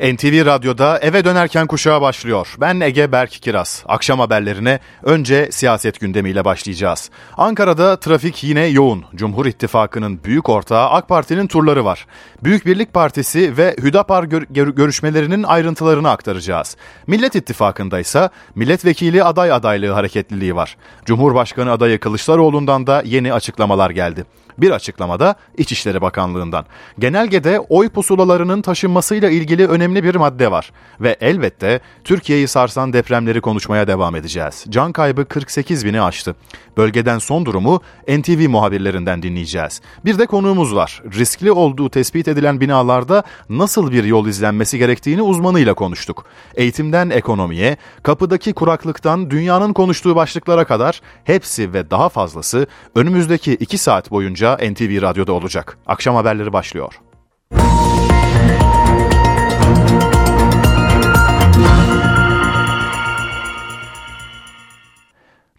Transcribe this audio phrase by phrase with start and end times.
[0.00, 2.54] NTV Radyo'da eve dönerken kuşağa başlıyor.
[2.60, 3.84] Ben Ege Berk Kiraz.
[3.88, 7.10] Akşam haberlerine önce siyaset gündemiyle başlayacağız.
[7.36, 9.04] Ankara'da trafik yine yoğun.
[9.14, 12.06] Cumhur İttifakı'nın büyük ortağı AK Parti'nin turları var.
[12.44, 16.76] Büyük Birlik Partisi ve Hüdapar gör- görüşmelerinin ayrıntılarını aktaracağız.
[17.06, 20.76] Millet İttifakı'nda ise milletvekili aday adaylığı hareketliliği var.
[21.04, 24.24] Cumhurbaşkanı adayı Kılıçdaroğlu'ndan da yeni açıklamalar geldi.
[24.60, 26.64] Bir açıklamada İçişleri Bakanlığı'ndan.
[26.98, 30.72] Genelgede oy pusulalarının taşınmasıyla ilgili önemli bir madde var.
[31.00, 34.64] Ve elbette Türkiye'yi sarsan depremleri konuşmaya devam edeceğiz.
[34.68, 36.34] Can kaybı 48 bini aştı.
[36.76, 39.80] Bölgeden son durumu NTV muhabirlerinden dinleyeceğiz.
[40.04, 41.02] Bir de konuğumuz var.
[41.18, 46.24] Riskli olduğu tespit edilen binalarda nasıl bir yol izlenmesi gerektiğini uzmanıyla konuştuk.
[46.54, 54.10] Eğitimden ekonomiye, kapıdaki kuraklıktan dünyanın konuştuğu başlıklara kadar hepsi ve daha fazlası önümüzdeki 2 saat
[54.10, 55.78] boyunca NTV Radyo'da olacak.
[55.86, 57.00] Akşam haberleri başlıyor.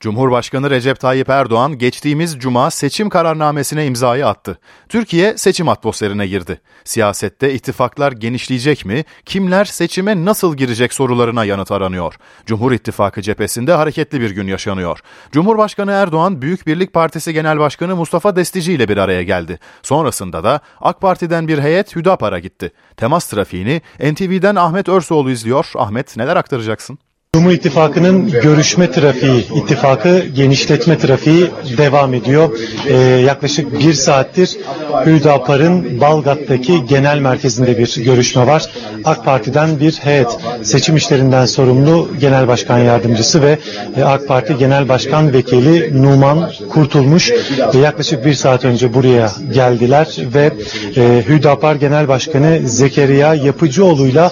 [0.02, 4.58] Cumhurbaşkanı Recep Tayyip Erdoğan geçtiğimiz cuma seçim kararnamesine imzayı attı.
[4.90, 6.62] Türkiye seçim atmosferine girdi.
[6.84, 9.04] Siyasette ittifaklar genişleyecek mi?
[9.26, 12.16] Kimler seçime nasıl girecek sorularına yanıt aranıyor.
[12.46, 15.00] Cumhur İttifakı cephesinde hareketli bir gün yaşanıyor.
[15.32, 19.60] Cumhurbaşkanı Erdoğan Büyük Birlik Partisi Genel Başkanı Mustafa Destici ile bir araya geldi.
[19.84, 22.72] Sonrasında da AK Parti'den bir heyet Hüdapar'a gitti.
[22.98, 25.72] Temas trafiğini NTV'den Ahmet Örsoğlu izliyor.
[25.76, 27.00] Ahmet neler aktaracaksın?
[27.36, 32.50] Cumhur İttifakı'nın görüşme trafiği, ittifakı genişletme trafiği devam ediyor.
[32.88, 34.58] Ee, yaklaşık bir saattir
[35.06, 38.72] Hüdapar'ın Balgat'taki genel merkezinde bir görüşme var.
[39.06, 40.28] AK Parti'den bir heyet,
[40.62, 43.58] seçim işlerinden sorumlu Genel Başkan Yardımcısı ve
[43.98, 47.32] e, AK Parti Genel Başkan Vekili Numan Kurtulmuş
[47.74, 50.52] e, yaklaşık bir saat önce buraya geldiler ve
[50.98, 54.32] e, Hüdapar Genel Başkanı Zekeriya Yapıcıoğlu'yla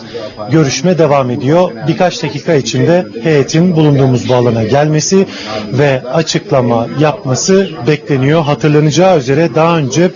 [0.52, 1.72] görüşme devam ediyor.
[1.88, 2.89] Birkaç dakika içinde
[3.24, 5.26] heyetin bulunduğumuz bu alana gelmesi
[5.74, 8.42] ve açıklama yapması bekleniyor.
[8.44, 10.12] Hatırlanacağı üzere daha önce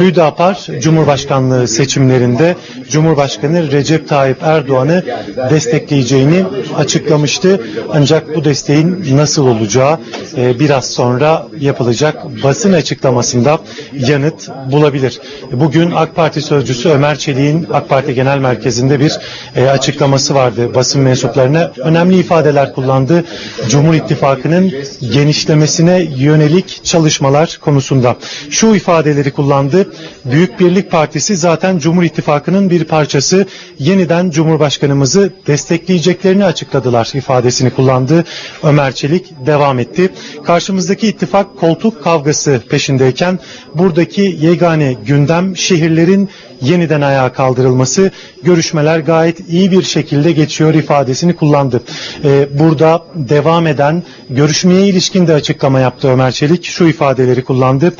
[0.00, 2.56] Hüdapar Cumhurbaşkanlığı seçimlerinde
[2.90, 5.04] Cumhurbaşkanı Recep Tayyip Erdoğan'ı
[5.50, 6.44] destekleyeceğini
[6.76, 7.60] açıklamıştı.
[7.92, 9.98] Ancak bu desteğin nasıl olacağı
[10.36, 13.58] e, biraz sonra yapılacak basın açıklamasında
[13.92, 15.20] yanıt bulabilir.
[15.52, 19.18] Bugün AK Parti sözcüsü Ömer Çelik'in AK Parti Genel Merkezi'nde bir
[19.56, 21.72] e, açıklaması vardı basın mensuplarına.
[21.78, 23.24] Önemli ifadeler kullandı.
[23.68, 24.72] Cumhur İttifakı'nın
[25.12, 28.16] genişlemesine yönelik çalışmalar konusunda.
[28.50, 29.92] Şu ifadeleri kullandı.
[30.24, 33.46] Büyük Birlik Partisi zaten Cumhur İttifakı'nın bir parçası.
[33.78, 38.24] Yeniden Cumhurbaşkanımızı destekleyeceklerini açıkladılar ifadesini kullandı.
[38.62, 40.10] Ömer Çelik devam etti.
[40.44, 43.38] Karşımızdaki ittifak koltuk kavgası peşindeyken
[43.74, 46.28] buradaki yegane gündem şehirlerin
[46.62, 48.10] yeniden ayağa kaldırılması
[48.42, 51.82] görüşmeler gayet iyi bir şekilde geçiyor ifadesini kullandı.
[52.24, 56.64] Ee, burada devam eden görüşmeye ilişkin de açıklama yaptı Ömer Çelik.
[56.64, 57.94] Şu ifadeleri kullandı.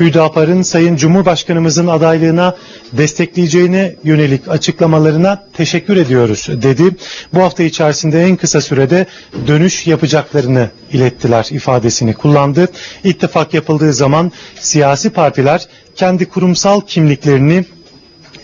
[0.00, 2.56] Hüdapar'ın Sayın Cumhurbaşkanımızın adaylığına
[2.92, 6.96] destekleyeceğine yönelik açıklamalarına teşekkür ediyoruz dedi.
[7.34, 9.06] Bu hafta içerisinde en kısa sürede
[9.46, 12.68] dönüş yapacaklarını ilettiler ifadesini kullandı.
[13.04, 15.66] İttifak yapıldığı zaman siyasi partiler
[15.96, 17.64] kendi kurumsal kimliklerini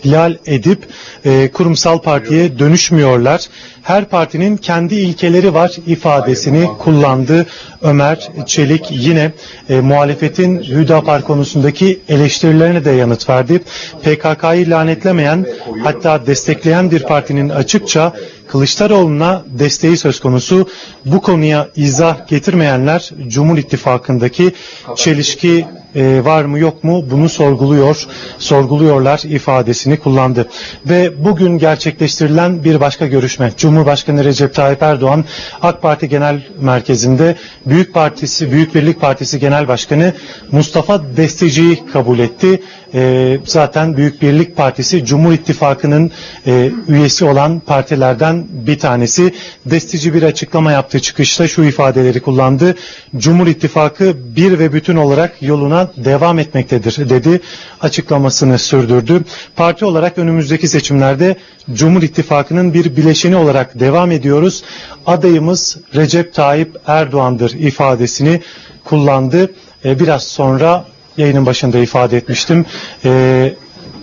[0.03, 0.79] ihlal edip
[1.25, 3.41] e, kurumsal partiye dönüşmüyorlar.
[3.83, 7.45] Her partinin kendi ilkeleri var ifadesini kullandı
[7.81, 8.85] Ömer Çelik.
[8.91, 9.31] Yine
[9.69, 13.59] e, muhalefetin Hüdapar konusundaki eleştirilerine de yanıt verdi.
[14.03, 15.45] PKK'yı lanetlemeyen
[15.83, 18.13] hatta destekleyen bir partinin açıkça
[18.51, 20.67] Kılıçdaroğlu'na desteği söz konusu.
[21.05, 24.51] Bu konuya izah getirmeyenler Cumhur İttifakı'ndaki
[24.95, 28.07] çelişki e, var mı yok mu bunu sorguluyor,
[28.37, 30.47] sorguluyorlar ifadesini kullandı.
[30.85, 33.51] Ve bugün gerçekleştirilen bir başka görüşme.
[33.57, 35.25] Cumhurbaşkanı Recep Tayyip Erdoğan
[35.61, 37.35] AK Parti Genel Merkezi'nde
[37.65, 40.13] Büyük Partisi, Büyük Birlik Partisi Genel Başkanı
[40.51, 42.61] Mustafa Desteci'yi kabul etti.
[42.93, 46.11] E, zaten Büyük Birlik Partisi Cumhur İttifakı'nın
[46.47, 49.33] e, üyesi olan partilerden bir tanesi.
[49.65, 52.75] Destici bir açıklama yaptı çıkışta şu ifadeleri kullandı.
[53.17, 57.41] Cumhur İttifakı bir ve bütün olarak yoluna devam etmektedir dedi.
[57.81, 59.23] Açıklamasını sürdürdü.
[59.55, 61.35] Parti olarak önümüzdeki seçimlerde
[61.73, 64.63] Cumhur İttifakı'nın bir bileşeni olarak devam ediyoruz.
[65.05, 68.41] Adayımız Recep Tayyip Erdoğan'dır ifadesini
[68.83, 69.51] kullandı.
[69.85, 70.85] E, biraz sonra
[71.21, 72.65] yayının başında ifade etmiştim.
[73.05, 73.53] E,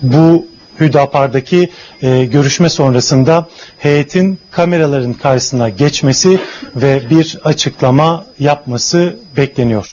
[0.02, 0.46] bu
[0.80, 1.70] Hüdapar'daki
[2.02, 3.48] e, görüşme sonrasında
[3.78, 6.40] heyetin kameraların karşısına geçmesi
[6.76, 9.92] ve bir açıklama yapması bekleniyor.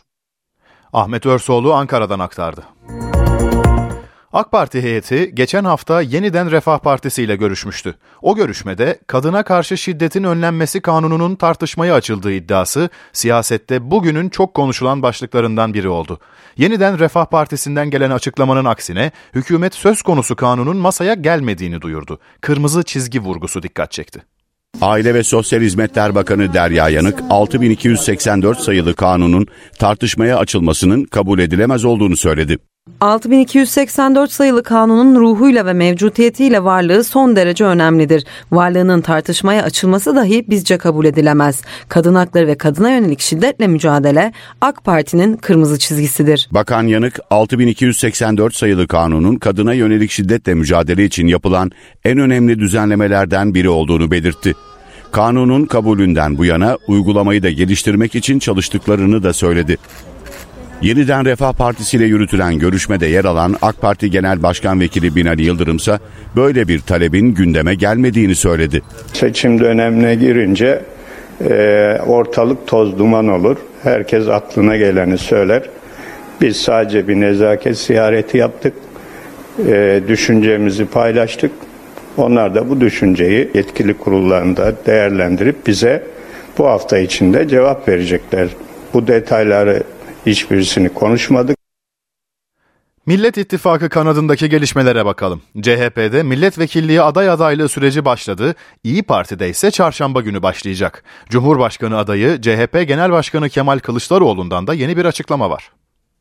[0.93, 2.63] Ahmet Örsoğlu Ankara'dan aktardı.
[4.35, 7.95] AK Parti heyeti geçen hafta yeniden Refah Partisi ile görüşmüştü.
[8.21, 15.73] O görüşmede kadına karşı şiddetin önlenmesi kanununun tartışmaya açıldığı iddiası siyasette bugünün çok konuşulan başlıklarından
[15.73, 16.19] biri oldu.
[16.57, 22.19] Yeniden Refah Partisi'nden gelen açıklamanın aksine hükümet söz konusu kanunun masaya gelmediğini duyurdu.
[22.41, 24.23] Kırmızı çizgi vurgusu dikkat çekti.
[24.81, 29.47] Aile ve Sosyal Hizmetler Bakanı Derya Yanık, 6284 sayılı kanunun
[29.79, 32.57] tartışmaya açılmasının kabul edilemez olduğunu söyledi.
[33.01, 38.25] 6284 sayılı kanunun ruhuyla ve mevcutiyetiyle varlığı son derece önemlidir.
[38.51, 41.61] Varlığının tartışmaya açılması dahi bizce kabul edilemez.
[41.89, 46.49] Kadın hakları ve kadına yönelik şiddetle mücadele AK Parti'nin kırmızı çizgisidir.
[46.51, 51.71] Bakan Yanık 6284 sayılı kanunun kadına yönelik şiddetle mücadele için yapılan
[52.05, 54.53] en önemli düzenlemelerden biri olduğunu belirtti.
[55.11, 59.77] Kanunun kabulünden bu yana uygulamayı da geliştirmek için çalıştıklarını da söyledi.
[60.81, 65.75] Yeniden Refah Partisi ile yürütülen görüşmede yer alan AK Parti Genel Başkan Vekili Binali Yıldırım
[65.75, 65.99] ise
[66.35, 68.81] böyle bir talebin gündeme gelmediğini söyledi.
[69.13, 70.81] Seçim dönemine girince
[71.49, 73.57] e, ortalık toz duman olur.
[73.83, 75.63] Herkes aklına geleni söyler.
[76.41, 78.73] Biz sadece bir nezaket ziyareti yaptık.
[79.67, 81.51] E, düşüncemizi paylaştık.
[82.17, 86.03] Onlar da bu düşünceyi yetkili kurullarında değerlendirip bize
[86.57, 88.47] bu hafta içinde cevap verecekler.
[88.93, 89.83] Bu detayları
[90.25, 91.57] hiçbirisini konuşmadık.
[93.05, 95.41] Millet İttifakı kanadındaki gelişmelere bakalım.
[95.61, 98.55] CHP'de milletvekilliği aday adaylığı süreci başladı.
[98.83, 101.03] İyi Parti'de ise çarşamba günü başlayacak.
[101.29, 105.71] Cumhurbaşkanı adayı CHP Genel Başkanı Kemal Kılıçdaroğlu'ndan da yeni bir açıklama var.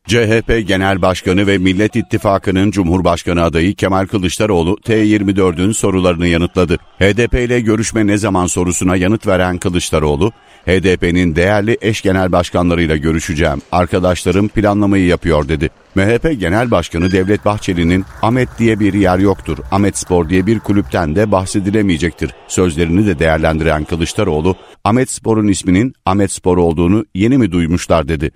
[0.07, 6.77] CHP Genel Başkanı ve Millet İttifakı'nın Cumhurbaşkanı adayı Kemal Kılıçdaroğlu T24'ün sorularını yanıtladı.
[6.99, 10.31] HDP ile görüşme ne zaman sorusuna yanıt veren Kılıçdaroğlu,
[10.65, 13.61] HDP'nin değerli eş genel başkanlarıyla görüşeceğim.
[13.71, 15.69] Arkadaşlarım planlamayı yapıyor dedi.
[15.95, 19.57] MHP Genel Başkanı Devlet Bahçeli'nin Ahmet diye bir yer yoktur.
[19.71, 22.31] Ahmet Spor diye bir kulüpten de bahsedilemeyecektir.
[22.47, 28.31] Sözlerini de değerlendiren Kılıçdaroğlu, Ahmet Spor'un isminin Ahmet Spor olduğunu yeni mi duymuşlar dedi.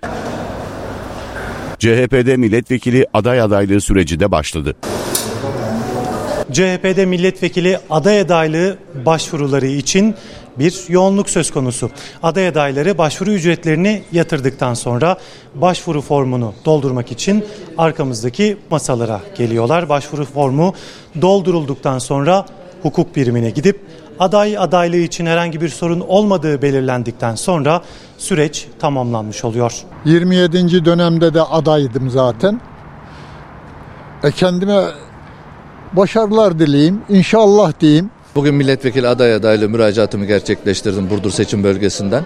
[1.80, 4.76] CHP'de milletvekili aday adaylığı süreci de başladı.
[6.52, 10.14] CHP'de milletvekili aday adaylığı başvuruları için
[10.58, 11.90] bir yoğunluk söz konusu.
[12.22, 15.16] Aday adayları başvuru ücretlerini yatırdıktan sonra
[15.54, 17.44] başvuru formunu doldurmak için
[17.78, 19.88] arkamızdaki masalara geliyorlar.
[19.88, 20.74] Başvuru formu
[21.22, 22.46] doldurulduktan sonra
[22.82, 23.80] hukuk birimine gidip
[24.20, 27.82] aday adaylığı için herhangi bir sorun olmadığı belirlendikten sonra
[28.18, 29.72] süreç tamamlanmış oluyor.
[30.04, 30.84] 27.
[30.84, 32.60] dönemde de adaydım zaten.
[34.22, 34.80] E kendime
[35.92, 38.10] başarılar dileyim, inşallah diyeyim.
[38.34, 42.24] Bugün milletvekili aday adaylığı müracaatımı gerçekleştirdim Burdur seçim bölgesinden.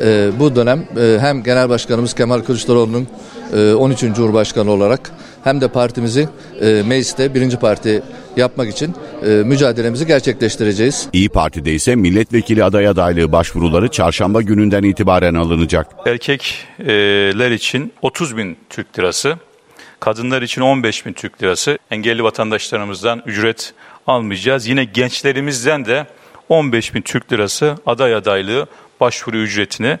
[0.00, 3.08] Ee, bu dönem e, hem Genel Başkanımız Kemal Kılıçdaroğlu'nun
[3.56, 4.00] e, 13.
[4.00, 5.10] Cumhurbaşkanı olarak
[5.44, 6.28] hem de partimizi
[6.60, 8.02] e, mecliste birinci parti
[8.36, 11.08] yapmak için e, mücadelemizi gerçekleştireceğiz.
[11.12, 15.86] İyi Parti'de ise milletvekili aday adaylığı başvuruları çarşamba gününden itibaren alınacak.
[16.06, 19.36] Erkekler için 30 bin Türk lirası,
[20.00, 23.74] kadınlar için 15 bin Türk lirası, engelli vatandaşlarımızdan ücret
[24.06, 24.66] almayacağız.
[24.66, 26.06] Yine gençlerimizden de
[26.48, 28.66] 15 bin Türk lirası aday adaylığı
[29.00, 29.98] başvuru ücretini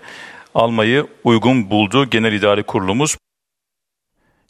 [0.54, 3.16] almayı uygun buldu Genel İdare Kurulumuz.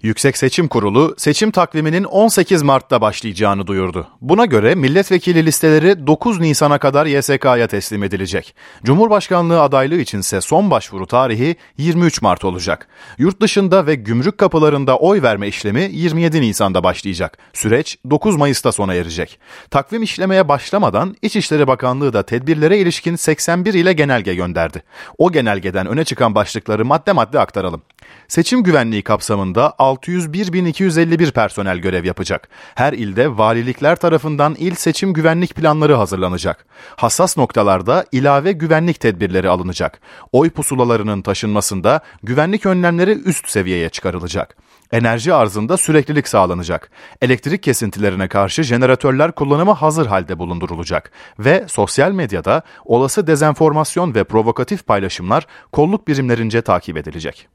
[0.03, 4.09] Yüksek Seçim Kurulu seçim takviminin 18 Mart'ta başlayacağını duyurdu.
[4.21, 8.55] Buna göre milletvekili listeleri 9 Nisan'a kadar YSK'ya teslim edilecek.
[8.85, 12.89] Cumhurbaşkanlığı adaylığı içinse son başvuru tarihi 23 Mart olacak.
[13.19, 17.39] Yurt dışında ve gümrük kapılarında oy verme işlemi 27 Nisan'da başlayacak.
[17.53, 19.39] Süreç 9 Mayıs'ta sona erecek.
[19.71, 24.83] Takvim işlemeye başlamadan İçişleri Bakanlığı da tedbirlere ilişkin 81 ile genelge gönderdi.
[25.19, 27.83] O genelgeden öne çıkan başlıkları madde madde aktaralım.
[28.29, 32.49] Seçim güvenliği kapsamında 601.251 personel görev yapacak.
[32.75, 36.67] Her ilde valilikler tarafından il seçim güvenlik planları hazırlanacak.
[36.97, 40.01] Hassas noktalarda ilave güvenlik tedbirleri alınacak.
[40.33, 44.57] Oy pusulalarının taşınmasında güvenlik önlemleri üst seviyeye çıkarılacak.
[44.93, 46.91] Enerji arzında süreklilik sağlanacak.
[47.23, 54.87] Elektrik kesintilerine karşı jeneratörler kullanımı hazır halde bulundurulacak ve sosyal medyada olası dezenformasyon ve provokatif
[54.87, 57.49] paylaşımlar kolluk birimlerince takip edilecek.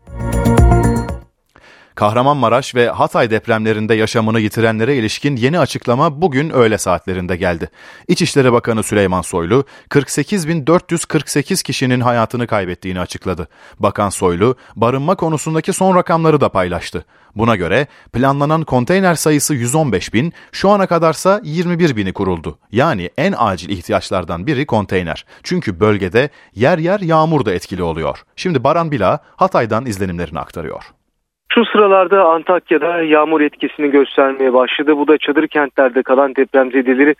[1.95, 7.69] Kahramanmaraş ve Hatay depremlerinde yaşamını yitirenlere ilişkin yeni açıklama bugün öğle saatlerinde geldi.
[8.07, 13.47] İçişleri Bakanı Süleyman Soylu, 48.448 kişinin hayatını kaybettiğini açıkladı.
[13.79, 17.05] Bakan Soylu, barınma konusundaki son rakamları da paylaştı.
[17.35, 22.59] Buna göre planlanan konteyner sayısı 115 bin, şu ana kadarsa 21 bini kuruldu.
[22.71, 25.25] Yani en acil ihtiyaçlardan biri konteyner.
[25.43, 28.23] Çünkü bölgede yer yer yağmur da etkili oluyor.
[28.35, 30.83] Şimdi Baran Bila Hatay'dan izlenimlerini aktarıyor.
[31.55, 34.97] Şu sıralarda Antakya'da yağmur etkisini göstermeye başladı.
[34.97, 37.15] Bu da çadır kentlerde kalan depremzedeleri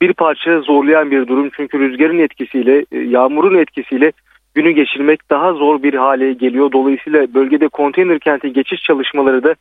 [0.00, 1.50] bir parça zorlayan bir durum.
[1.56, 4.12] Çünkü rüzgarın etkisiyle, e, yağmurun etkisiyle
[4.54, 6.72] günü geçirmek daha zor bir hale geliyor.
[6.72, 9.54] Dolayısıyla bölgede konteyner kenti geçiş çalışmaları da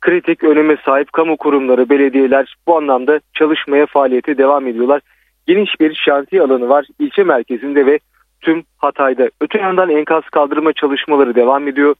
[0.00, 5.00] kritik öneme sahip kamu kurumları, belediyeler bu anlamda çalışmaya faaliyete devam ediyorlar.
[5.46, 7.98] Geniş bir şantiye alanı var ilçe merkezinde ve
[8.40, 9.30] tüm Hatay'da.
[9.40, 11.94] Öte yandan enkaz kaldırma çalışmaları devam ediyor.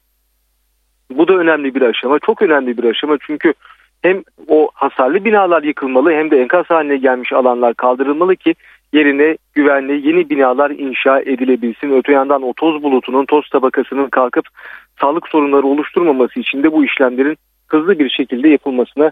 [1.11, 2.19] Bu da önemli bir aşama.
[2.19, 3.53] Çok önemli bir aşama çünkü
[4.01, 8.55] hem o hasarlı binalar yıkılmalı hem de enkaz haline gelmiş alanlar kaldırılmalı ki
[8.93, 11.97] yerine güvenli yeni binalar inşa edilebilsin.
[11.97, 14.45] Öte yandan o toz bulutunun, toz tabakasının kalkıp
[15.01, 19.11] sağlık sorunları oluşturmaması için de bu işlemlerin hızlı bir şekilde yapılmasına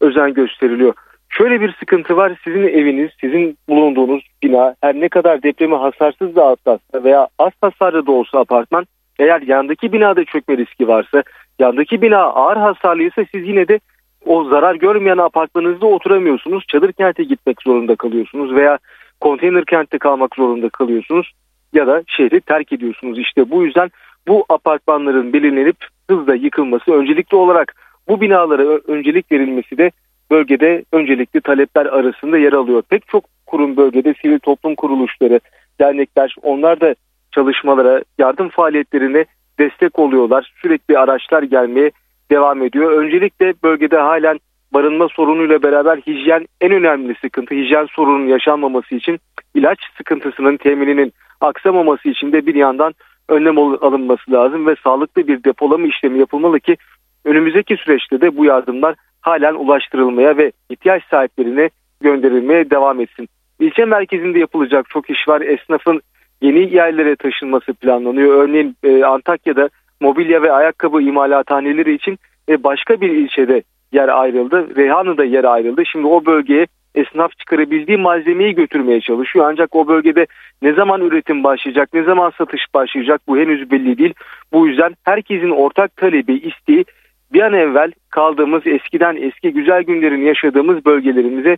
[0.00, 0.94] özen gösteriliyor.
[1.28, 2.32] Şöyle bir sıkıntı var.
[2.44, 8.06] Sizin eviniz, sizin bulunduğunuz bina her ne kadar depremi hasarsız da atlatsa veya az hasarlı
[8.06, 8.86] da olsa apartman
[9.22, 11.22] eğer yandaki binada çökme riski varsa,
[11.58, 13.80] yandaki bina ağır hasarlıysa siz yine de
[14.26, 16.64] o zarar görmeyen apartmanınızda oturamıyorsunuz.
[16.68, 18.78] Çadır kente gitmek zorunda kalıyorsunuz veya
[19.20, 21.32] konteyner kentte kalmak zorunda kalıyorsunuz
[21.72, 23.18] ya da şehri terk ediyorsunuz.
[23.18, 23.90] İşte bu yüzden
[24.28, 25.76] bu apartmanların belirlenip
[26.10, 27.74] hızla yıkılması öncelikli olarak
[28.08, 29.90] bu binalara öncelik verilmesi de
[30.30, 32.82] bölgede öncelikli talepler arasında yer alıyor.
[32.82, 35.40] Pek çok kurum bölgede sivil toplum kuruluşları,
[35.80, 36.94] dernekler onlar da
[37.32, 39.24] çalışmalara, yardım faaliyetlerine
[39.58, 40.52] destek oluyorlar.
[40.62, 41.90] Sürekli araçlar gelmeye
[42.30, 42.92] devam ediyor.
[42.92, 44.38] Öncelikle bölgede halen
[44.74, 47.54] barınma sorunuyla beraber hijyen en önemli sıkıntı.
[47.54, 49.18] Hijyen sorunun yaşanmaması için
[49.54, 52.94] ilaç sıkıntısının temininin aksamaması için de bir yandan
[53.28, 56.76] önlem alınması lazım ve sağlıklı bir depolama işlemi yapılmalı ki
[57.24, 61.70] önümüzdeki süreçte de bu yardımlar halen ulaştırılmaya ve ihtiyaç sahiplerine
[62.00, 63.28] gönderilmeye devam etsin.
[63.60, 65.40] İlçe merkezinde yapılacak çok iş var.
[65.40, 66.02] Esnafın
[66.42, 68.44] yeni yerlere taşınması planlanıyor.
[68.44, 69.68] Örneğin e, Antakya'da
[70.00, 72.18] mobilya ve ayakkabı imalathaneleri için
[72.48, 74.76] e, başka bir ilçede yer ayrıldı.
[74.76, 75.82] Reyhanlı'da yer ayrıldı.
[75.92, 79.46] Şimdi o bölgeye esnaf çıkarabildiği malzemeyi götürmeye çalışıyor.
[79.48, 80.26] Ancak o bölgede
[80.62, 84.14] ne zaman üretim başlayacak, ne zaman satış başlayacak bu henüz belli değil.
[84.52, 86.84] Bu yüzden herkesin ortak talebi, isteği
[87.32, 91.56] bir an evvel kaldığımız eskiden eski güzel günlerin yaşadığımız bölgelerimize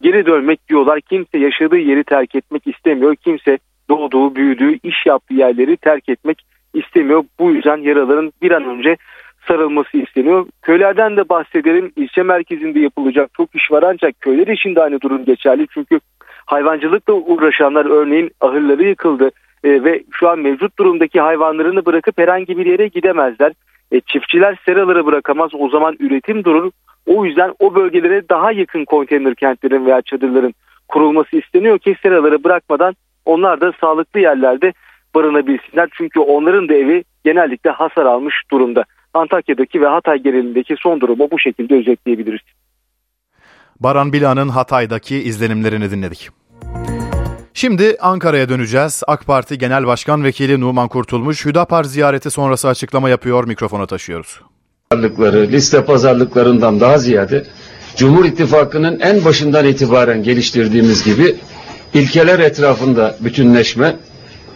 [0.00, 1.00] geri dönmek diyorlar.
[1.00, 3.16] Kimse yaşadığı yeri terk etmek istemiyor.
[3.16, 3.58] Kimse
[3.90, 6.42] doğduğu, büyüdüğü, iş yaptığı yerleri terk etmek
[6.74, 7.24] istemiyor.
[7.38, 8.96] Bu yüzden yaraların bir an önce
[9.48, 10.46] sarılması isteniyor.
[10.62, 11.92] Köylerden de bahsedelim.
[11.96, 15.66] İlçe merkezinde yapılacak çok iş var ancak köyler için de aynı durum geçerli.
[15.74, 16.00] Çünkü
[16.46, 19.30] hayvancılıkla uğraşanlar örneğin ahırları yıkıldı
[19.64, 23.52] e, ve şu an mevcut durumdaki hayvanlarını bırakıp herhangi bir yere gidemezler.
[23.92, 26.70] E, çiftçiler seraları bırakamaz o zaman üretim durur.
[27.06, 30.54] O yüzden o bölgelere daha yakın konteyner kentlerin veya çadırların
[30.88, 32.94] kurulması isteniyor ki seraları bırakmadan
[33.26, 34.72] onlar da sağlıklı yerlerde
[35.14, 35.88] barınabilsinler.
[35.98, 38.84] Çünkü onların da evi genellikle hasar almış durumda.
[39.14, 42.40] Antakya'daki ve Hatay genelindeki son durumu bu şekilde özetleyebiliriz.
[43.80, 46.30] Baran Bila'nın Hatay'daki izlenimlerini dinledik.
[47.54, 49.02] Şimdi Ankara'ya döneceğiz.
[49.06, 53.44] AK Parti Genel Başkan Vekili Numan Kurtulmuş Hüdapar ziyareti sonrası açıklama yapıyor.
[53.44, 54.40] Mikrofona taşıyoruz.
[54.90, 57.44] Pazarlıkları, liste pazarlıklarından daha ziyade
[57.96, 61.36] Cumhur İttifakı'nın en başından itibaren geliştirdiğimiz gibi
[61.96, 63.96] ilkeler etrafında bütünleşme,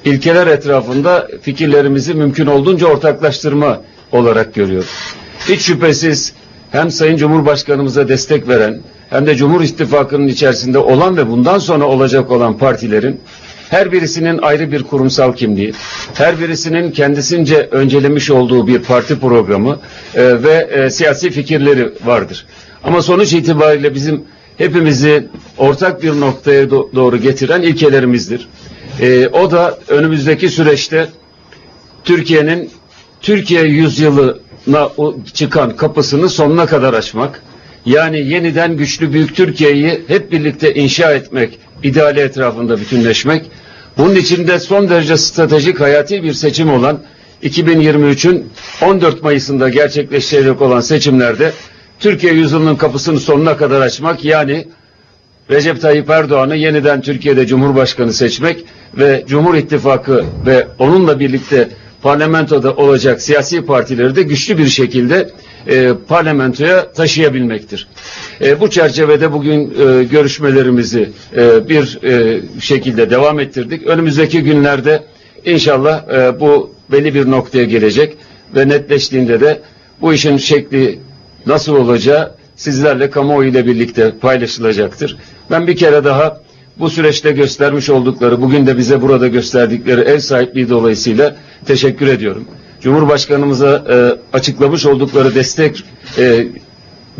[0.04, 3.80] ilkeler etrafında fikirlerimizi mümkün olduğunca ortaklaştırma
[4.12, 4.84] olarak görüyor.
[5.48, 6.32] Hiç şüphesiz
[6.70, 8.80] hem Sayın Cumhurbaşkanımıza destek veren
[9.10, 13.20] hem de Cumhur İttifakı'nın içerisinde olan ve bundan sonra olacak olan partilerin
[13.70, 15.72] her birisinin ayrı bir kurumsal kimliği,
[16.14, 19.78] her birisinin kendisince öncelemiş olduğu bir parti programı
[20.14, 22.46] e, ve e, siyasi fikirleri vardır.
[22.84, 24.24] Ama sonuç itibariyle bizim
[24.60, 25.26] hepimizi
[25.58, 28.48] ortak bir noktaya do doğru getiren ilkelerimizdir.
[29.00, 31.08] E, o da önümüzdeki süreçte
[32.04, 32.70] Türkiye'nin
[33.20, 34.88] Türkiye yüzyılına
[35.34, 37.42] çıkan kapısını sonuna kadar açmak,
[37.86, 43.44] yani yeniden güçlü büyük Türkiye'yi hep birlikte inşa etmek, ideali etrafında bütünleşmek,
[43.98, 46.98] bunun içinde son derece stratejik hayati bir seçim olan
[47.42, 48.46] 2023'ün
[48.82, 51.52] 14 Mayıs'ında gerçekleşecek olan seçimlerde
[52.00, 54.66] Türkiye yüzyılının kapısını sonuna kadar açmak yani
[55.50, 58.64] Recep Tayyip Erdoğan'ı yeniden Türkiye'de Cumhurbaşkanı seçmek
[58.98, 61.68] ve Cumhur İttifakı ve onunla birlikte
[62.02, 65.30] parlamentoda olacak siyasi partileri de güçlü bir şekilde
[65.66, 67.88] e, parlamentoya taşıyabilmektir.
[68.40, 73.86] E, bu çerçevede bugün e, görüşmelerimizi e, bir e, şekilde devam ettirdik.
[73.86, 75.02] Önümüzdeki günlerde
[75.44, 78.16] inşallah e, bu belli bir noktaya gelecek
[78.56, 79.60] ve netleştiğinde de
[80.00, 80.98] bu işin şekli
[81.46, 85.16] nasıl olacağı sizlerle kamuoyu ile birlikte paylaşılacaktır.
[85.50, 86.40] Ben bir kere daha
[86.78, 92.44] bu süreçte göstermiş oldukları, bugün de bize burada gösterdikleri ev sahipliği dolayısıyla teşekkür ediyorum.
[92.80, 93.96] Cumhurbaşkanımıza e,
[94.36, 95.84] açıklamış oldukları destek
[96.18, 96.46] e,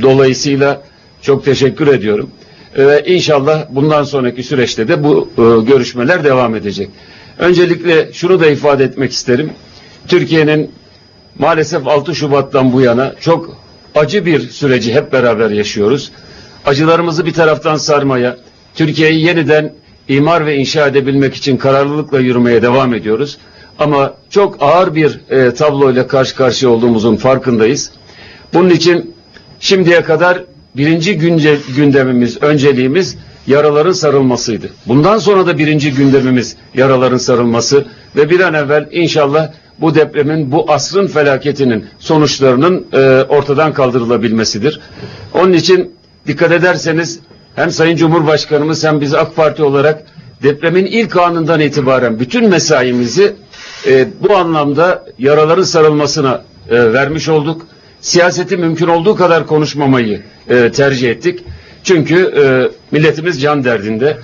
[0.03, 0.83] dolayısıyla
[1.23, 2.31] çok teşekkür ediyorum.
[2.77, 6.91] Ve inşallah bundan sonraki süreçte de bu e, görüşmeler devam edecek.
[7.39, 9.51] Öncelikle şunu da ifade etmek isterim.
[10.09, 10.71] Türkiye'nin
[11.39, 13.57] maalesef 6 Şubat'tan bu yana çok
[13.95, 16.13] acı bir süreci hep beraber yaşıyoruz.
[16.67, 18.37] Acılarımızı bir taraftan sarmaya,
[18.75, 19.73] Türkiye'yi yeniden
[20.09, 23.39] imar ve inşa edebilmek için kararlılıkla yürümeye devam ediyoruz.
[23.79, 27.91] Ama çok ağır bir e, tabloyla karşı karşıya olduğumuzun farkındayız.
[28.55, 29.15] Bunun için
[29.61, 30.45] şimdiye kadar
[30.77, 33.17] birinci günce, gündemimiz, önceliğimiz
[33.47, 34.71] yaraların sarılmasıydı.
[34.87, 37.85] Bundan sonra da birinci gündemimiz yaraların sarılması
[38.17, 44.81] ve bir an evvel inşallah bu depremin, bu asrın felaketinin sonuçlarının e, ortadan kaldırılabilmesidir.
[45.35, 45.95] Onun için
[46.27, 47.21] dikkat ederseniz
[47.57, 50.03] hem Sayın Cumhurbaşkanımız hem biz AK Parti olarak
[50.43, 53.33] depremin ilk anından itibaren bütün mesaimizi
[53.87, 57.67] e, bu anlamda yaraların sarılmasına e, vermiş olduk.
[58.01, 61.45] Siyaseti mümkün olduğu kadar konuşmamayı e, tercih ettik.
[61.85, 62.43] Çünkü e,
[62.97, 64.17] milletimiz can derdinde.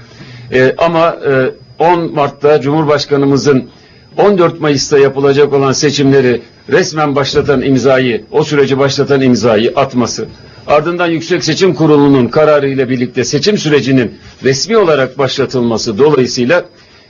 [0.53, 3.69] E, ama e, 10 Mart'ta Cumhurbaşkanımızın
[4.17, 10.27] 14 Mayıs'ta yapılacak olan seçimleri resmen başlatan imzayı, o süreci başlatan imzayı atması,
[10.67, 16.65] ardından Yüksek Seçim Kurulu'nun kararı ile birlikte seçim sürecinin resmi olarak başlatılması dolayısıyla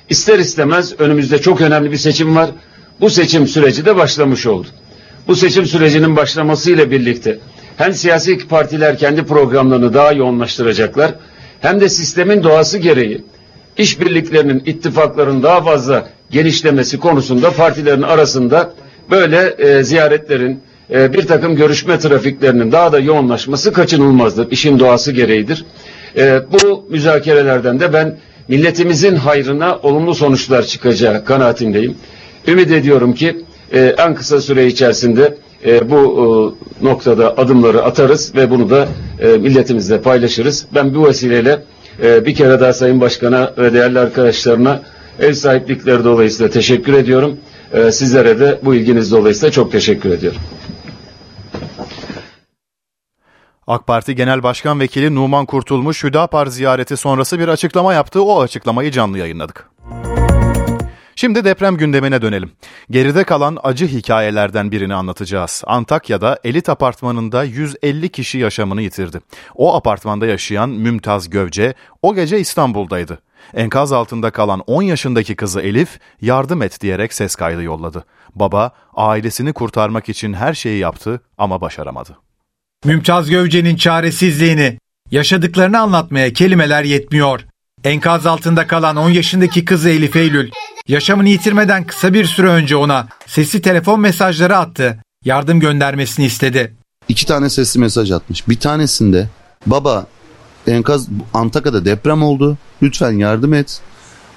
[0.09, 2.51] ister istemez önümüzde çok önemli bir seçim var.
[3.01, 4.67] Bu seçim süreci de başlamış oldu.
[5.29, 7.39] Bu seçim sürecinin başlamasıyla birlikte
[7.77, 11.15] hem siyasi partiler kendi programlarını daha yoğunlaştıracaklar
[11.61, 13.25] hem de sistemin doğası gereği
[13.79, 18.73] işbirliklerinin, ittifakların daha fazla genişlemesi konusunda partilerin arasında
[19.11, 24.51] böyle e, ziyaretlerin, e, bir takım görüşme trafiklerinin daha da yoğunlaşması kaçınılmazdır.
[24.51, 25.65] İşin doğası gereğidir.
[26.17, 28.17] E, bu müzakerelerden de ben
[28.49, 31.97] milletimizin hayrına olumlu sonuçlar çıkacağı kanaatindeyim.
[32.49, 33.37] Ümit ediyorum ki
[33.73, 35.35] e, en kısa süre içerisinde
[35.67, 38.89] e, bu e, noktada adımları atarız ve bunu da
[39.21, 40.67] e, milletimizle paylaşırız.
[40.75, 41.63] Ben bu vesileyle
[42.03, 44.83] e, bir kere daha Sayın Başkan'a ve değerli arkadaşlarına
[45.21, 47.37] ev sahiplikleri dolayısıyla teşekkür ediyorum.
[47.73, 50.41] E, sizlere de bu ilginiz dolayısıyla çok teşekkür ediyorum.
[53.67, 58.23] AK Parti Genel Başkan Vekili Numan Kurtulmuş Hüdapar ziyareti sonrası bir açıklama yaptı.
[58.23, 59.71] O açıklamayı canlı yayınladık.
[61.19, 62.51] Şimdi deprem gündemine dönelim.
[62.91, 65.63] Geride kalan acı hikayelerden birini anlatacağız.
[65.67, 69.21] Antakya'da elit apartmanında 150 kişi yaşamını yitirdi.
[69.55, 73.19] O apartmanda yaşayan Mümtaz Gövce o gece İstanbul'daydı.
[73.55, 78.05] Enkaz altında kalan 10 yaşındaki kızı Elif yardım et diyerek ses kaydı yolladı.
[78.35, 82.17] Baba ailesini kurtarmak için her şeyi yaptı ama başaramadı.
[82.85, 84.79] Mümtaz Gövce'nin çaresizliğini,
[85.11, 87.47] yaşadıklarını anlatmaya kelimeler yetmiyor.
[87.87, 90.51] Enkaz altında kalan 10 yaşındaki kızı Elif Eylül,
[90.89, 94.99] yaşamını yitirmeden kısa bir süre önce ona sesli telefon mesajları attı.
[95.25, 96.75] Yardım göndermesini istedi.
[97.09, 98.49] İki tane sesli mesaj atmış.
[98.49, 99.29] Bir tanesinde
[99.67, 100.07] baba
[100.67, 102.59] enkaz Antakya'da deprem oldu.
[102.83, 103.81] Lütfen yardım et.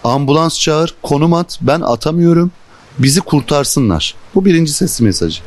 [0.03, 1.59] Ambulans çağır, konum at.
[1.61, 2.51] Ben atamıyorum.
[2.99, 4.15] Bizi kurtarsınlar.
[4.35, 5.41] Bu birinci sesli mesajı.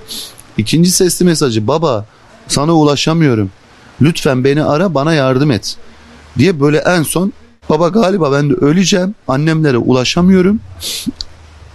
[0.59, 2.07] İkinci sesli mesajı baba
[2.49, 3.51] sana ulaşamıyorum.
[4.01, 5.77] Lütfen beni ara bana yardım et.
[6.39, 7.33] Diye böyle en son
[7.69, 9.15] baba galiba ben de öleceğim.
[9.29, 10.61] Annemlere ulaşamıyorum.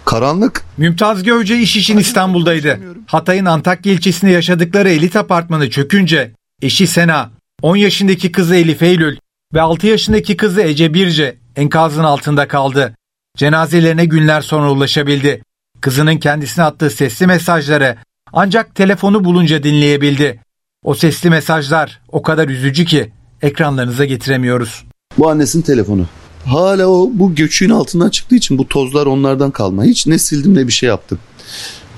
[0.06, 0.66] Karanlık.
[0.78, 2.80] Mümtaz Gövce iş için İstanbul'daydı.
[3.08, 7.30] Hatay'ın Antakya ilçesinde yaşadıkları elit apartmanı çökünce eşi Sena,
[7.62, 9.18] 10 yaşındaki kızı Elif Eylül
[9.54, 12.96] ve 6 yaşındaki kızı Ece Birce enkazın altında kaldı.
[13.38, 15.44] Cenazelerine günler sonra ulaşabildi.
[15.82, 17.98] Kızının kendisine attığı sesli mesajları
[18.34, 20.40] ancak telefonu bulunca dinleyebildi.
[20.84, 24.87] O sesli mesajlar o kadar üzücü ki ekranlarınıza getiremiyoruz.
[25.18, 26.06] Bu annesinin telefonu.
[26.46, 29.84] Hala o bu göçüğün altından çıktığı için bu tozlar onlardan kalma.
[29.84, 31.20] Hiç ne sildim ne bir şey yaptım.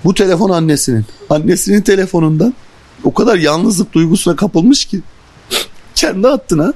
[0.04, 1.06] Bu telefon annesinin.
[1.30, 2.54] Annesinin telefonundan
[3.04, 5.02] o kadar yalnızlık duygusuna kapılmış ki
[5.96, 6.74] kendi attığına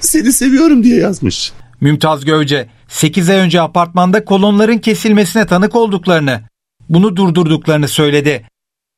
[0.00, 1.52] seni seviyorum diye yazmış.
[1.80, 6.40] Mümtaz Gövce 8 ay önce apartmanda kolonların kesilmesine tanık olduklarını,
[6.88, 8.46] bunu durdurduklarını söyledi.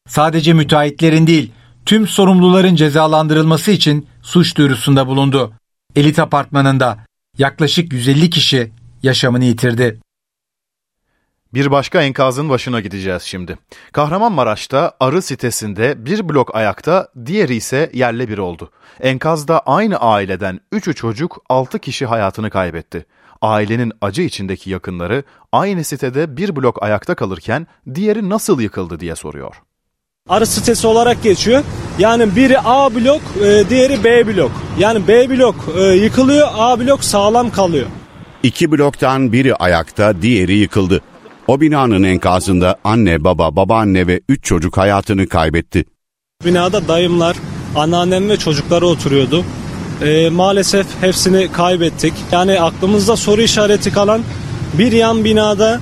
[0.08, 1.52] Sadece müteahhitlerin değil,
[1.86, 5.52] tüm sorumluların cezalandırılması için suç duyurusunda bulundu.
[5.96, 6.98] Elit apartmanında
[7.38, 10.00] yaklaşık 150 kişi yaşamını yitirdi.
[11.54, 13.58] Bir başka enkazın başına gideceğiz şimdi.
[13.92, 18.70] Kahramanmaraş'ta Arı sitesinde bir blok ayakta, diğeri ise yerle bir oldu.
[19.00, 23.06] Enkazda aynı aileden 3'ü çocuk 6 kişi hayatını kaybetti.
[23.42, 29.62] Ailenin acı içindeki yakınları aynı sitede bir blok ayakta kalırken diğeri nasıl yıkıldı diye soruyor.
[30.28, 31.62] Arı sitesi olarak geçiyor.
[31.98, 34.50] Yani biri A blok, e, diğeri B blok.
[34.78, 37.86] Yani B blok e, yıkılıyor, A blok sağlam kalıyor.
[38.42, 41.00] İki bloktan biri ayakta, diğeri yıkıldı.
[41.46, 45.84] O binanın enkazında anne, baba, babaanne ve 3 çocuk hayatını kaybetti.
[46.44, 47.36] Binada dayımlar,
[47.76, 49.44] anneannem ve çocukları oturuyordu.
[50.02, 52.14] Ee, maalesef hepsini kaybettik.
[52.32, 54.22] Yani aklımızda soru işareti kalan
[54.78, 55.80] bir yan binada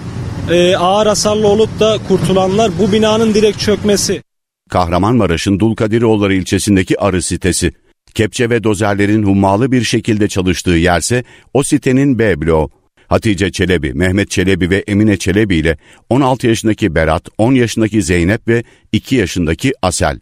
[0.50, 4.22] e, ağır hasarlı olup da kurtulanlar bu binanın direkt çökmesi.
[4.70, 7.72] Kahramanmaraş'ın Dulkadiroğulları ilçesindeki arı sitesi.
[8.14, 12.70] Kepçe ve dozerlerin hummalı bir şekilde çalıştığı yerse o sitenin B bloğu.
[13.08, 15.76] Hatice Çelebi, Mehmet Çelebi ve Emine Çelebi ile
[16.10, 20.18] 16 yaşındaki Berat, 10 yaşındaki Zeynep ve 2 yaşındaki Asel.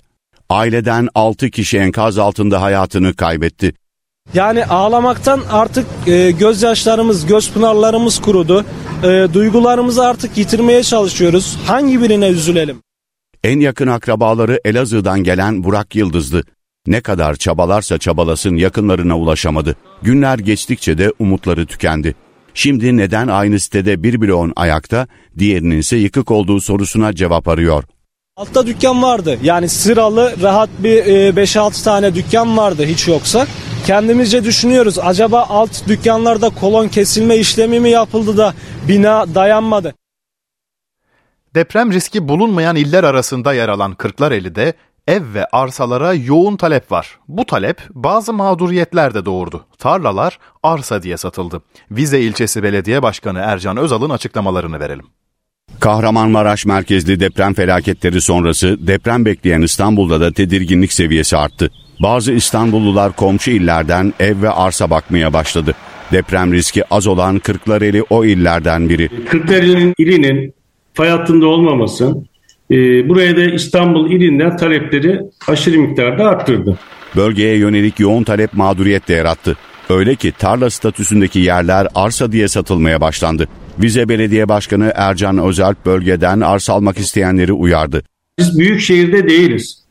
[0.49, 3.73] Aileden 6 kişi enkaz altında hayatını kaybetti.
[4.35, 8.65] Yani ağlamaktan artık e, gözyaşlarımız, göz pınarlarımız kurudu.
[9.03, 11.59] E, duygularımızı artık yitirmeye çalışıyoruz.
[11.67, 12.83] Hangi birine üzülelim?
[13.45, 16.43] En yakın akrabaları Elazığ'dan gelen Burak Yıldız'dı.
[16.87, 19.77] Ne kadar çabalarsa çabalasın yakınlarına ulaşamadı.
[20.03, 22.15] Günler geçtikçe de umutları tükendi.
[22.55, 25.07] Şimdi neden aynı sitede bir bloğun ayakta,
[25.39, 27.85] diğerinin ise yıkık olduğu sorusuna cevap arıyor.
[28.37, 29.39] Altta dükkan vardı.
[29.43, 33.47] Yani sıralı rahat bir e, 5-6 tane dükkan vardı hiç yoksa.
[33.87, 34.99] Kendimizce düşünüyoruz.
[34.99, 38.55] Acaba alt dükkanlarda kolon kesilme işlemi mi yapıldı da
[38.89, 39.95] bina dayanmadı?
[41.59, 44.73] Deprem riski bulunmayan iller arasında yer alan Kırklareli'de
[45.09, 47.19] ev ve arsalara yoğun talep var.
[47.29, 49.67] Bu talep bazı mağduriyetler de doğurdu.
[49.79, 51.63] Tarlalar arsa diye satıldı.
[51.91, 55.07] Vize ilçesi belediye başkanı Ercan Özal'ın açıklamalarını verelim.
[55.81, 61.71] Kahramanmaraş merkezli deprem felaketleri sonrası deprem bekleyen İstanbul'da da tedirginlik seviyesi arttı.
[62.03, 65.75] Bazı İstanbullular komşu illerden ev ve arsa bakmaya başladı.
[66.13, 69.09] Deprem riski az olan Kırklareli o illerden biri.
[69.31, 70.58] Kırklareli'nin ilinin
[70.99, 72.15] fay hattında olmaması
[72.71, 76.79] e, buraya da İstanbul ilinden talepleri aşırı miktarda arttırdı.
[77.17, 79.57] Bölgeye yönelik yoğun talep mağduriyet de yarattı.
[79.91, 83.49] Öyle ki tarla statüsündeki yerler arsa diye satılmaya başlandı.
[83.83, 88.03] Vize Belediye Başkanı Ercan Özalp bölgeden arsa almak isteyenleri uyardı.
[88.39, 89.85] Biz büyük şehirde değiliz.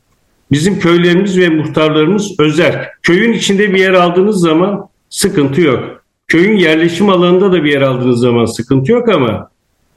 [0.51, 2.85] Bizim köylerimiz ve muhtarlarımız özel.
[3.03, 5.83] Köyün içinde bir yer aldığınız zaman sıkıntı yok.
[6.27, 9.49] Köyün yerleşim alanında da bir yer aldığınız zaman sıkıntı yok ama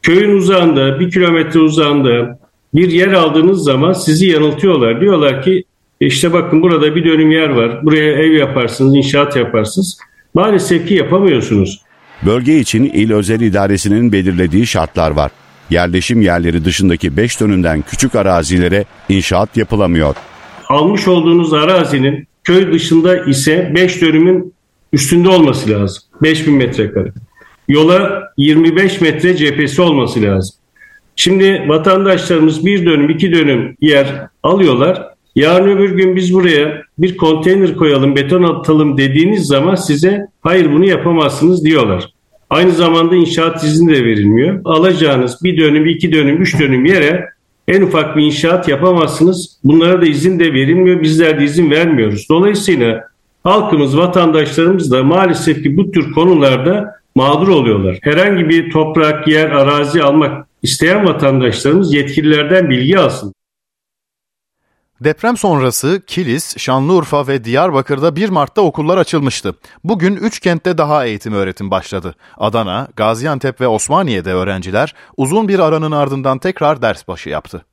[0.02, 2.38] köyün uzağında, bir kilometre uzağında
[2.74, 5.00] bir yer aldığınız zaman sizi yanıltıyorlar.
[5.00, 5.64] Diyorlar ki
[6.00, 7.84] işte bakın burada bir dönüm yer var.
[7.84, 9.98] Buraya ev yaparsınız, inşaat yaparsınız.
[10.34, 11.82] Maalesef ki yapamıyorsunuz.
[12.26, 15.30] Bölge için il özel idaresinin belirlediği şartlar var.
[15.70, 20.14] Yerleşim yerleri dışındaki 5 dönümden küçük arazilere inşaat yapılamıyor.
[20.68, 24.54] Almış olduğunuz arazinin köy dışında ise 5 dönümün
[24.92, 26.02] üstünde olması lazım.
[26.22, 27.12] 5000 metrekare.
[27.70, 30.56] Yola 25 metre cephesi olması lazım.
[31.16, 35.02] Şimdi vatandaşlarımız bir dönüm iki dönüm yer alıyorlar.
[35.34, 40.84] Yarın öbür gün biz buraya bir konteyner koyalım, beton atalım dediğiniz zaman size hayır bunu
[40.84, 42.12] yapamazsınız diyorlar.
[42.50, 44.60] Aynı zamanda inşaat izni de verilmiyor.
[44.64, 47.28] Alacağınız bir dönüm, iki dönüm, üç dönüm yere
[47.68, 49.58] en ufak bir inşaat yapamazsınız.
[49.64, 51.02] Bunlara da izin de verilmiyor.
[51.02, 52.26] Bizler de izin vermiyoruz.
[52.30, 53.04] Dolayısıyla
[53.44, 57.98] halkımız, vatandaşlarımız da maalesef ki bu tür konularda mağdur oluyorlar.
[58.02, 63.34] Herhangi bir toprak, yer, arazi almak isteyen vatandaşlarımız yetkililerden bilgi alsın.
[65.00, 69.54] Deprem sonrası Kilis, Şanlıurfa ve Diyarbakır'da 1 Mart'ta okullar açılmıştı.
[69.84, 72.14] Bugün 3 kentte daha eğitim öğretim başladı.
[72.36, 77.64] Adana, Gaziantep ve Osmaniye'de öğrenciler uzun bir aranın ardından tekrar ders başı yaptı.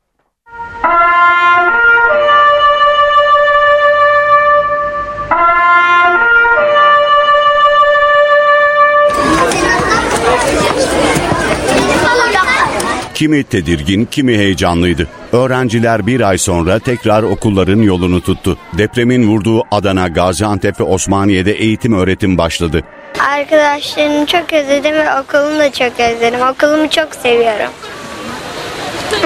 [13.17, 15.07] Kimi tedirgin, kimi heyecanlıydı.
[15.31, 18.57] Öğrenciler bir ay sonra tekrar okulların yolunu tuttu.
[18.77, 22.83] Depremin vurduğu Adana, Gaziantep ve Osmaniye'de eğitim öğretim başladı.
[23.19, 26.41] Arkadaşlarımı çok özledim ve okulumu da çok özledim.
[26.41, 27.71] Okulumu çok seviyorum.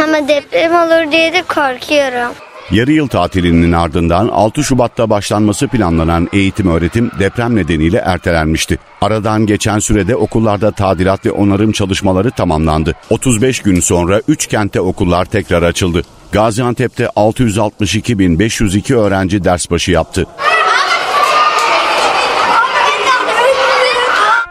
[0.04, 2.34] Ama deprem olur diye de korkuyorum.
[2.72, 8.80] Yarı yıl tatilinin ardından 6 Şubat'ta başlanması planlanan eğitim öğretim deprem nedeniyle ertelenmişti.
[9.02, 12.96] Aradan geçen sürede okullarda tadilat ve onarım çalışmaları tamamlandı.
[13.10, 16.02] 35 gün sonra 3 kentte okullar tekrar açıldı.
[16.32, 20.28] Gaziantep'te 662.502 öğrenci ders başı yaptı.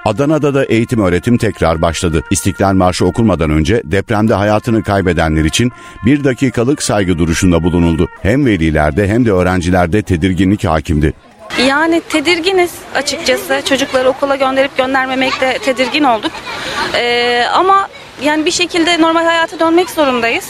[0.04, 2.22] Adana'da da eğitim öğretim tekrar başladı.
[2.30, 5.72] İstiklal Marşı okunmadan önce depremde hayatını kaybedenler için
[6.04, 8.08] bir dakikalık saygı duruşunda bulunuldu.
[8.22, 11.12] Hem velilerde hem de öğrencilerde tedirginlik hakimdi.
[11.66, 13.62] Yani tedirginiz açıkçası.
[13.64, 16.32] Çocukları okula gönderip göndermemekte tedirgin olduk.
[16.94, 17.88] Ee, ama
[18.22, 20.48] yani bir şekilde normal hayata dönmek zorundayız.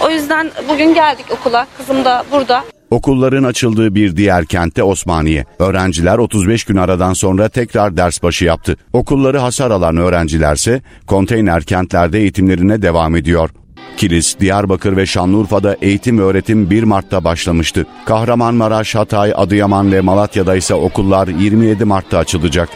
[0.00, 1.66] O yüzden bugün geldik okula.
[1.78, 2.64] Kızım da burada.
[2.90, 5.44] Okulların açıldığı bir diğer kentte Osmaniye.
[5.58, 8.76] Öğrenciler 35 gün aradan sonra tekrar ders başı yaptı.
[8.92, 13.50] Okulları hasar alan öğrencilerse konteyner kentlerde eğitimlerine devam ediyor.
[13.96, 17.86] Kilis, Diyarbakır ve Şanlıurfa'da eğitim öğretim 1 Mart'ta başlamıştı.
[18.04, 22.68] Kahramanmaraş, Hatay, Adıyaman ve Malatya'da ise okullar 27 Mart'ta açılacak.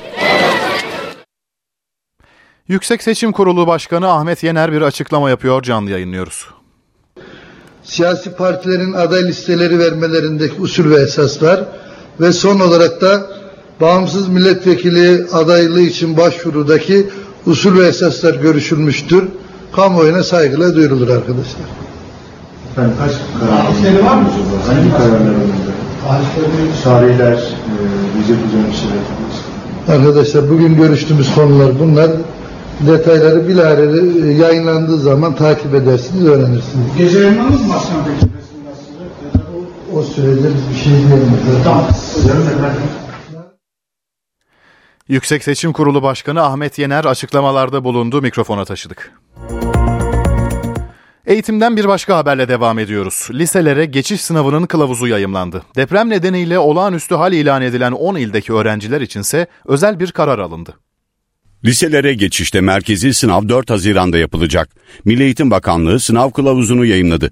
[2.69, 6.60] Yüksek Seçim Kurulu Başkanı Ahmet Yener bir açıklama yapıyor canlı yayınlıyoruz.
[7.85, 11.65] Siyasi partilerin aday listeleri vermelerindeki usul ve esaslar
[12.21, 13.27] ve son olarak da
[13.81, 17.07] bağımsız milletvekili adaylığı için başvurudaki
[17.47, 19.25] usul ve esaslar görüşülmüştür.
[19.73, 21.67] Kamuoyuna saygıyla duyurulur arkadaşlar.
[22.73, 24.29] Efendim kaç karar var mı?
[24.67, 25.71] Hangi kararlar alındı?
[26.85, 27.39] Tarihler, e,
[28.19, 28.97] vize düzenleştirme
[29.89, 32.11] Arkadaşlar bugün görüştüğümüz konular bunlar.
[32.87, 36.97] Detayları bilahare e, yayınlandığı zaman takip edersiniz, öğrenirsiniz.
[36.99, 38.33] Gece yayınlanır mı başkan peki?
[39.95, 41.65] O sürede biz bir şey diyemeyiz.
[41.65, 41.85] Tamam.
[45.09, 48.23] Yüksek Seçim Kurulu Başkanı Ahmet Yener açıklamalarda bulundu.
[48.23, 49.13] Mikrofona taşıdık.
[51.27, 53.29] Eğitimden bir başka haberle devam ediyoruz.
[53.31, 55.63] Liselere geçiş sınavının kılavuzu yayımlandı.
[55.77, 60.75] Deprem nedeniyle olağanüstü hal ilan edilen 10 ildeki öğrenciler içinse özel bir karar alındı.
[61.65, 64.69] Liselere geçişte merkezi sınav 4 Haziran'da yapılacak.
[65.05, 67.31] Milli Eğitim Bakanlığı sınav kılavuzunu yayımladı.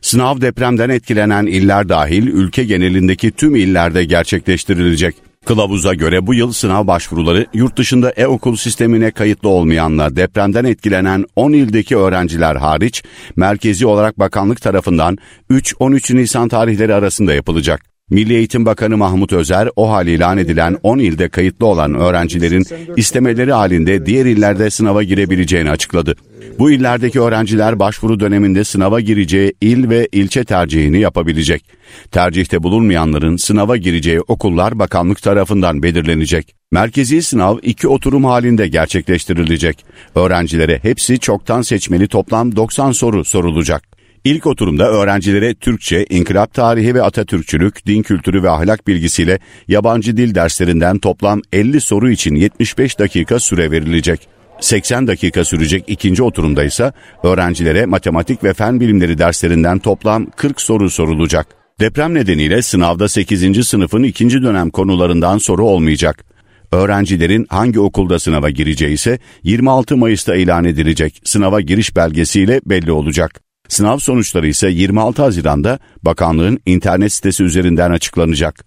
[0.00, 5.16] Sınav depremden etkilenen iller dahil ülke genelindeki tüm illerde gerçekleştirilecek.
[5.46, 11.52] Kılavuza göre bu yıl sınav başvuruları yurt dışında e-okul sistemine kayıtlı olmayanla depremden etkilenen 10
[11.52, 13.02] ildeki öğrenciler hariç
[13.36, 15.18] merkezi olarak bakanlık tarafından
[15.50, 17.95] 3-13 Nisan tarihleri arasında yapılacak.
[18.10, 22.64] Milli Eğitim Bakanı Mahmut Özer, o hal ilan edilen 10 ilde kayıtlı olan öğrencilerin
[22.96, 26.14] istemeleri halinde diğer illerde sınava girebileceğini açıkladı.
[26.58, 31.64] Bu illerdeki öğrenciler başvuru döneminde sınava gireceği il ve ilçe tercihini yapabilecek.
[32.10, 36.54] Tercihte bulunmayanların sınava gireceği okullar bakanlık tarafından belirlenecek.
[36.70, 39.84] Merkezi sınav iki oturum halinde gerçekleştirilecek.
[40.14, 43.95] Öğrencilere hepsi çoktan seçmeli toplam 90 soru sorulacak.
[44.26, 50.34] İlk oturumda öğrencilere Türkçe, inkılap tarihi ve Atatürkçülük, din kültürü ve ahlak bilgisiyle yabancı dil
[50.34, 54.28] derslerinden toplam 50 soru için 75 dakika süre verilecek.
[54.60, 60.90] 80 dakika sürecek ikinci oturumda ise öğrencilere matematik ve fen bilimleri derslerinden toplam 40 soru
[60.90, 61.46] sorulacak.
[61.80, 63.66] Deprem nedeniyle sınavda 8.
[63.66, 66.24] sınıfın ikinci dönem konularından soru olmayacak.
[66.72, 73.45] Öğrencilerin hangi okulda sınava gireceği ise 26 Mayıs'ta ilan edilecek sınava giriş belgesiyle belli olacak.
[73.68, 78.64] Sınav sonuçları ise 26 Haziran'da bakanlığın internet sitesi üzerinden açıklanacak.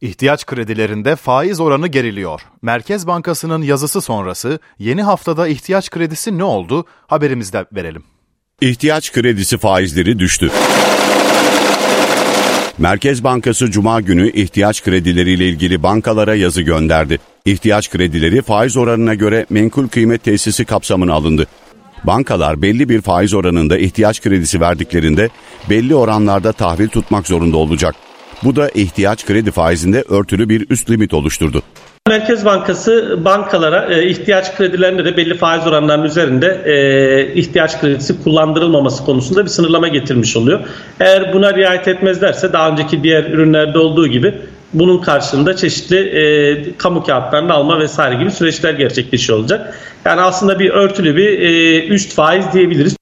[0.00, 2.40] İhtiyaç kredilerinde faiz oranı geriliyor.
[2.62, 8.04] Merkez Bankası'nın yazısı sonrası yeni haftada ihtiyaç kredisi ne oldu haberimizde verelim.
[8.60, 10.50] İhtiyaç kredisi faizleri düştü.
[12.78, 17.18] Merkez Bankası Cuma günü ihtiyaç kredileriyle ilgili bankalara yazı gönderdi.
[17.44, 21.46] İhtiyaç kredileri faiz oranına göre menkul kıymet tesisi kapsamına alındı.
[22.04, 25.28] Bankalar belli bir faiz oranında ihtiyaç kredisi verdiklerinde
[25.70, 27.94] belli oranlarda tahvil tutmak zorunda olacak.
[28.44, 31.62] Bu da ihtiyaç kredi faizinde örtülü bir üst limit oluşturdu.
[32.08, 39.04] Merkez Bankası bankalara e, ihtiyaç kredilerinde de belli faiz oranlarının üzerinde e, ihtiyaç kredisi kullandırılmaması
[39.04, 40.60] konusunda bir sınırlama getirmiş oluyor.
[41.00, 44.34] Eğer buna riayet etmezlerse daha önceki diğer ürünlerde olduğu gibi
[44.72, 49.78] bunun karşılığında çeşitli e, kamu kağıtlarını alma vesaire gibi süreçler gerçekleşiyor olacak.
[50.04, 52.96] Yani aslında bir örtülü bir e, üst faiz diyebiliriz.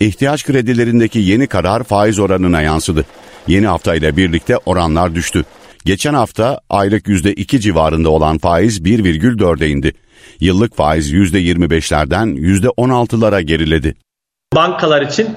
[0.00, 3.04] İhtiyaç kredilerindeki yeni karar faiz oranına yansıdı.
[3.46, 5.44] Yeni hafta ile birlikte oranlar düştü.
[5.84, 9.92] Geçen hafta aylık %2 civarında olan faiz 1,4'e indi.
[10.40, 13.94] Yıllık faiz %25'lerden %16'lara geriledi.
[14.54, 15.28] Bankalar için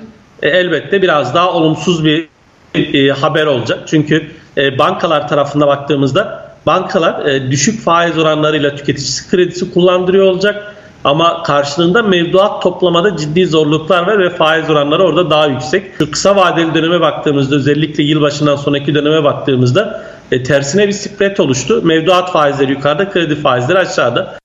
[0.42, 2.28] e, elbette biraz daha olumsuz bir
[2.76, 3.80] e, haber olacak.
[3.88, 10.76] Çünkü e, bankalar tarafında baktığımızda bankalar e, düşük faiz oranlarıyla tüketicisi kredisi kullandırıyor olacak.
[11.04, 15.92] Ama karşılığında mevduat toplamada ciddi zorluklar var ve faiz oranları orada daha yüksek.
[15.98, 21.82] Şu kısa vadeli döneme baktığımızda özellikle yılbaşından sonraki döneme baktığımızda e, tersine bir spread oluştu.
[21.84, 24.43] Mevduat faizleri yukarıda, kredi faizleri aşağıda.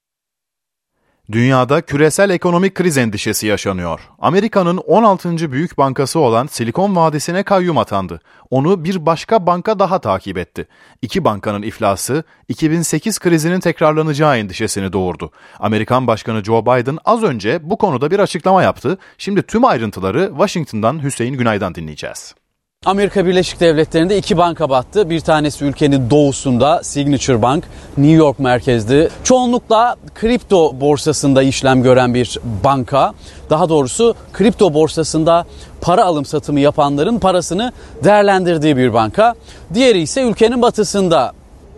[1.33, 4.01] Dünyada küresel ekonomik kriz endişesi yaşanıyor.
[4.19, 5.53] Amerika'nın 16.
[5.53, 8.21] büyük bankası olan Silikon Vadisi'ne kayyum atandı.
[8.51, 10.69] Onu bir başka banka daha takip etti.
[11.03, 15.31] İki bankanın iflası 2008 krizinin tekrarlanacağı endişesini doğurdu.
[15.59, 18.99] Amerikan Başkanı Joe Biden az önce bu konuda bir açıklama yaptı.
[19.19, 22.35] Şimdi tüm ayrıntıları Washington'dan Hüseyin Günay'dan dinleyeceğiz.
[22.87, 25.11] Amerika Birleşik Devletleri'nde iki banka battı.
[25.11, 27.65] Bir tanesi ülkenin doğusunda Signature Bank,
[27.97, 29.09] New York merkezli.
[29.25, 33.13] Çoğunlukla kripto borsasında işlem gören bir banka.
[33.51, 35.47] Daha doğrusu kripto borsasında
[35.81, 37.73] para alım satımı yapanların parasını
[38.05, 39.35] değerlendirdiği bir banka.
[39.75, 41.33] Diğeri ise ülkenin batısında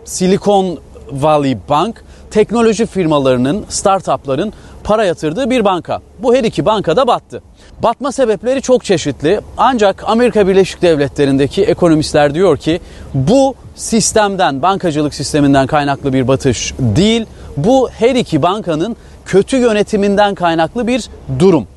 [0.05, 0.79] Silicon
[1.11, 6.01] Valley Bank, teknoloji firmalarının, startupların para yatırdığı bir banka.
[6.19, 7.41] Bu her iki banka da battı.
[7.83, 9.41] Batma sebepleri çok çeşitli.
[9.57, 12.79] Ancak Amerika Birleşik Devletleri'ndeki ekonomistler diyor ki
[13.13, 17.25] bu sistemden, bankacılık sisteminden kaynaklı bir batış değil.
[17.57, 21.67] Bu her iki bankanın kötü yönetiminden kaynaklı bir durum.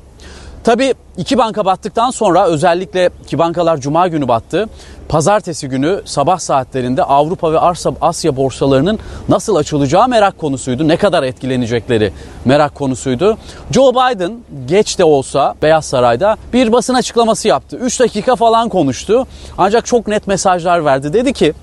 [0.65, 4.69] Tabii iki banka battıktan sonra özellikle ki bankalar cuma günü battı.
[5.09, 7.59] Pazartesi günü sabah saatlerinde Avrupa ve
[8.01, 8.99] Asya borsalarının
[9.29, 10.87] nasıl açılacağı merak konusuydu.
[10.87, 12.13] Ne kadar etkilenecekleri
[12.45, 13.37] merak konusuydu.
[13.71, 14.33] Joe Biden
[14.65, 17.77] geç de olsa Beyaz Saray'da bir basın açıklaması yaptı.
[17.77, 19.27] 3 dakika falan konuştu.
[19.57, 21.13] Ancak çok net mesajlar verdi.
[21.13, 21.53] Dedi ki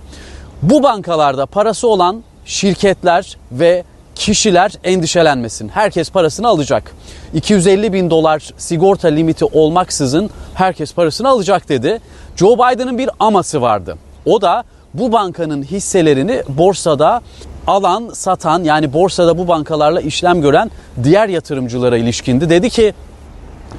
[0.62, 5.68] bu bankalarda parası olan şirketler ve kişiler endişelenmesin.
[5.68, 6.92] Herkes parasını alacak.
[7.34, 12.00] 250 bin dolar sigorta limiti olmaksızın herkes parasını alacak dedi.
[12.36, 13.96] Joe Biden'ın bir aması vardı.
[14.26, 17.20] O da bu bankanın hisselerini borsada
[17.66, 20.70] alan, satan yani borsada bu bankalarla işlem gören
[21.04, 22.50] diğer yatırımcılara ilişkindi.
[22.50, 22.94] Dedi ki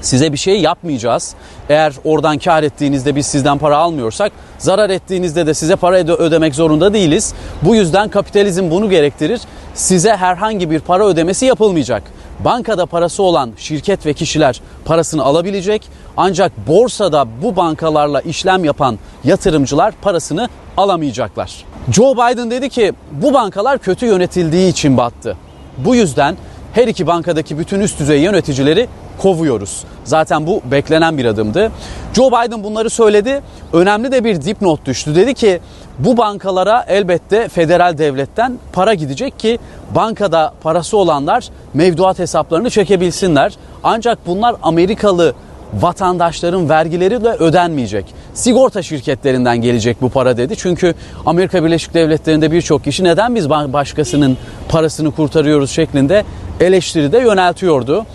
[0.01, 1.33] size bir şey yapmayacağız.
[1.69, 6.93] Eğer oradan kar ettiğinizde biz sizden para almıyorsak zarar ettiğinizde de size para ödemek zorunda
[6.93, 7.33] değiliz.
[7.61, 9.41] Bu yüzden kapitalizm bunu gerektirir.
[9.73, 12.03] Size herhangi bir para ödemesi yapılmayacak.
[12.39, 19.93] Bankada parası olan şirket ve kişiler parasını alabilecek ancak borsada bu bankalarla işlem yapan yatırımcılar
[20.01, 21.65] parasını alamayacaklar.
[21.91, 25.37] Joe Biden dedi ki bu bankalar kötü yönetildiği için battı.
[25.77, 26.37] Bu yüzden
[26.73, 29.83] her iki bankadaki bütün üst düzey yöneticileri kovuyoruz.
[30.03, 31.71] Zaten bu beklenen bir adımdı.
[32.13, 33.41] Joe Biden bunları söyledi.
[33.73, 35.15] Önemli de bir dipnot düştü.
[35.15, 35.59] Dedi ki
[35.99, 39.59] bu bankalara elbette federal devletten para gidecek ki
[39.95, 43.53] bankada parası olanlar mevduat hesaplarını çekebilsinler.
[43.83, 45.33] Ancak bunlar Amerikalı
[45.79, 48.05] vatandaşların vergileriyle ödenmeyecek.
[48.33, 50.55] Sigorta şirketlerinden gelecek bu para dedi.
[50.57, 50.93] Çünkü
[51.25, 54.37] Amerika Birleşik Devletleri'nde birçok kişi neden biz başkasının
[54.69, 56.23] parasını kurtarıyoruz şeklinde
[56.59, 58.05] eleştiri de yöneltiyordu.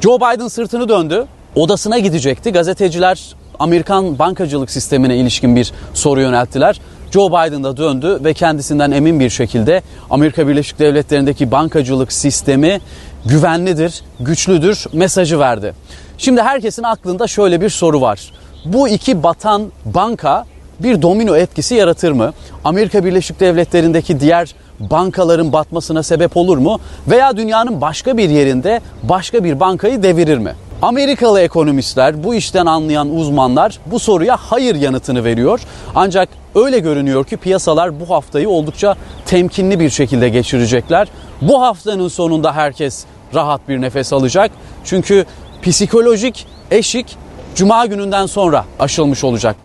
[0.00, 1.24] Joe Biden sırtını döndü.
[1.54, 2.52] Odasına gidecekti.
[2.52, 6.80] Gazeteciler Amerikan bankacılık sistemine ilişkin bir soru yönelttiler.
[7.10, 12.80] Joe Biden da döndü ve kendisinden emin bir şekilde Amerika Birleşik Devletleri'ndeki bankacılık sistemi
[13.28, 15.74] güvenlidir, güçlüdür mesajı verdi.
[16.18, 18.32] Şimdi herkesin aklında şöyle bir soru var.
[18.64, 20.44] Bu iki batan banka
[20.80, 22.32] bir domino etkisi yaratır mı?
[22.64, 26.80] Amerika Birleşik Devletleri'ndeki diğer bankaların batmasına sebep olur mu?
[27.08, 30.54] Veya dünyanın başka bir yerinde başka bir bankayı devirir mi?
[30.82, 35.60] Amerikalı ekonomistler, bu işten anlayan uzmanlar bu soruya hayır yanıtını veriyor.
[35.94, 38.94] Ancak öyle görünüyor ki piyasalar bu haftayı oldukça
[39.26, 41.08] temkinli bir şekilde geçirecekler.
[41.42, 44.50] Bu haftanın sonunda herkes rahat bir nefes alacak.
[44.84, 45.24] Çünkü
[45.62, 47.16] psikolojik eşik
[47.54, 49.56] cuma gününden sonra aşılmış olacak.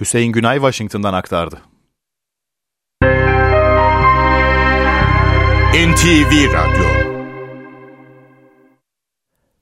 [0.00, 1.58] Hüseyin Günay Washington'dan aktardı.
[5.74, 7.12] NTV Radyo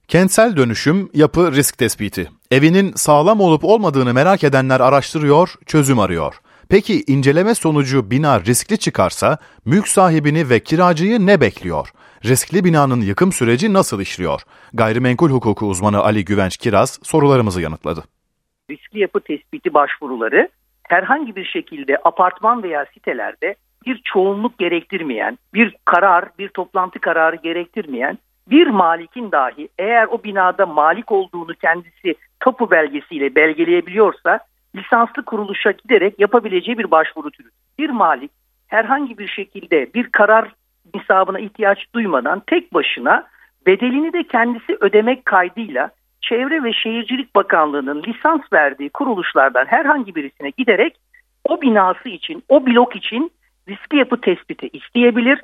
[0.09, 2.31] Kentsel dönüşüm, yapı risk tespiti.
[2.51, 6.41] Evinin sağlam olup olmadığını merak edenler araştırıyor, çözüm arıyor.
[6.69, 11.93] Peki inceleme sonucu bina riskli çıkarsa mülk sahibini ve kiracıyı ne bekliyor?
[12.25, 14.41] Riskli binanın yıkım süreci nasıl işliyor?
[14.75, 18.05] Gayrimenkul hukuku uzmanı Ali Güvenç Kiraz sorularımızı yanıtladı.
[18.71, 20.49] Riskli yapı tespiti başvuruları
[20.83, 23.55] herhangi bir şekilde apartman veya sitelerde
[23.87, 28.19] bir çoğunluk gerektirmeyen, bir karar, bir toplantı kararı gerektirmeyen
[28.51, 34.41] bir malikin dahi eğer o binada malik olduğunu kendisi tapu belgesiyle belgeleyebiliyorsa
[34.77, 37.49] lisanslı kuruluşa giderek yapabileceği bir başvuru türü.
[37.79, 38.31] Bir malik
[38.67, 40.53] herhangi bir şekilde bir karar
[40.95, 43.27] nisabına ihtiyaç duymadan tek başına
[43.67, 50.97] bedelini de kendisi ödemek kaydıyla Çevre ve Şehircilik Bakanlığı'nın lisans verdiği kuruluşlardan herhangi birisine giderek
[51.45, 53.33] o binası için, o blok için
[53.69, 55.41] riskli yapı tespiti isteyebilir.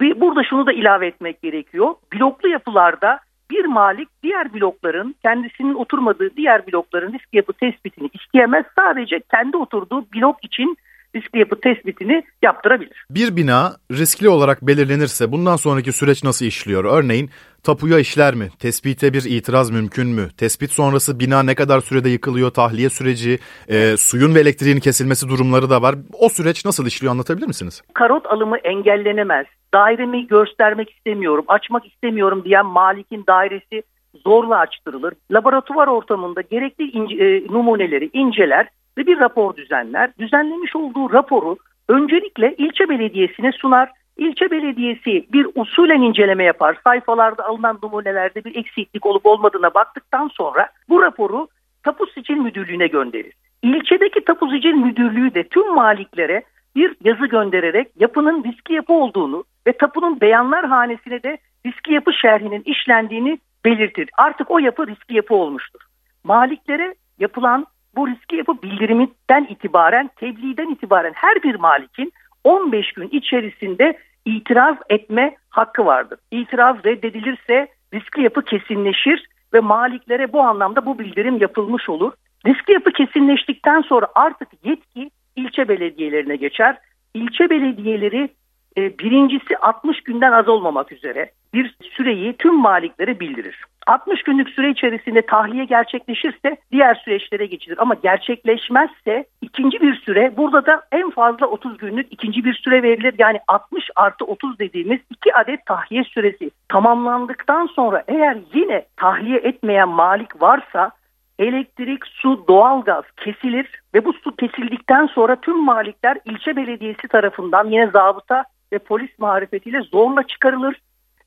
[0.00, 1.94] Burada şunu da ilave etmek gerekiyor.
[2.14, 8.64] Bloklu yapılarda bir malik diğer blokların kendisinin oturmadığı diğer blokların risk yapı tespitini isteyemez.
[8.76, 10.76] Sadece kendi oturduğu blok için
[11.16, 13.04] riskli yapı tespitini yaptırabilir.
[13.10, 16.84] Bir bina riskli olarak belirlenirse bundan sonraki süreç nasıl işliyor?
[16.84, 17.30] Örneğin
[17.64, 18.48] tapuya işler mi?
[18.58, 20.28] Tespite bir itiraz mümkün mü?
[20.38, 22.50] Tespit sonrası bina ne kadar sürede yıkılıyor?
[22.50, 25.94] Tahliye süreci, e, suyun ve elektriğin kesilmesi durumları da var.
[26.12, 27.82] O süreç nasıl işliyor anlatabilir misiniz?
[27.94, 29.46] Karot alımı engellenemez.
[29.74, 33.82] Dairemi göstermek istemiyorum, açmak istemiyorum diyen malikin dairesi
[34.24, 35.14] zorla açtırılır.
[35.30, 38.68] Laboratuvar ortamında gerekli ince, e, numuneleri inceler
[38.98, 40.10] ve bir rapor düzenler.
[40.18, 41.56] Düzenlemiş olduğu raporu
[41.88, 43.90] öncelikle ilçe belediyesine sunar.
[44.16, 46.78] İlçe belediyesi bir usulen inceleme yapar.
[46.84, 51.48] Sayfalarda alınan numunelerde bir eksiklik olup olmadığına baktıktan sonra bu raporu
[51.82, 53.32] Tapu Sicil Müdürlüğü'ne gönderir.
[53.62, 56.42] İlçedeki Tapu Sicil Müdürlüğü de tüm maliklere
[56.76, 62.62] bir yazı göndererek yapının riski yapı olduğunu ve tapunun beyanlar hanesine de riski yapı şerhinin
[62.64, 64.10] işlendiğini belirtir.
[64.18, 65.80] Artık o yapı riski yapı olmuştur.
[66.24, 67.66] Maliklere yapılan
[67.96, 72.12] bu riski yapı bildiriminden itibaren, tebliğden itibaren her bir malikin
[72.44, 76.18] 15 gün içerisinde itiraz etme hakkı vardır.
[76.30, 82.12] İtiraz reddedilirse riskli yapı kesinleşir ve maliklere bu anlamda bu bildirim yapılmış olur.
[82.46, 86.78] Riskli yapı kesinleştikten sonra artık yetki ilçe belediyelerine geçer.
[87.14, 88.28] İlçe belediyeleri
[88.76, 93.64] e, birincisi 60 günden az olmamak üzere bir süreyi tüm maliklere bildirir.
[93.86, 97.78] 60 günlük süre içerisinde tahliye gerçekleşirse diğer süreçlere geçilir.
[97.78, 103.14] Ama gerçekleşmezse ikinci bir süre burada da en fazla 30 günlük ikinci bir süre verilir.
[103.18, 109.88] Yani 60 artı 30 dediğimiz iki adet tahliye süresi tamamlandıktan sonra eğer yine tahliye etmeyen
[109.88, 110.90] malik varsa
[111.38, 117.86] elektrik, su, doğalgaz kesilir ve bu su kesildikten sonra tüm malikler ilçe belediyesi tarafından yine
[117.86, 120.76] zabıta ve polis marifetiyle zorla çıkarılır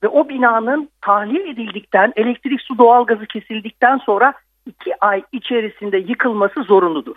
[0.04, 4.34] ve o binanın tahliye edildikten elektrik, su, doğalgazı kesildikten sonra
[4.66, 7.16] iki ay içerisinde yıkılması zorunludur.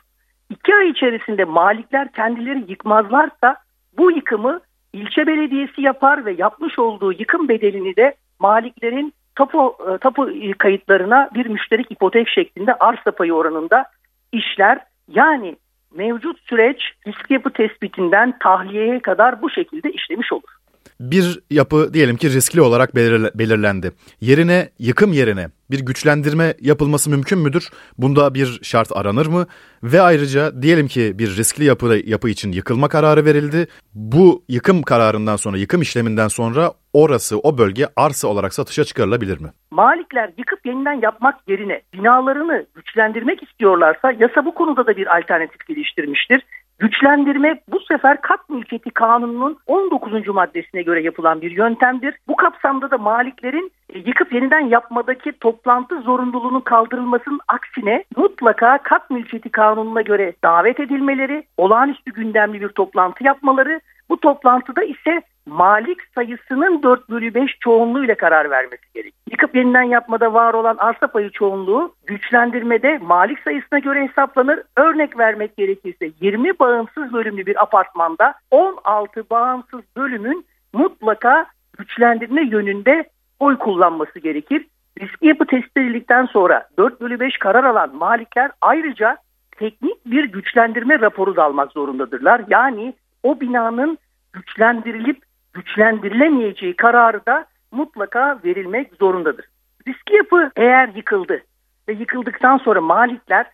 [0.50, 3.56] İki ay içerisinde malikler kendileri yıkmazlarsa
[3.98, 4.60] bu yıkımı
[4.92, 11.46] ilçe belediyesi yapar ve yapmış olduğu yıkım bedelini de maliklerin tapu, e, tapu kayıtlarına bir
[11.46, 13.84] müşterik ipotek şeklinde arsa payı oranında
[14.32, 14.78] işler.
[15.08, 15.56] Yani
[15.94, 20.61] mevcut süreç risk yapı tespitinden tahliyeye kadar bu şekilde işlemiş olur.
[21.00, 23.92] Bir yapı diyelim ki riskli olarak belirlendi.
[24.20, 27.70] Yerine yıkım yerine bir güçlendirme yapılması mümkün müdür?
[27.98, 29.46] Bunda bir şart aranır mı?
[29.82, 33.66] Ve ayrıca diyelim ki bir riskli yapı, yapı için yıkılma kararı verildi.
[33.94, 39.48] Bu yıkım kararından sonra, yıkım işleminden sonra orası, o bölge arsa olarak satışa çıkarılabilir mi?
[39.70, 46.42] Malikler yıkıp yeniden yapmak yerine binalarını güçlendirmek istiyorlarsa yasa bu konuda da bir alternatif geliştirmiştir.
[46.82, 50.28] Güçlendirme bu sefer kat mülkiyeti kanununun 19.
[50.28, 52.14] maddesine göre yapılan bir yöntemdir.
[52.28, 59.48] Bu kapsamda da maliklerin e, yıkıp yeniden yapmadaki toplantı zorunluluğunun kaldırılmasının aksine mutlaka kat mülkiyeti
[59.48, 67.10] kanununa göre davet edilmeleri, olağanüstü gündemli bir toplantı yapmaları, bu toplantıda ise malik sayısının 4
[67.10, 69.14] bölü 5 çoğunluğuyla karar vermesi gerek.
[69.30, 74.62] Yıkıp yeniden yapmada var olan arsa payı çoğunluğu güçlendirmede malik sayısına göre hesaplanır.
[74.76, 81.46] Örnek vermek gerekirse 20 bağımsız bölümlü bir apartmanda 16 bağımsız bölümün mutlaka
[81.78, 83.04] güçlendirme yönünde
[83.40, 84.66] oy kullanması gerekir.
[85.00, 89.16] Riski yapı tespit edildikten sonra 4 bölü 5 karar alan malikler ayrıca
[89.58, 92.42] teknik bir güçlendirme raporu da almak zorundadırlar.
[92.48, 93.98] Yani o binanın
[94.32, 95.22] güçlendirilip
[95.52, 99.46] güçlendirilemeyeceği kararı da mutlaka verilmek zorundadır.
[99.88, 101.42] Riski yapı eğer yıkıldı
[101.88, 103.46] ve yıkıldıktan sonra malikler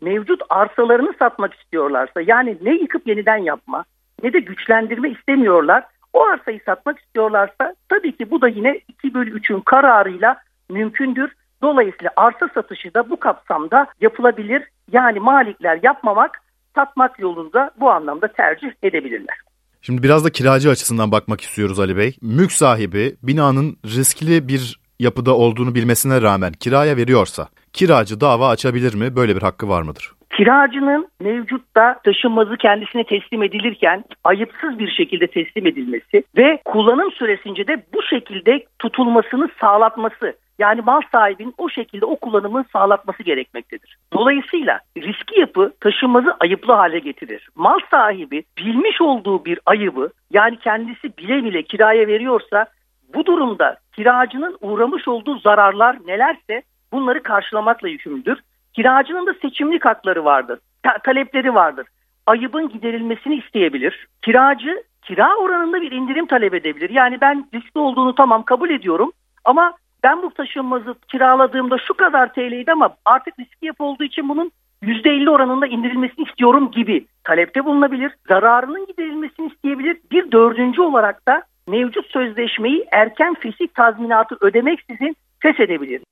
[0.00, 3.84] mevcut arsalarını satmak istiyorlarsa yani ne yıkıp yeniden yapma
[4.22, 5.84] ne de güçlendirme istemiyorlar.
[6.12, 10.36] O arsayı satmak istiyorlarsa tabii ki bu da yine 2 bölü 3'ün kararıyla
[10.70, 11.32] mümkündür.
[11.62, 14.68] Dolayısıyla arsa satışı da bu kapsamda yapılabilir.
[14.92, 16.40] Yani malikler yapmamak,
[16.74, 19.38] satmak yolunda bu anlamda tercih edebilirler.
[19.84, 22.16] Şimdi biraz da kiracı açısından bakmak istiyoruz Ali Bey.
[22.22, 29.16] Mülk sahibi binanın riskli bir yapıda olduğunu bilmesine rağmen kiraya veriyorsa kiracı dava açabilir mi?
[29.16, 30.12] Böyle bir hakkı var mıdır?
[30.36, 37.84] Kiracının mevcutta taşınmazı kendisine teslim edilirken ayıpsız bir şekilde teslim edilmesi ve kullanım süresince de
[37.94, 43.98] bu şekilde tutulmasını sağlatması yani mal sahibinin o şekilde o kullanımı sağlatması gerekmektedir.
[44.12, 47.48] Dolayısıyla riski yapı taşınmazı ayıplı hale getirir.
[47.54, 52.66] Mal sahibi bilmiş olduğu bir ayıbı yani kendisi bile bile kiraya veriyorsa
[53.14, 58.38] bu durumda kiracının uğramış olduğu zararlar nelerse bunları karşılamakla yükümlüdür.
[58.72, 61.86] Kiracının da seçimlik hakları vardır, ta- talepleri vardır.
[62.26, 64.06] Ayıbın giderilmesini isteyebilir.
[64.22, 66.90] Kiracı kira oranında bir indirim talep edebilir.
[66.90, 69.12] Yani ben riskli olduğunu tamam kabul ediyorum
[69.44, 74.52] ama ben bu taşınmazı kiraladığımda şu kadar TL'ydi ama artık riski yapı olduğu için bunun
[74.82, 78.12] %50 oranında indirilmesini istiyorum gibi talepte bulunabilir.
[78.28, 79.96] Zararının giderilmesini isteyebilir.
[80.10, 86.02] Bir dördüncü olarak da mevcut sözleşmeyi erken fesih tazminatı ödemeksizin feshedebilir.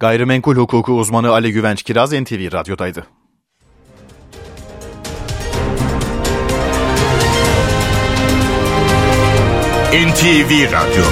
[0.00, 3.04] Gayrimenkul hukuku uzmanı Ali Güvenç Kiraz NTV Radyo'daydı.
[9.94, 11.04] NTV Radyo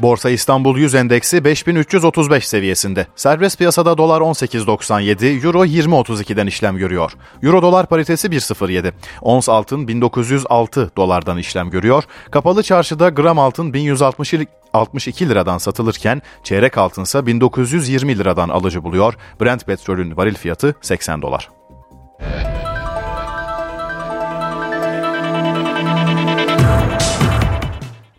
[0.00, 3.06] Borsa İstanbul 100 endeksi 5335 seviyesinde.
[3.16, 7.12] Serbest piyasada dolar 18.97, euro 20.32'den işlem görüyor.
[7.42, 8.92] Euro dolar paritesi 1.07.
[9.22, 12.04] Ons altın 1906 dolardan işlem görüyor.
[12.30, 19.14] Kapalı çarşıda gram altın 1162 liradan satılırken çeyrek altınsa 1920 liradan alıcı buluyor.
[19.40, 21.50] Brent petrolün varil fiyatı 80 dolar.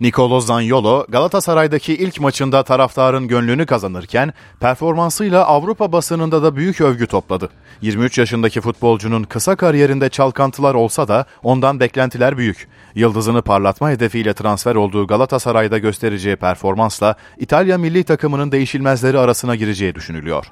[0.02, 7.50] Nicolo Zaniolo Galatasaray'daki ilk maçında taraftarın gönlünü kazanırken performansıyla Avrupa basınında da büyük övgü topladı.
[7.82, 12.68] 23 yaşındaki futbolcunun kısa kariyerinde çalkantılar olsa da ondan beklentiler büyük.
[12.96, 20.46] Yıldızını parlatma hedefiyle transfer olduğu Galatasaray'da göstereceği performansla İtalya milli takımının değişilmezleri arasına gireceği düşünülüyor.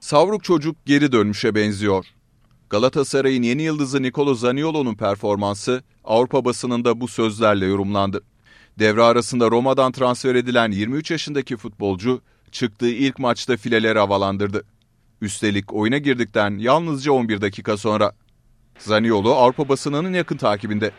[0.00, 2.06] Savruk çocuk geri dönmüşe benziyor.
[2.70, 8.22] Galatasaray'ın yeni yıldızı Nicolo Zaniolo'nun performansı Avrupa basınında bu sözlerle yorumlandı.
[8.78, 12.20] Devre arasında Roma'dan transfer edilen 23 yaşındaki futbolcu
[12.52, 14.64] çıktığı ilk maçta fileleri havalandırdı.
[15.20, 18.12] Üstelik oyuna girdikten yalnızca 11 dakika sonra.
[18.78, 20.90] Zaniolo Avrupa basınının yakın takibinde.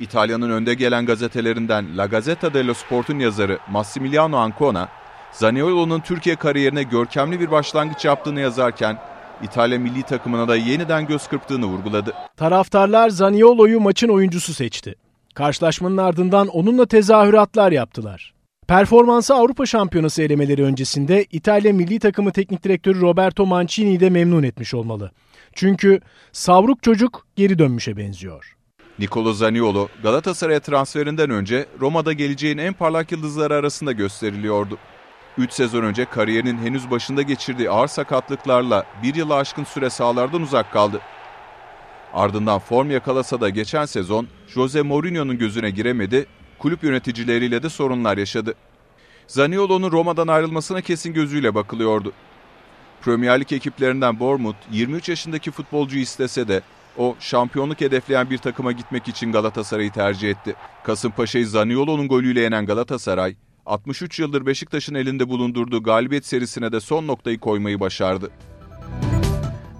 [0.00, 4.88] İtalya'nın önde gelen gazetelerinden La Gazzetta dello Sport'un yazarı Massimiliano Ancona,
[5.32, 8.98] Zaniolo'nun Türkiye kariyerine görkemli bir başlangıç yaptığını yazarken
[9.42, 12.14] İtalya milli takımına da yeniden göz kırptığını vurguladı.
[12.36, 14.94] Taraftarlar Zaniolo'yu maçın oyuncusu seçti.
[15.38, 18.34] Karşılaşmanın ardından onunla tezahüratlar yaptılar.
[18.68, 24.74] Performansı Avrupa Şampiyonası elemeleri öncesinde İtalya milli takımı teknik direktörü Roberto Mancini'yi de memnun etmiş
[24.74, 25.10] olmalı.
[25.54, 26.00] Çünkü
[26.32, 28.56] savruk çocuk geri dönmüşe benziyor.
[28.98, 34.78] Nicolo Zaniolo Galatasaray'a transferinden önce Roma'da geleceğin en parlak yıldızları arasında gösteriliyordu.
[35.38, 40.72] 3 sezon önce kariyerinin henüz başında geçirdiği ağır sakatlıklarla bir yılı aşkın süre sahalardan uzak
[40.72, 41.00] kaldı.
[42.14, 46.26] Ardından form yakalasa da geçen sezon Jose Mourinho'nun gözüne giremedi,
[46.58, 48.54] kulüp yöneticileriyle de sorunlar yaşadı.
[49.26, 52.12] Zaniolo'nun Roma'dan ayrılmasına kesin gözüyle bakılıyordu.
[53.00, 56.62] Premier Lig ekiplerinden Bournemouth 23 yaşındaki futbolcuyu istese de
[56.98, 60.54] o şampiyonluk hedefleyen bir takıma gitmek için Galatasaray'ı tercih etti.
[60.84, 63.36] Kasımpaşa'yı Zaniolo'nun golüyle yenen Galatasaray,
[63.66, 68.30] 63 yıldır Beşiktaş'ın elinde bulundurduğu galibiyet serisine de son noktayı koymayı başardı.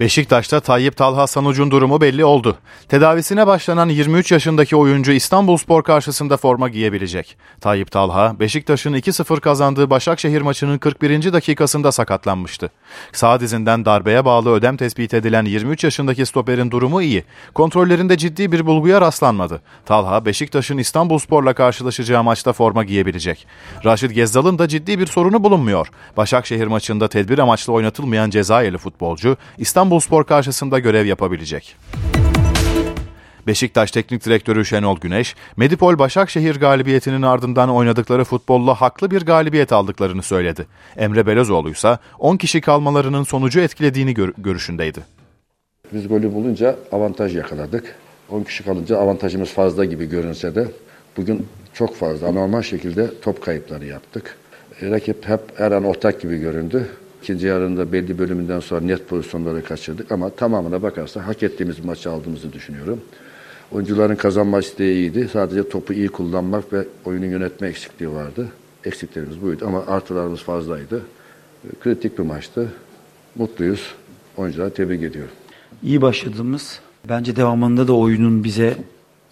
[0.01, 2.59] Beşiktaş'ta Tayyip Talha Sanuc'un durumu belli oldu.
[2.89, 7.37] Tedavisine başlanan 23 yaşındaki oyuncu İstanbulspor karşısında forma giyebilecek.
[7.61, 11.33] Tayyip Talha, Beşiktaş'ın 2-0 kazandığı Başakşehir maçının 41.
[11.33, 12.71] dakikasında sakatlanmıştı.
[13.13, 17.25] Sağ dizinden darbeye bağlı ödem tespit edilen 23 yaşındaki stoperin durumu iyi.
[17.55, 19.63] Kontrollerinde ciddi bir bulguya rastlanmadı.
[19.87, 23.47] Talha, Beşiktaş'ın İstanbulspor'la karşılaşacağı maçta forma giyebilecek.
[23.85, 25.89] Raşit Gezzal'ın da ciddi bir sorunu bulunmuyor.
[26.17, 31.77] Başakşehir maçında tedbir amaçlı oynatılmayan Cezayirli futbolcu İstanbul İstanbulspor karşısında görev yapabilecek.
[33.47, 40.23] Beşiktaş Teknik Direktörü Şenol Güneş, Medipol Başakşehir galibiyetinin ardından oynadıkları futbolla haklı bir galibiyet aldıklarını
[40.23, 40.67] söyledi.
[40.97, 45.01] Emre Belözoğlu ise 10 kişi kalmalarının sonucu etkilediğini gör- görüşündeydi.
[45.93, 47.95] Biz golü bulunca avantaj yakaladık.
[48.31, 50.69] 10 kişi kalınca avantajımız fazla gibi görünse de
[51.17, 54.37] bugün çok fazla anormal şekilde top kayıpları yaptık.
[54.83, 56.89] E, rakip hep her ortak gibi göründü.
[57.23, 62.53] İkinci yarında belli bölümünden sonra net pozisyonları kaçırdık ama tamamına bakarsa hak ettiğimiz maçı aldığımızı
[62.53, 63.01] düşünüyorum.
[63.73, 65.29] Oyuncuların kazanma isteği iyiydi.
[65.33, 68.49] Sadece topu iyi kullanmak ve oyunu yönetme eksikliği vardı.
[68.85, 71.03] Eksiklerimiz buydu ama artılarımız fazlaydı.
[71.81, 72.73] Kritik bir maçtı.
[73.35, 73.95] Mutluyuz.
[74.37, 75.33] Oyuncuları tebrik ediyorum.
[75.83, 78.77] İyi başladığımız, bence devamında da oyunun bize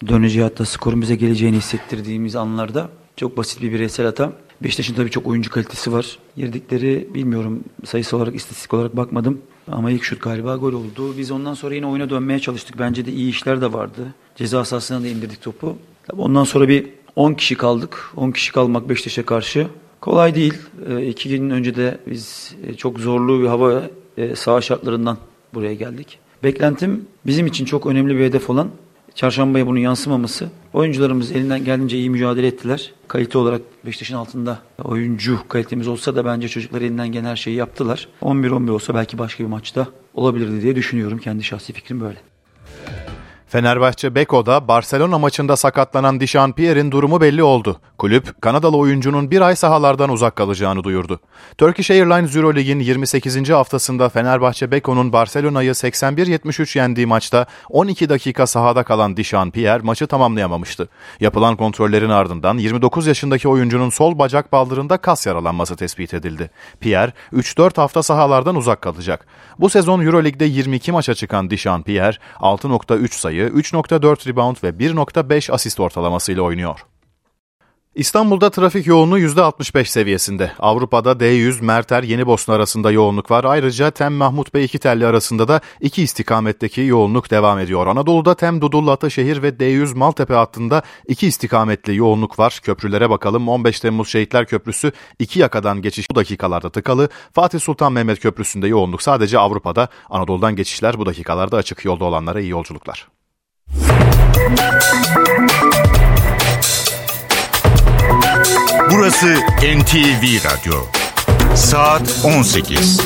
[0.07, 4.33] döneceği hatta skorun bize geleceğini hissettirdiğimiz anlarda çok basit bir bireysel hata
[4.63, 6.19] Beşiktaş'ın tabii çok oyuncu kalitesi var.
[6.37, 9.41] Girdikleri bilmiyorum sayısı olarak istatistik olarak bakmadım.
[9.71, 11.17] Ama ilk şut galiba gol oldu.
[11.17, 12.79] Biz ondan sonra yine oyuna dönmeye çalıştık.
[12.79, 14.13] Bence de iyi işler de vardı.
[14.35, 15.77] Ceza sahasına da indirdik topu.
[16.07, 16.85] Tabii ondan sonra bir
[17.15, 18.11] 10 kişi kaldık.
[18.15, 19.67] 10 kişi kalmak Beşiktaş'a karşı
[20.01, 20.53] kolay değil.
[20.89, 23.83] E, iki gün önce de biz e, çok zorlu bir hava
[24.17, 25.17] e, saha şartlarından
[25.53, 26.19] buraya geldik.
[26.43, 28.69] Beklentim bizim için çok önemli bir hedef olan
[29.17, 30.49] Çarşambaya bunun yansımaması.
[30.73, 32.93] Oyuncularımız elinden geldiğince iyi mücadele ettiler.
[33.07, 38.07] Kalite olarak Beşiktaş'ın altında oyuncu kalitemiz olsa da bence çocuklar elinden gelen her şeyi yaptılar.
[38.21, 41.17] 11-11 olsa belki başka bir maçta olabilirdi diye düşünüyorum.
[41.17, 42.17] Kendi şahsi fikrim böyle.
[43.47, 47.79] Fenerbahçe Beko'da Barcelona maçında sakatlanan Dişan Pierre'in durumu belli oldu.
[47.97, 51.19] Kulüp, Kanadalı oyuncunun bir ay sahalardan uzak kalacağını duyurdu.
[51.57, 53.49] Turkish Airlines Euroleague'in 28.
[53.49, 60.89] haftasında Fenerbahçe Beko'nun Barcelona'yı 81-73 yendiği maçta 12 dakika sahada kalan Dişan Pierre maçı tamamlayamamıştı.
[61.19, 66.49] Yapılan kontrollerin ardından 29 yaşındaki oyuncunun sol bacak baldırında kas yaralanması tespit edildi.
[66.79, 69.27] Pierre 3-4 hafta sahalardan uzak kalacak.
[69.59, 75.79] Bu sezon Euroleague'de 22 maça çıkan Dişan Pierre 6.3 sayı, 3.4 rebound ve 1.5 asist
[75.79, 76.85] ortalamasıyla oynuyor.
[77.97, 80.51] İstanbul'da trafik yoğunluğu %65 seviyesinde.
[80.59, 83.43] Avrupa'da D100 Merter Yeni Bosna arasında yoğunluk var.
[83.43, 87.87] Ayrıca Tem Mahmut Bey iki telli arasında da iki istikametteki yoğunluk devam ediyor.
[87.87, 92.59] Anadolu'da Tem Dudullu Ataşehir ve D100 Maltepe hattında iki istikametli yoğunluk var.
[92.63, 93.49] Köprülere bakalım.
[93.49, 97.09] 15 Temmuz Şehitler Köprüsü iki yakadan geçiş bu dakikalarda tıkalı.
[97.33, 99.87] Fatih Sultan Mehmet Köprüsü'nde yoğunluk sadece Avrupa'da.
[100.09, 101.85] Anadolu'dan geçişler bu dakikalarda açık.
[101.85, 103.07] Yolda olanlara iyi yolculuklar.
[108.91, 110.85] Burası NTV Radyo.
[111.55, 113.01] Saat 18.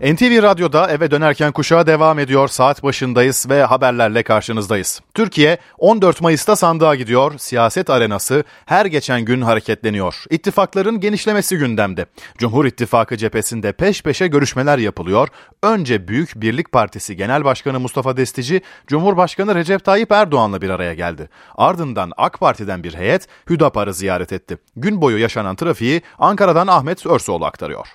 [0.00, 2.48] NTV Radyo'da eve dönerken kuşağa devam ediyor.
[2.48, 5.00] Saat başındayız ve haberlerle karşınızdayız.
[5.14, 7.38] Türkiye 14 Mayıs'ta sandığa gidiyor.
[7.38, 10.24] Siyaset arenası her geçen gün hareketleniyor.
[10.30, 12.06] İttifakların genişlemesi gündemde.
[12.38, 15.28] Cumhur İttifakı cephesinde peş peşe görüşmeler yapılıyor.
[15.62, 21.28] Önce Büyük Birlik Partisi Genel Başkanı Mustafa Destici, Cumhurbaşkanı Recep Tayyip Erdoğan'la bir araya geldi.
[21.54, 24.58] Ardından AK Parti'den bir heyet Hüdapar'ı ziyaret etti.
[24.76, 27.86] Gün boyu yaşanan trafiği Ankara'dan Ahmet Örsoğlu aktarıyor.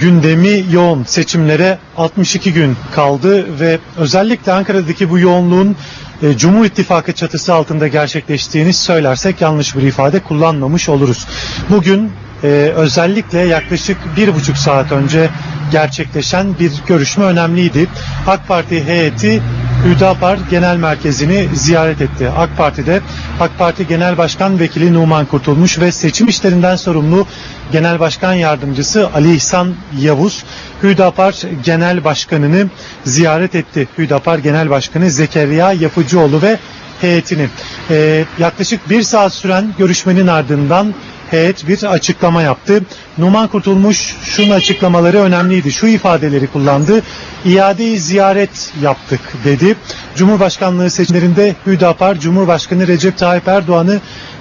[0.00, 5.76] Gündemi yoğun seçimlere 62 gün kaldı ve özellikle Ankara'daki bu yoğunluğun
[6.22, 11.26] e, Cumhur İttifakı çatısı altında gerçekleştiğini söylersek yanlış bir ifade kullanmamış oluruz.
[11.70, 12.12] Bugün
[12.42, 15.30] e, özellikle yaklaşık bir buçuk saat önce
[15.72, 17.86] gerçekleşen bir görüşme önemliydi.
[18.26, 19.42] AK Parti heyeti
[19.84, 22.30] Hüdapar Genel Merkezi'ni ziyaret etti.
[22.36, 23.00] AK Parti'de
[23.40, 27.26] AK Parti Genel Başkan Vekili Numan Kurtulmuş ve seçim işlerinden sorumlu
[27.72, 30.44] Genel Başkan Yardımcısı Ali İhsan Yavuz
[30.82, 32.66] Hüdapar Genel Başkanı'nı
[33.04, 33.88] ziyaret etti.
[33.98, 36.58] Hüdapar Genel Başkanı Zekeriya Yapıcıoğlu ve
[37.00, 37.48] heyetini.
[37.90, 40.94] Ee, yaklaşık bir saat süren görüşmenin ardından
[41.30, 42.82] heyet bir açıklama yaptı.
[43.18, 45.72] Numan Kurtulmuş şunun açıklamaları önemliydi.
[45.72, 47.02] Şu ifadeleri kullandı.
[47.44, 49.76] İadeyi ziyaret yaptık dedi.
[50.16, 54.00] Cumhurbaşkanlığı seçimlerinde Hüdapar Cumhurbaşkanı Recep Tayyip Erdoğan'ı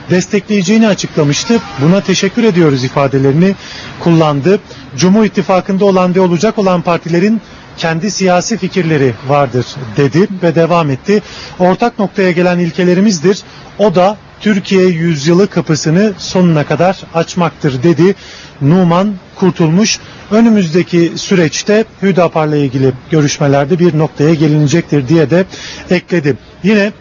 [0.10, 1.60] destekleyeceğini açıklamıştı.
[1.82, 3.56] Buna teşekkür ediyoruz ifadelerini
[4.00, 4.60] kullandı.
[4.98, 7.42] Cumhur İttifakı'nda olan ve olacak olan partilerin
[7.78, 9.66] kendi siyasi fikirleri vardır
[9.98, 11.22] dedi ve devam etti.
[11.60, 13.40] Ortak noktaya gelen ilkelerimizdir.
[13.80, 18.16] O da Türkiye yüzyılı kapısını sonuna kadar açmaktır dedi.
[18.62, 20.00] Numan Kurtulmuş
[20.32, 25.46] önümüzdeki süreçte Hüdapar'la ilgili görüşmelerde bir noktaya gelinecektir diye de
[25.90, 26.38] ekledi.
[26.64, 26.92] Yine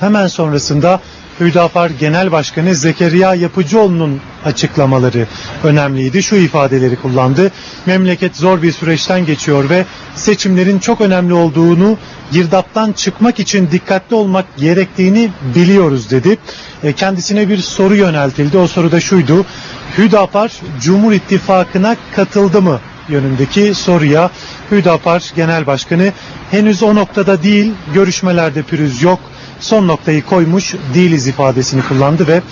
[0.00, 1.00] hemen sonrasında
[1.40, 5.26] Hüdapar Genel Başkanı Zekeriya Yapıcıoğlu'nun açıklamaları
[5.64, 6.22] önemliydi.
[6.22, 7.50] Şu ifadeleri kullandı.
[7.86, 9.84] Memleket zor bir süreçten geçiyor ve
[10.14, 11.98] seçimlerin çok önemli olduğunu
[12.32, 16.38] girdaptan çıkmak için dikkatli olmak gerektiğini biliyoruz dedi.
[16.82, 18.58] E, kendisine bir soru yöneltildi.
[18.58, 19.46] O soru da şuydu.
[19.98, 22.80] Hüdapar Cumhur İttifakı'na katıldı mı?
[23.08, 24.30] yönündeki soruya
[24.70, 26.12] Hüdapar Genel Başkanı
[26.50, 29.20] henüz o noktada değil görüşmelerde pürüz yok
[29.60, 32.42] son noktayı koymuş değiliz ifadesini kullandı ve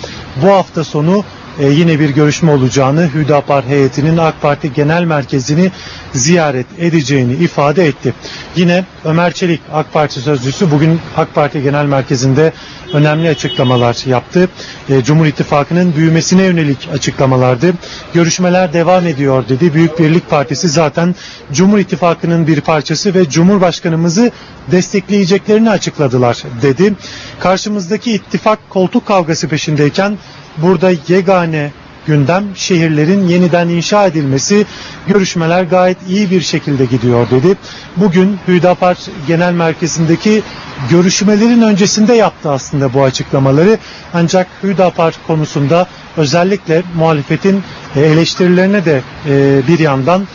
[0.41, 1.23] bu hafta sonu
[1.59, 5.71] e, yine bir görüşme olacağını Hüdapar heyetinin AK Parti Genel Merkezi'ni
[6.13, 8.13] ziyaret edeceğini ifade etti.
[8.55, 12.53] Yine Ömer Çelik AK Parti sözcüsü bugün AK Parti Genel Merkezi'nde
[12.93, 14.49] önemli açıklamalar yaptı.
[14.89, 17.73] E, Cumhur İttifakı'nın büyümesine yönelik açıklamalardı.
[18.13, 19.73] Görüşmeler devam ediyor dedi.
[19.73, 21.15] Büyük Birlik Partisi zaten
[21.51, 24.31] Cumhur İttifakı'nın bir parçası ve Cumhurbaşkanımızı
[24.71, 26.93] destekleyeceklerini açıkladılar dedi.
[27.39, 30.17] Karşımızdaki ittifak koltuk kavgası peşindeyken
[30.57, 31.71] burada yegane
[32.07, 34.65] gündem şehirlerin yeniden inşa edilmesi
[35.07, 37.57] görüşmeler gayet iyi bir şekilde gidiyor dedi.
[37.97, 38.97] Bugün Hüdapar
[39.27, 40.41] Genel Merkezi'ndeki
[40.89, 43.77] görüşmelerin öncesinde yaptı aslında bu açıklamaları.
[44.13, 45.87] Ancak Hüdapar konusunda
[46.17, 47.63] özellikle muhalefetin
[47.95, 50.27] eleştirilerine de e, bir yandan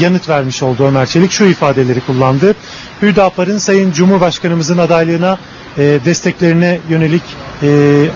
[0.00, 1.30] yanıt vermiş oldu Ömer Çelik.
[1.32, 2.54] Şu ifadeleri kullandı.
[3.02, 5.38] Hüdapar'ın Sayın Cumhurbaşkanımızın adaylığına
[5.76, 7.22] desteklerine yönelik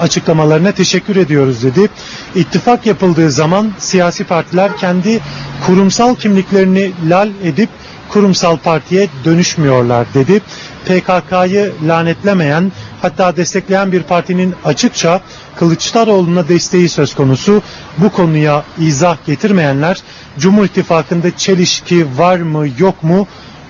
[0.00, 1.88] açıklamalarına teşekkür ediyoruz dedi.
[2.34, 5.20] İttifak yapıldığı zaman siyasi partiler kendi
[5.66, 7.68] kurumsal kimliklerini lal edip
[8.08, 10.40] kurumsal partiye dönüşmüyorlar dedi.
[10.86, 12.72] PKK'yı lanetlemeyen
[13.02, 15.20] hatta destekleyen bir partinin açıkça
[15.56, 17.62] Kılıçdaroğlu'na desteği söz konusu.
[17.98, 20.02] Bu konuya izah getirmeyenler
[20.38, 23.26] Cumhur İttifakı'nda çelişki var mı yok mu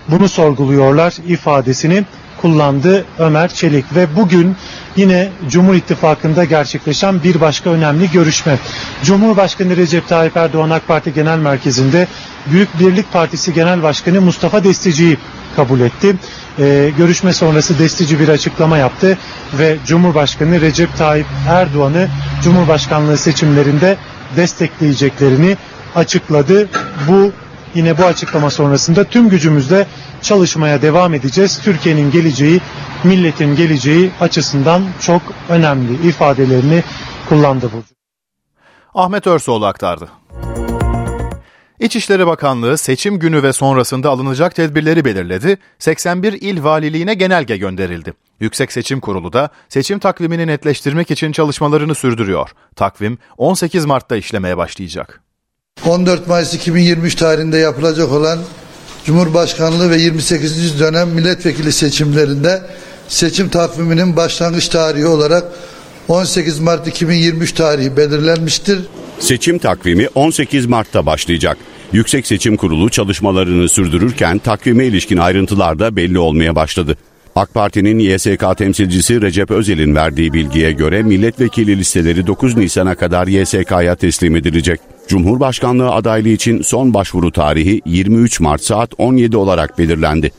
[0.08, 2.04] bunu sorguluyorlar ifadesini
[2.40, 4.56] kullandı Ömer Çelik ve bugün
[4.96, 8.58] yine Cumhur İttifakı'nda gerçekleşen bir başka önemli görüşme.
[9.04, 12.06] Cumhurbaşkanı Recep Tayyip Erdoğan AK Parti Genel Merkezi'nde
[12.46, 15.18] Büyük Birlik Partisi Genel Başkanı Mustafa Destici'yi
[15.56, 16.16] kabul etti.
[16.58, 19.18] Ee, görüşme sonrası Destici bir açıklama yaptı
[19.58, 22.08] ve Cumhurbaşkanı Recep Tayyip Erdoğan'ı
[22.42, 23.96] Cumhurbaşkanlığı seçimlerinde
[24.36, 25.56] destekleyeceklerini
[25.94, 26.68] açıkladı.
[27.08, 27.32] Bu
[27.74, 29.86] yine bu açıklama sonrasında tüm gücümüzle
[30.22, 31.60] çalışmaya devam edeceğiz.
[31.62, 32.60] Türkiye'nin geleceği,
[33.04, 36.82] milletin geleceği açısından çok önemli ifadelerini
[37.28, 37.82] kullandı bu.
[38.94, 40.08] Ahmet Örsoğlu aktardı.
[41.80, 45.58] İçişleri Bakanlığı seçim günü ve sonrasında alınacak tedbirleri belirledi.
[45.78, 48.12] 81 il valiliğine genelge gönderildi.
[48.40, 52.50] Yüksek Seçim Kurulu da seçim takvimini netleştirmek için çalışmalarını sürdürüyor.
[52.76, 55.20] Takvim 18 Mart'ta işlemeye başlayacak.
[55.86, 58.38] 14 Mayıs 2023 tarihinde yapılacak olan
[59.04, 60.80] Cumhurbaşkanlığı ve 28.
[60.80, 62.62] dönem milletvekili seçimlerinde
[63.08, 65.44] seçim takviminin başlangıç tarihi olarak
[66.08, 68.78] 18 Mart 2023 tarihi belirlenmiştir.
[69.18, 71.56] Seçim takvimi 18 Mart'ta başlayacak.
[71.92, 76.96] Yüksek Seçim Kurulu çalışmalarını sürdürürken takvime ilişkin ayrıntılar da belli olmaya başladı.
[77.36, 83.94] AK Parti'nin YSK temsilcisi Recep Özel'in verdiği bilgiye göre milletvekili listeleri 9 Nisan'a kadar YSK'ya
[83.94, 84.80] teslim edilecek.
[85.08, 90.32] Cumhurbaşkanlığı adaylığı için son başvuru tarihi 23 Mart saat 17 olarak belirlendi.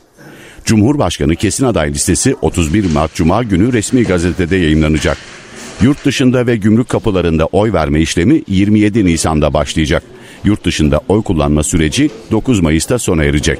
[0.64, 5.18] Cumhurbaşkanı kesin aday listesi 31 Mart Cuma günü resmi gazetede yayınlanacak.
[5.82, 10.02] Yurt dışında ve gümrük kapılarında oy verme işlemi 27 Nisan'da başlayacak.
[10.44, 13.58] Yurt dışında oy kullanma süreci 9 Mayıs'ta sona erecek.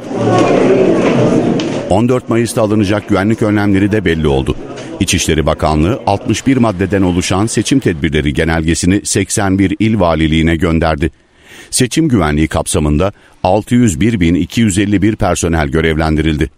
[1.91, 4.57] 14 Mayıs'ta alınacak güvenlik önlemleri de belli oldu.
[5.01, 11.11] İçişleri Bakanlığı 61 maddeden oluşan seçim tedbirleri genelgesini 81 il valiliğine gönderdi.
[11.71, 13.13] Seçim güvenliği kapsamında
[13.45, 16.51] 601.251 personel görevlendirildi.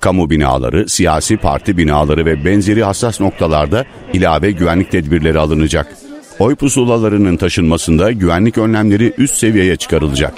[0.00, 5.96] Kamu binaları, siyasi parti binaları ve benzeri hassas noktalarda ilave güvenlik tedbirleri alınacak.
[6.38, 10.34] Oy pusulalarının taşınmasında güvenlik önlemleri üst seviyeye çıkarılacak.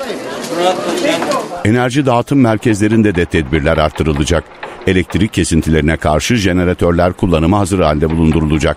[1.64, 4.44] Enerji dağıtım merkezlerinde de tedbirler artırılacak.
[4.86, 8.76] Elektrik kesintilerine karşı jeneratörler kullanıma hazır halde bulundurulacak.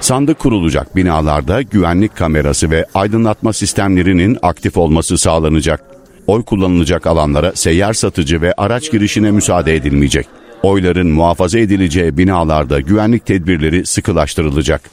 [0.00, 5.99] Sandık kurulacak binalarda güvenlik kamerası ve aydınlatma sistemlerinin aktif olması sağlanacak.
[6.26, 10.26] Oy kullanılacak alanlara seyyar satıcı ve araç girişine müsaade edilmeyecek.
[10.62, 14.90] Oyların muhafaza edileceği binalarda güvenlik tedbirleri sıkılaştırılacak.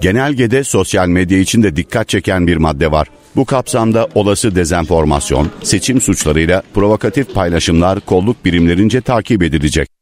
[0.00, 3.08] Genelgede sosyal medya için de dikkat çeken bir madde var.
[3.36, 9.93] Bu kapsamda olası dezenformasyon, seçim suçlarıyla provokatif paylaşımlar kolluk birimlerince takip edilecek.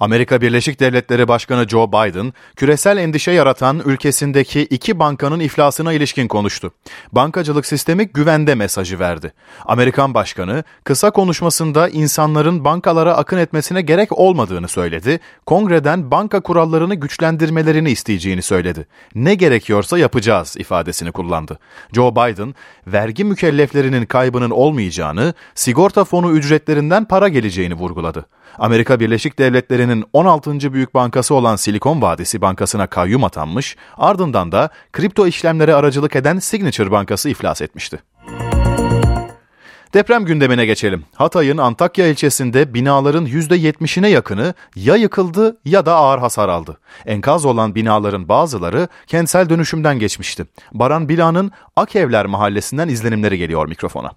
[0.00, 6.72] Amerika Birleşik Devletleri Başkanı Joe Biden, küresel endişe yaratan ülkesindeki iki bankanın iflasına ilişkin konuştu.
[7.12, 9.32] Bankacılık sistemi güvende mesajı verdi.
[9.66, 17.90] Amerikan Başkanı, kısa konuşmasında insanların bankalara akın etmesine gerek olmadığını söyledi, kongreden banka kurallarını güçlendirmelerini
[17.90, 18.86] isteyeceğini söyledi.
[19.14, 21.58] Ne gerekiyorsa yapacağız ifadesini kullandı.
[21.92, 22.54] Joe Biden,
[22.86, 28.26] vergi mükelleflerinin kaybının olmayacağını, sigorta fonu ücretlerinden para geleceğini vurguladı.
[28.58, 30.72] Amerika Birleşik Devletleri'nin 16.
[30.72, 36.90] büyük bankası olan Silikon Vadisi Bankası'na kayyum atanmış, ardından da kripto işlemlere aracılık eden Signature
[36.90, 37.98] Bankası iflas etmişti.
[39.94, 41.04] Deprem gündemine geçelim.
[41.14, 46.78] Hatay'ın Antakya ilçesinde binaların %70'ine yakını ya yıkıldı ya da ağır hasar aldı.
[47.06, 50.46] Enkaz olan binaların bazıları kentsel dönüşümden geçmişti.
[50.72, 54.10] Baran Bila'nın Akevler mahallesinden izlenimleri geliyor mikrofona.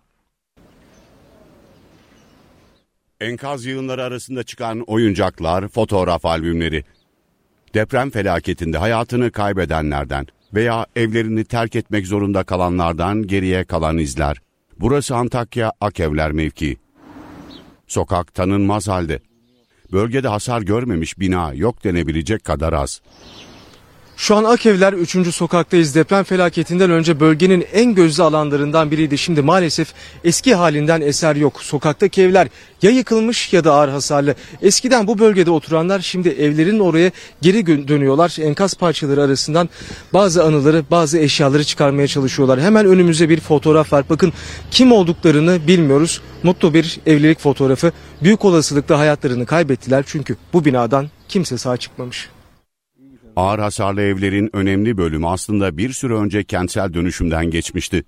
[3.23, 6.83] Enkaz yığınları arasında çıkan oyuncaklar, fotoğraf albümleri.
[7.73, 14.41] Deprem felaketinde hayatını kaybedenlerden veya evlerini terk etmek zorunda kalanlardan geriye kalan izler.
[14.79, 16.77] Burası Antakya Akevler mevkii.
[17.87, 19.19] Sokak tanınmaz halde.
[19.91, 23.01] Bölgede hasar görmemiş bina yok denebilecek kadar az.
[24.17, 25.35] Şu an Akevler 3.
[25.35, 25.95] sokaktayız.
[25.95, 29.17] Deprem felaketinden önce bölgenin en gözlü alanlarından biriydi.
[29.17, 29.93] Şimdi maalesef
[30.23, 31.63] eski halinden eser yok.
[31.63, 32.47] Sokaktaki evler
[32.81, 34.35] ya yıkılmış ya da ağır hasarlı.
[34.61, 37.11] Eskiden bu bölgede oturanlar şimdi evlerin oraya
[37.41, 38.35] geri dönüyorlar.
[38.41, 39.69] Enkaz parçaları arasından
[40.13, 42.61] bazı anıları, bazı eşyaları çıkarmaya çalışıyorlar.
[42.61, 44.05] Hemen önümüzde bir fotoğraf var.
[44.09, 44.33] Bakın
[44.71, 46.21] kim olduklarını bilmiyoruz.
[46.43, 47.91] Mutlu bir evlilik fotoğrafı.
[48.23, 52.29] Büyük olasılıkla hayatlarını kaybettiler çünkü bu binadan kimse sağ çıkmamış.
[53.35, 58.03] Ağır hasarlı evlerin önemli bölümü aslında bir süre önce kentsel dönüşümden geçmişti.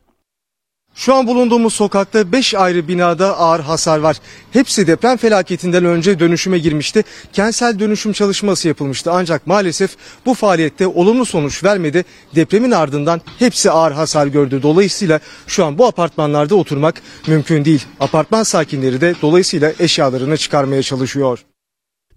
[0.95, 4.17] Şu an bulunduğumuz sokakta 5 ayrı binada ağır hasar var.
[4.51, 7.03] Hepsi deprem felaketinden önce dönüşüme girmişti.
[7.33, 9.11] Kentsel dönüşüm çalışması yapılmıştı.
[9.11, 9.95] Ancak maalesef
[10.25, 12.05] bu faaliyette olumlu sonuç vermedi.
[12.35, 14.59] Depremin ardından hepsi ağır hasar gördü.
[14.63, 17.85] Dolayısıyla şu an bu apartmanlarda oturmak mümkün değil.
[17.99, 21.39] Apartman sakinleri de dolayısıyla eşyalarını çıkarmaya çalışıyor.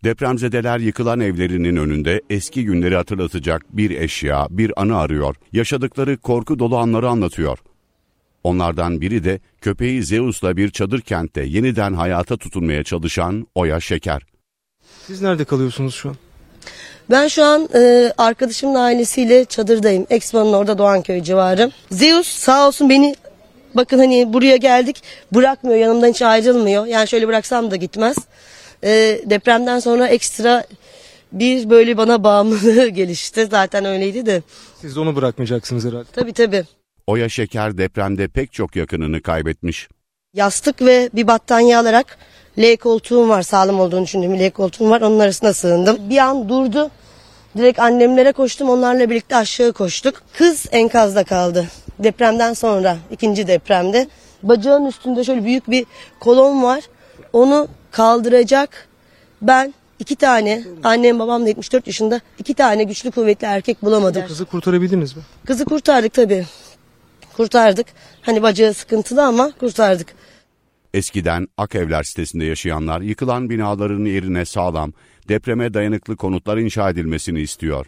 [0.04, 5.36] Depremzedeler yıkılan evlerinin önünde eski günleri hatırlatacak bir eşya, bir anı arıyor.
[5.52, 7.58] Yaşadıkları korku dolu anları anlatıyor.
[8.44, 14.22] Onlardan biri de köpeği Zeus'la bir çadır kentte yeniden hayata tutunmaya çalışan Oya Şeker.
[15.06, 16.16] Siz nerede kalıyorsunuz şu an?
[17.10, 20.06] Ben şu an e, arkadaşımın ailesiyle çadırdayım.
[20.10, 21.70] Expo'nun orada Doğanköy civarı.
[21.90, 23.14] Zeus sağ olsun beni
[23.74, 25.02] Bakın hani buraya geldik
[25.34, 26.86] bırakmıyor yanımdan hiç ayrılmıyor.
[26.86, 28.16] Yani şöyle bıraksam da gitmez.
[28.84, 30.64] Ee, depremden sonra ekstra
[31.32, 33.46] bir böyle bana bağımlılığı gelişti.
[33.50, 34.42] Zaten öyleydi de.
[34.80, 36.08] Siz de onu bırakmayacaksınız herhalde.
[36.12, 36.64] Tabii tabii.
[37.06, 39.88] Oya Şeker depremde pek çok yakınını kaybetmiş.
[40.34, 42.18] Yastık ve bir battaniye alarak
[42.58, 46.10] L koltuğum var sağlam olduğunu düşündüğüm L koltuğum var onun arasına sığındım.
[46.10, 46.90] Bir an durdu.
[47.56, 50.22] Direkt annemlere koştum onlarla birlikte aşağı koştuk.
[50.38, 51.66] Kız enkazda kaldı.
[51.98, 54.08] Depremden sonra ikinci depremde.
[54.42, 55.86] Bacağın üstünde şöyle büyük bir
[56.20, 56.84] kolon var.
[57.32, 58.88] Onu kaldıracak
[59.42, 64.26] ben iki tane annem babam da 74 yaşında iki tane güçlü kuvvetli erkek bulamadım.
[64.26, 65.22] Kızı kurtarabildiniz mi?
[65.46, 66.46] Kızı kurtardık tabii.
[67.36, 67.86] Kurtardık.
[68.22, 70.06] Hani bacağı sıkıntılı ama kurtardık.
[70.94, 74.92] Eskiden Akevler sitesinde yaşayanlar yıkılan binaların yerine sağlam,
[75.28, 77.86] depreme dayanıklı konutlar inşa edilmesini istiyor.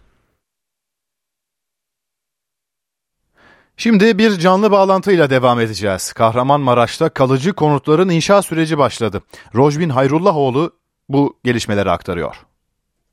[3.80, 6.12] Şimdi bir canlı bağlantıyla devam edeceğiz.
[6.12, 9.22] Kahramanmaraş'ta kalıcı konutların inşa süreci başladı.
[9.54, 10.72] Rojbin Hayrullahoğlu
[11.08, 12.36] bu gelişmeleri aktarıyor.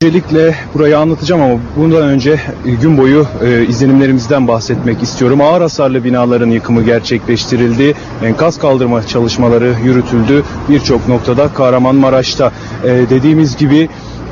[0.02, 5.42] Öncelikle burayı anlatacağım ama bundan önce gün boyu e, izlenimlerimizden bahsetmek istiyorum.
[5.42, 7.94] Ağır hasarlı binaların yıkımı gerçekleştirildi.
[8.24, 10.44] Enkaz kaldırma çalışmaları yürütüldü.
[10.70, 12.52] Birçok noktada Kahramanmaraş'ta
[12.84, 13.90] e, dediğimiz gibi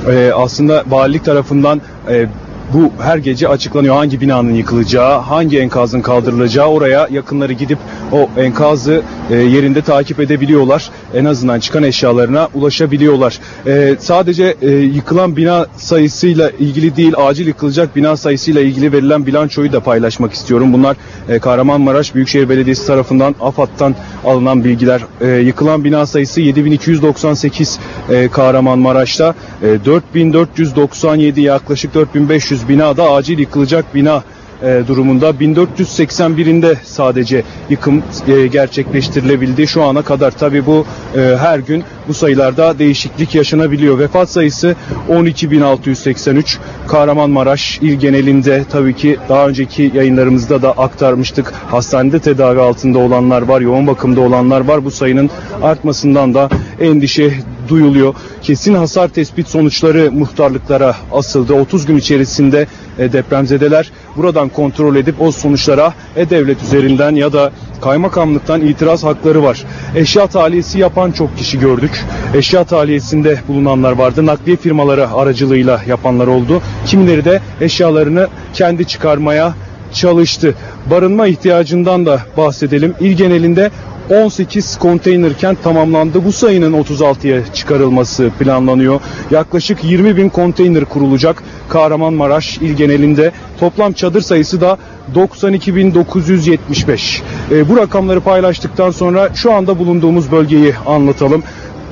[0.07, 2.27] e, aslında valilik tarafından e,
[2.73, 7.77] bu her gece açıklanıyor hangi binanın yıkılacağı, hangi enkazın kaldırılacağı oraya yakınları gidip
[8.11, 9.01] o enkazı
[9.31, 10.89] e, yerinde takip edebiliyorlar.
[11.13, 13.39] En azından çıkan eşyalarına ulaşabiliyorlar.
[13.67, 19.71] E, sadece e, yıkılan bina sayısıyla ilgili değil, acil yıkılacak bina sayısıyla ilgili verilen bilançoyu
[19.71, 20.73] da paylaşmak istiyorum.
[20.73, 20.97] Bunlar
[21.29, 23.95] e, Kahramanmaraş Büyükşehir Belediyesi tarafından AFAD'dan
[24.25, 25.01] alınan bilgiler.
[25.21, 29.35] E, yıkılan bina sayısı 7298 e, Kahramanmaraş'ta.
[29.63, 34.23] E, 4497 yaklaşık 4500 binada acil yıkılacak bina
[34.63, 40.31] e, durumunda 1481'inde sadece yıkım e, gerçekleştirilebildi şu ana kadar.
[40.31, 40.85] Tabi bu
[41.17, 43.99] e, her gün bu sayılarda değişiklik yaşanabiliyor.
[43.99, 44.75] Vefat sayısı
[45.09, 46.57] 12.683.
[46.87, 51.53] Kahramanmaraş il genelinde tabii ki daha önceki yayınlarımızda da aktarmıştık.
[51.71, 54.85] Hastanede tedavi altında olanlar var, yoğun bakımda olanlar var.
[54.85, 55.29] Bu sayının
[55.61, 56.49] artmasından da
[56.79, 57.33] endişe
[57.67, 58.13] duyuluyor.
[58.41, 61.53] Kesin hasar tespit sonuçları muhtarlıklara asıldı.
[61.53, 62.67] 30 gün içerisinde
[62.99, 67.51] e, depremzedeler buradan kontrol edip o sonuçlara e-devlet üzerinden ya da
[67.81, 69.63] kaymakamlıktan itiraz hakları var.
[69.95, 72.05] Eşya tahliyesi yapan çok kişi gördük.
[72.33, 74.25] Eşya tahliyesinde bulunanlar vardı.
[74.25, 76.61] Nakliye firmaları aracılığıyla yapanlar oldu.
[76.85, 79.53] Kimileri de eşyalarını kendi çıkarmaya
[79.93, 80.55] çalıştı.
[80.91, 82.95] Barınma ihtiyacından da bahsedelim.
[82.99, 83.71] İl genelinde
[84.09, 86.25] 18 konteyner kent tamamlandı.
[86.25, 88.99] Bu sayının 36'ya çıkarılması planlanıyor.
[89.31, 93.31] Yaklaşık 20 bin konteyner kurulacak Kahramanmaraş il genelinde.
[93.59, 94.77] Toplam çadır sayısı da
[95.15, 97.21] 92.975.
[97.51, 101.43] E, bu rakamları paylaştıktan sonra şu anda bulunduğumuz bölgeyi anlatalım.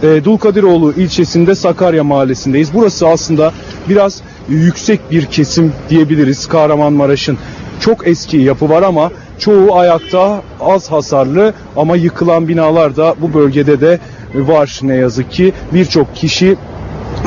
[0.03, 2.73] E, Dulkadiroğlu ilçesinde Sakarya mahallesindeyiz.
[2.73, 3.51] Burası aslında
[3.89, 7.37] biraz yüksek bir kesim diyebiliriz Kahramanmaraş'ın.
[7.79, 13.81] Çok eski yapı var ama çoğu ayakta az hasarlı ama yıkılan binalar da bu bölgede
[13.81, 13.99] de
[14.35, 15.53] var ne yazık ki.
[15.73, 16.57] Birçok kişi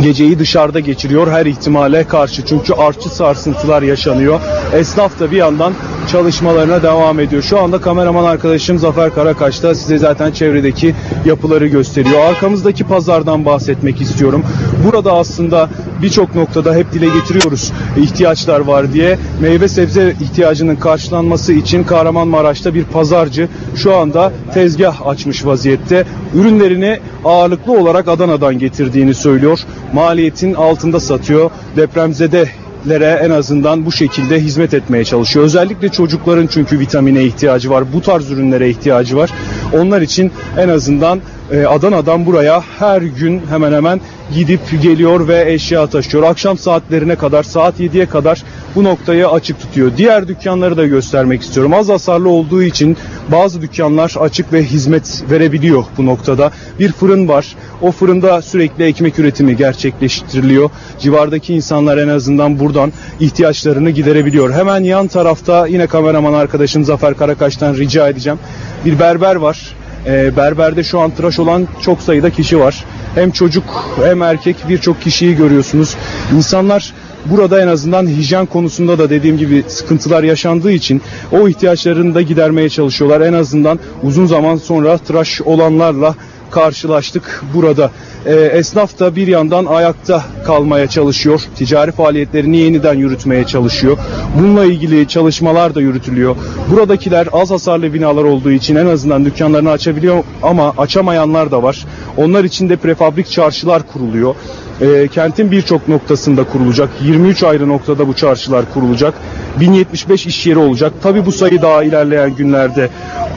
[0.01, 4.41] geceyi dışarıda geçiriyor her ihtimale karşı çünkü artçı sarsıntılar yaşanıyor.
[4.75, 5.73] Esnaf da bir yandan
[6.09, 7.43] çalışmalarına devam ediyor.
[7.43, 10.95] Şu anda kameraman arkadaşım Zafer Karakaş da size zaten çevredeki
[11.25, 12.21] yapıları gösteriyor.
[12.21, 14.45] Arkamızdaki pazardan bahsetmek istiyorum.
[14.87, 15.69] Burada aslında
[16.03, 19.19] birçok noktada hep dile getiriyoruz ihtiyaçlar var diye.
[19.41, 26.05] Meyve sebze ihtiyacının karşılanması için Kahramanmaraş'ta bir pazarcı şu anda tezgah açmış vaziyette.
[26.35, 29.59] Ürünlerini ağırlıklı olarak Adana'dan getirdiğini söylüyor.
[29.93, 31.51] Maliyetin altında satıyor.
[31.77, 32.49] Depremzede
[32.89, 35.45] lere en azından bu şekilde hizmet etmeye çalışıyor.
[35.45, 37.93] Özellikle çocukların çünkü vitamine ihtiyacı var.
[37.93, 39.31] Bu tarz ürünlere ihtiyacı var.
[39.73, 41.21] Onlar için en azından
[41.53, 44.01] e, Adana'dan buraya her gün hemen hemen
[44.35, 46.23] gidip geliyor ve eşya taşıyor.
[46.23, 48.43] Akşam saatlerine kadar saat 7'ye kadar
[48.75, 49.91] bu noktayı açık tutuyor.
[49.97, 51.75] Diğer dükkanları da göstermek istiyorum.
[51.75, 52.97] Az hasarlı olduğu için
[53.33, 56.51] bazı dükkanlar açık ve hizmet verebiliyor bu noktada.
[56.79, 57.57] Bir fırın var.
[57.83, 60.71] O fırında sürekli ekmek üretimi gerçekleştiriliyor.
[60.99, 64.53] Civardaki insanlar en azından buradan ihtiyaçlarını giderebiliyor.
[64.53, 68.39] Hemen yan tarafta yine kameraman arkadaşım Zafer Karakaş'tan rica edeceğim.
[68.85, 69.77] Bir berber var.
[70.07, 72.85] E, berberde şu an tıraş olan çok sayıda kişi var.
[73.15, 73.65] Hem çocuk
[74.05, 75.97] hem erkek birçok kişiyi görüyorsunuz.
[76.37, 76.93] İnsanlar
[77.25, 81.03] burada en azından hijyen konusunda da dediğim gibi sıkıntılar yaşandığı için
[81.33, 83.21] o ihtiyaçlarını da gidermeye çalışıyorlar.
[83.21, 86.15] En azından uzun zaman sonra tıraş olanlarla
[86.51, 87.91] karşılaştık burada.
[88.27, 91.41] E, esnaf da bir yandan ayakta kalmaya çalışıyor.
[91.57, 93.99] Ticari faaliyetlerini yeniden yürütmeye çalışıyor.
[94.39, 96.37] Bununla ilgili çalışmalar da yürütülüyor.
[96.71, 101.87] Buradakiler az hasarlı binalar olduğu için en azından dükkanlarını açabiliyor ama açamayanlar da var.
[102.17, 104.35] Onlar için de prefabrik çarşılar kuruluyor.
[104.81, 106.91] E, kentin birçok noktasında kurulacak.
[107.03, 109.15] 23 ayrı noktada bu çarşılar kurulacak.
[109.61, 110.93] 1075 iş yeri olacak.
[111.03, 112.89] Tabi bu sayı daha ilerleyen günlerde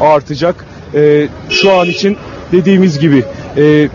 [0.02, 0.66] artacak.
[0.96, 2.18] E, şu an için
[2.52, 3.24] dediğimiz gibi
[3.58, 3.90] e,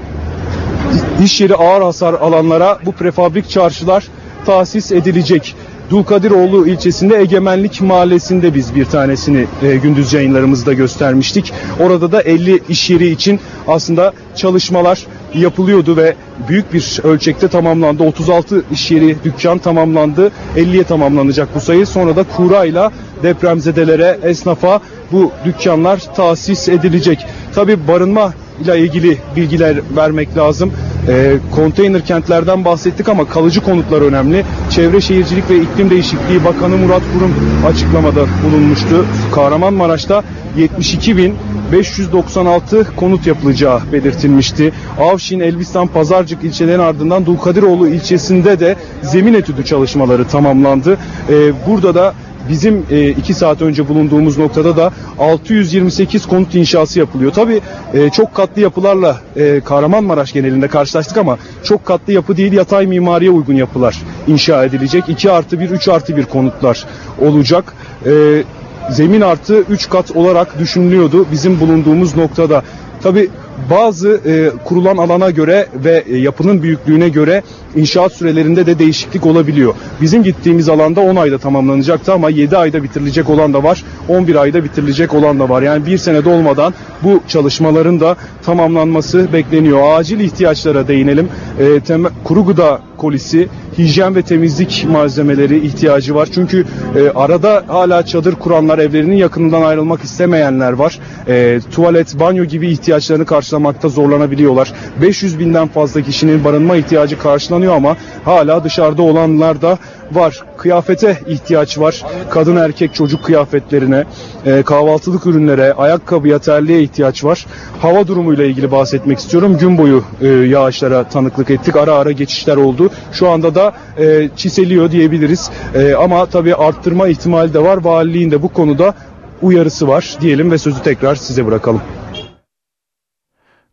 [1.25, 4.05] iş yeri ağır hasar alanlara bu prefabrik çarşılar
[4.47, 5.55] tahsis edilecek.
[5.91, 11.53] Dulkadiroğlu ilçesinde Egemenlik Mahallesi'nde biz bir tanesini e, gündüz yayınlarımızda göstermiştik.
[11.81, 16.15] Orada da 50 iş yeri için aslında çalışmalar yapılıyordu ve
[16.49, 18.03] büyük bir ölçekte tamamlandı.
[18.03, 20.33] 36 iş yeri dükkan tamamlandı.
[20.57, 21.87] 50'ye tamamlanacak bu sayı.
[21.87, 22.91] Sonra da kura ile
[23.23, 24.81] depremzedelere, esnafa
[25.13, 27.27] bu dükkanlar tahsis edilecek.
[27.55, 28.33] Tabi barınma
[28.63, 30.73] ile ilgili bilgiler vermek lazım.
[31.09, 34.45] E, konteyner kentlerden bahsettik ama kalıcı konutlar önemli.
[34.71, 37.35] Çevre Şehircilik ve İklim Değişikliği Bakanı Murat Kurum
[37.67, 39.07] açıklamada bulunmuştu.
[39.35, 40.23] Kahramanmaraş'ta
[40.57, 41.35] 72 bin
[41.73, 44.73] 596 konut yapılacağı belirtilmişti.
[45.01, 50.99] Avşin, Elbistan, Pazarcık ilçelerin ardından Dulkadiroğlu ilçesinde de zemin etüdü çalışmaları tamamlandı.
[51.29, 52.15] Ee, burada da
[52.49, 57.33] bizim e, iki saat önce bulunduğumuz noktada da 628 konut inşası yapılıyor.
[57.33, 57.61] Tabii
[57.95, 63.31] e, çok katlı yapılarla e, Kahramanmaraş genelinde karşılaştık ama çok katlı yapı değil yatay mimariye
[63.31, 65.05] uygun yapılar inşa edilecek.
[65.09, 66.87] 2 artı 1, 3 artı 1 konutlar
[67.21, 67.75] olacak.
[68.07, 68.43] E,
[68.91, 72.63] zemin artı 3 kat olarak düşünülüyordu bizim bulunduğumuz noktada.
[73.05, 73.29] Tabi
[73.71, 77.43] bazı e, kurulan alana göre ve e, yapının büyüklüğüne göre
[77.77, 79.75] inşaat sürelerinde de değişiklik olabiliyor.
[80.01, 83.85] Bizim gittiğimiz alanda 10 ayda tamamlanacaktı ama 7 ayda bitirilecek olan da var.
[84.09, 85.63] 11 ayda bitirilecek olan da var.
[85.63, 89.99] Yani bir senede olmadan bu çalışmaların da tamamlanması bekleniyor.
[89.99, 91.29] Acil ihtiyaçlara değinelim.
[91.59, 93.49] E, tem- kuru gıda kolisi,
[93.79, 96.29] hijyen ve temizlik malzemeleri ihtiyacı var.
[96.35, 96.65] Çünkü
[96.97, 100.99] e, arada hala çadır kuranlar, evlerinin yakınından ayrılmak istemeyenler var.
[101.29, 104.73] E, tuvalet, banyo gibi ihtiyaçlarını karşılamakta zorlanabiliyorlar.
[105.03, 109.79] 500 binden fazla kişinin barınma ihtiyacı karşılanıyor ama hala dışarıda olanlar da
[110.13, 110.43] var.
[110.57, 112.05] Kıyafete ihtiyaç var.
[112.31, 114.05] Kadın erkek çocuk kıyafetlerine,
[114.47, 117.47] e, kahvaltılık ürünlere, ayakkabıya, terliğe ihtiyaç var.
[117.81, 119.59] Hava durumuyla ilgili bahsetmek istiyorum.
[119.59, 121.77] Gün boyu e, yağışlara tanıklık ettik.
[121.77, 122.91] Ara ara geçişler oldu.
[123.13, 125.51] Şu anda da e, çiseliyor diyebiliriz.
[125.99, 127.77] Ama tabii arttırma ihtimali de var.
[127.77, 128.95] Valiliğin de bu konuda
[129.43, 131.81] uyarısı var diyelim ve sözü tekrar size bırakalım.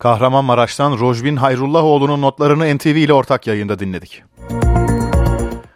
[0.01, 4.23] Kahramanmaraş'tan Rojbin Hayrullahoğlu'nun notlarını NTV ile ortak yayında dinledik.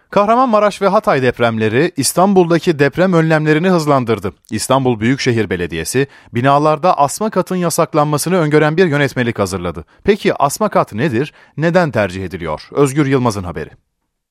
[0.09, 4.33] Kahramanmaraş ve Hatay depremleri İstanbul'daki deprem önlemlerini hızlandırdı.
[4.51, 9.85] İstanbul Büyükşehir Belediyesi binalarda asma katın yasaklanmasını öngören bir yönetmelik hazırladı.
[10.03, 11.33] Peki asma kat nedir?
[11.57, 12.69] Neden tercih ediliyor?
[12.71, 13.69] Özgür Yılmaz'ın haberi.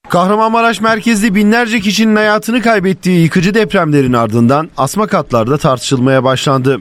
[0.08, 6.80] Kahramanmaraş merkezli binlerce kişinin hayatını kaybettiği yıkıcı depremlerin ardından asma katlarda tartışılmaya başlandı.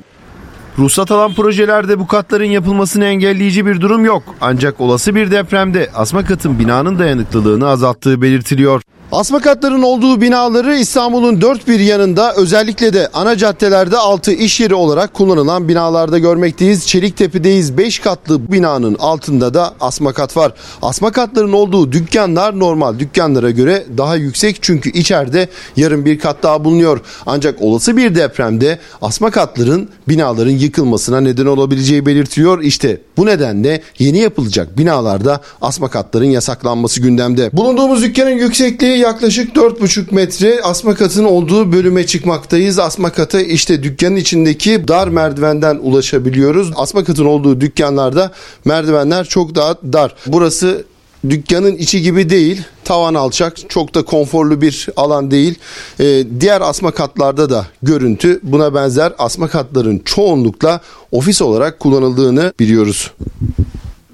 [0.77, 4.23] Ruhsat alan projelerde bu katların yapılmasını engelleyici bir durum yok.
[4.41, 8.81] Ancak olası bir depremde asma katın binanın dayanıklılığını azalttığı belirtiliyor.
[9.11, 14.75] Asma katların olduğu binaları İstanbul'un dört bir yanında özellikle de ana caddelerde altı iş yeri
[14.75, 16.87] olarak kullanılan binalarda görmekteyiz.
[16.87, 20.53] Çeliktepe'deyiz 5 katlı binanın altında da asma kat var.
[20.81, 26.65] Asma katların olduğu dükkanlar normal dükkanlara göre daha yüksek çünkü içeride yarım bir kat daha
[26.65, 27.01] bulunuyor.
[27.25, 32.61] Ancak olası bir depremde asma katların binaların yıkılmasına neden olabileceği belirtiliyor.
[32.61, 37.49] İşte bu nedenle yeni yapılacak binalarda asma katların yasaklanması gündemde.
[37.53, 42.79] Bulunduğumuz dükkanın yüksekliği yaklaşık 4,5 metre asma katın olduğu bölüme çıkmaktayız.
[42.79, 46.71] Asma kata işte dükkanın içindeki dar merdivenden ulaşabiliyoruz.
[46.75, 48.31] Asma katın olduğu dükkanlarda
[48.65, 50.15] merdivenler çok daha dar.
[50.27, 50.85] Burası
[51.29, 52.61] dükkanın içi gibi değil.
[52.83, 55.55] Tavan alçak, çok da konforlu bir alan değil.
[55.99, 59.13] Ee, diğer asma katlarda da görüntü buna benzer.
[59.17, 60.81] Asma katların çoğunlukla
[61.11, 63.11] ofis olarak kullanıldığını biliyoruz.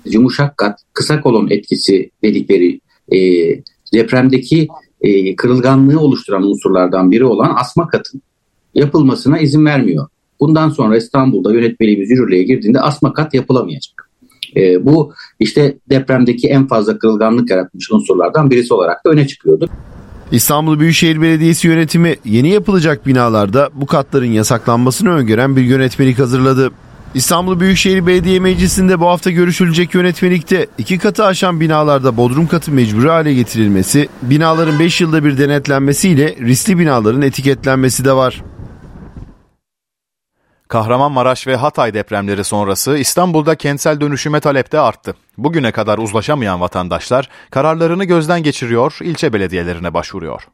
[0.06, 2.80] Yumuşak kat, kısa kolon etkisi dedikleri
[3.12, 3.20] e,
[3.94, 4.68] depremdeki
[5.02, 8.22] e, kırılganlığı oluşturan unsurlardan biri olan asma katın
[8.76, 10.08] yapılmasına izin vermiyor.
[10.40, 14.10] Bundan sonra İstanbul'da yönetmeliğimiz yürürlüğe girdiğinde asma kat yapılamayacak.
[14.56, 19.70] E, bu işte depremdeki en fazla kırılganlık yaratmış unsurlardan birisi olarak da öne çıkıyordu.
[20.32, 26.72] İstanbul Büyükşehir Belediyesi yönetimi yeni yapılacak binalarda bu katların yasaklanmasını öngören bir yönetmelik hazırladı.
[27.14, 33.10] İstanbul Büyükşehir Belediye Meclisi'nde bu hafta görüşülecek yönetmelikte iki katı aşan binalarda bodrum katı mecburi
[33.10, 38.43] hale getirilmesi, binaların 5 yılda bir denetlenmesiyle riskli binaların etiketlenmesi de var.
[40.68, 45.16] Kahramanmaraş ve Hatay depremleri sonrası İstanbul'da kentsel dönüşüme talep de arttı.
[45.38, 50.47] Bugüne kadar uzlaşamayan vatandaşlar kararlarını gözden geçiriyor, ilçe belediyelerine başvuruyor.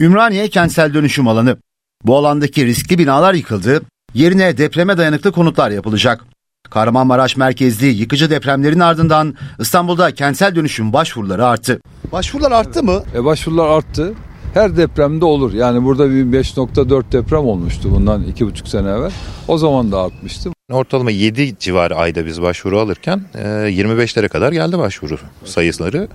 [0.00, 1.56] Ümraniye kentsel dönüşüm alanı.
[2.04, 3.82] Bu alandaki riskli binalar yıkıldı,
[4.16, 6.24] yerine depreme dayanıklı konutlar yapılacak.
[6.70, 11.80] Kahramanmaraş merkezli yıkıcı depremlerin ardından İstanbul'da kentsel dönüşüm başvuruları arttı.
[12.12, 13.02] Başvurular arttı mı?
[13.14, 14.14] E başvurular arttı.
[14.54, 15.52] Her depremde olur.
[15.52, 19.12] Yani burada bir 5.4 deprem olmuştu bundan 2,5 sene evvel.
[19.48, 20.50] O zaman da artmıştı.
[20.72, 26.08] Ortalama 7 civarı ayda biz başvuru alırken 25'lere kadar geldi başvuru sayıları.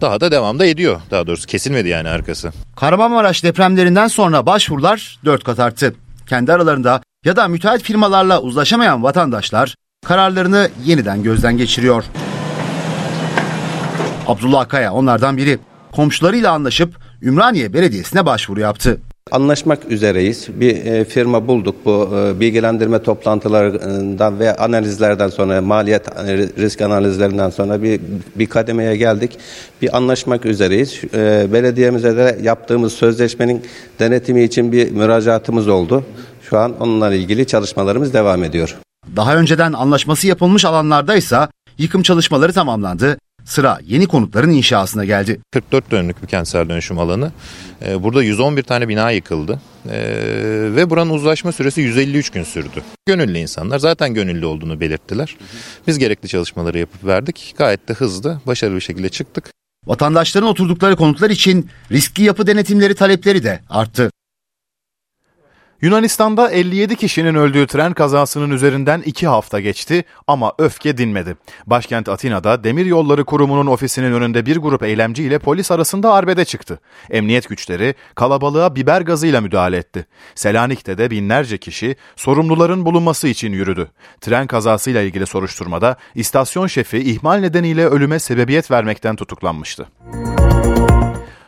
[0.00, 1.00] Daha da devamda ediyor.
[1.10, 2.52] Daha doğrusu kesilmedi yani arkası.
[2.76, 5.94] Kahramanmaraş depremlerinden sonra başvurular 4 kat arttı.
[6.28, 9.74] Kendi aralarında ya da müteahhit firmalarla uzlaşamayan vatandaşlar
[10.06, 12.04] kararlarını yeniden gözden geçiriyor.
[14.26, 15.58] Abdullah Kaya onlardan biri.
[15.92, 19.00] Komşularıyla anlaşıp Ümraniye Belediyesi'ne başvuru yaptı.
[19.30, 20.48] Anlaşmak üzereyiz.
[20.54, 27.50] Bir e, firma bulduk bu e, bilgilendirme toplantılarından ve analizlerden sonra maliyet e, risk analizlerinden
[27.50, 28.00] sonra bir
[28.36, 29.38] bir kademeye geldik.
[29.82, 31.02] Bir anlaşmak üzereyiz.
[31.52, 33.62] Belediyemize de yaptığımız sözleşmenin
[33.98, 36.04] denetimi için bir müracaatımız oldu.
[36.52, 38.76] Şu an onunla ilgili çalışmalarımız devam ediyor.
[39.16, 41.48] Daha önceden anlaşması yapılmış alanlarda ise
[41.78, 43.18] yıkım çalışmaları tamamlandı.
[43.44, 45.40] Sıra yeni konutların inşasına geldi.
[45.52, 47.32] 44 dönümlük bir kentsel dönüşüm alanı.
[47.86, 49.60] Ee, burada 111 tane bina yıkıldı.
[49.90, 49.98] Ee,
[50.76, 52.82] ve buranın uzlaşma süresi 153 gün sürdü.
[53.06, 55.36] Gönüllü insanlar zaten gönüllü olduğunu belirttiler.
[55.86, 57.54] Biz gerekli çalışmaları yapıp verdik.
[57.58, 59.50] Gayet de hızlı, başarılı bir şekilde çıktık.
[59.86, 64.10] Vatandaşların oturdukları konutlar için riskli yapı denetimleri talepleri de arttı.
[65.82, 71.36] Yunanistan'da 57 kişinin öldüğü tren kazasının üzerinden 2 hafta geçti ama öfke dinmedi.
[71.66, 76.80] Başkent Atina'da Demir Yolları Kurumu'nun ofisinin önünde bir grup eylemci ile polis arasında arbede çıktı.
[77.10, 80.06] Emniyet güçleri kalabalığa biber gazıyla müdahale etti.
[80.34, 83.90] Selanik'te de binlerce kişi sorumluların bulunması için yürüdü.
[84.20, 89.88] Tren kazasıyla ilgili soruşturmada istasyon şefi ihmal nedeniyle ölüme sebebiyet vermekten tutuklanmıştı.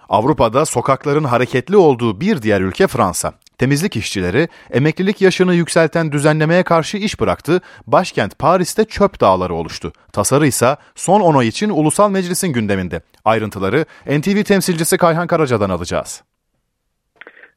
[0.08, 3.32] Avrupa'da sokakların hareketli olduğu bir diğer ülke Fransa.
[3.58, 7.60] Temizlik işçileri emeklilik yaşını yükselten düzenlemeye karşı iş bıraktı.
[7.86, 9.92] Başkent Paris'te çöp dağları oluştu.
[10.12, 13.00] Tasarı ise son onay için Ulusal Meclis'in gündeminde.
[13.24, 16.24] Ayrıntıları NTV temsilcisi Kayhan Karaca'dan alacağız.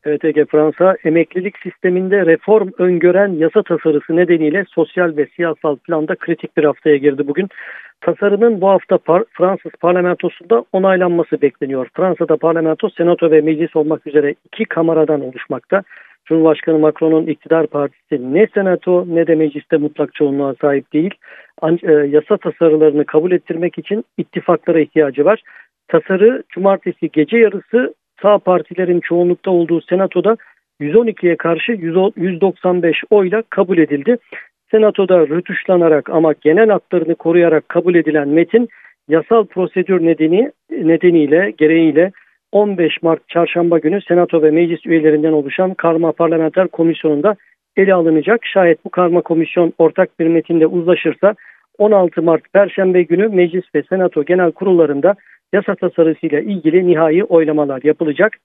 [0.08, 6.58] Evet Ege Fransa emeklilik sisteminde reform öngören yasa tasarısı nedeniyle sosyal ve siyasal planda kritik
[6.58, 7.50] bir haftaya girdi bugün.
[8.02, 11.88] Tasarının bu hafta par Fransız parlamentosunda onaylanması bekleniyor.
[11.94, 15.84] Fransa'da parlamento, senato ve meclis olmak üzere iki kameradan oluşmakta.
[16.26, 21.14] Cumhurbaşkanı Macron'un iktidar partisi ne senato ne de mecliste mutlak çoğunluğa sahip değil.
[21.62, 25.42] An e, yasa tasarılarını kabul ettirmek için ittifaklara ihtiyacı var.
[25.88, 30.38] Tasarı cumartesi gece yarısı sağ partilerin çoğunlukta olduğu senatoda
[30.82, 34.18] 112'ye karşı 195 oyla kabul edildi.
[34.72, 38.70] Senatoda rötuşlanarak ama genel haklarını koruyarak kabul edilen metin
[39.10, 42.12] yasal prosedür nedeni nedeniyle gereğiyle
[42.52, 47.36] 15 Mart çarşamba günü Senato ve meclis üyelerinden oluşan karma parlamenter komisyonunda
[47.78, 48.46] ele alınacak.
[48.46, 51.36] Şayet bu karma komisyon ortak bir metinde uzlaşırsa
[51.78, 55.16] 16 Mart Perşembe günü meclis ve senato genel kurullarında
[55.54, 58.38] yasa tasarısıyla ilgili nihai oylamalar yapılacak.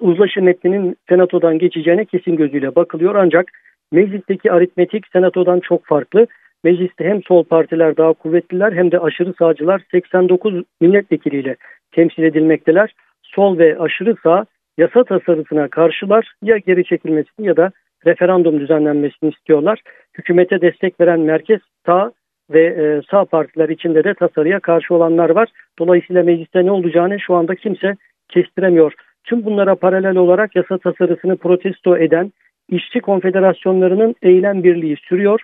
[0.00, 3.46] Uzlaşı metninin senatodan geçeceğine kesin gözüyle bakılıyor ancak
[3.94, 6.26] meclisteki aritmetik senatodan çok farklı.
[6.64, 11.56] Mecliste hem sol partiler daha kuvvetliler hem de aşırı sağcılar 89 milletvekiliyle
[11.92, 12.94] temsil edilmekteler.
[13.22, 14.46] Sol ve aşırı sağ
[14.78, 17.70] yasa tasarısına karşılar ya geri çekilmesini ya da
[18.06, 19.80] referandum düzenlenmesini istiyorlar.
[20.18, 22.12] Hükümete destek veren merkez sağ
[22.50, 25.48] ve e, sağ partiler içinde de tasarıya karşı olanlar var.
[25.78, 27.96] Dolayısıyla mecliste ne olacağını şu anda kimse
[28.28, 28.92] kestiremiyor.
[29.24, 32.32] Tüm bunlara paralel olarak yasa tasarısını protesto eden
[32.68, 35.40] işçi konfederasyonlarının eylem birliği sürüyor.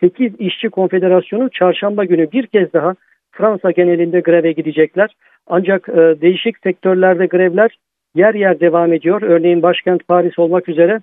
[0.00, 2.94] 8 işçi konfederasyonu çarşamba günü bir kez daha
[3.32, 5.10] Fransa genelinde greve gidecekler.
[5.46, 7.78] Ancak e, değişik sektörlerde grevler
[8.14, 9.22] yer yer devam ediyor.
[9.22, 11.00] Örneğin başkent Paris olmak üzere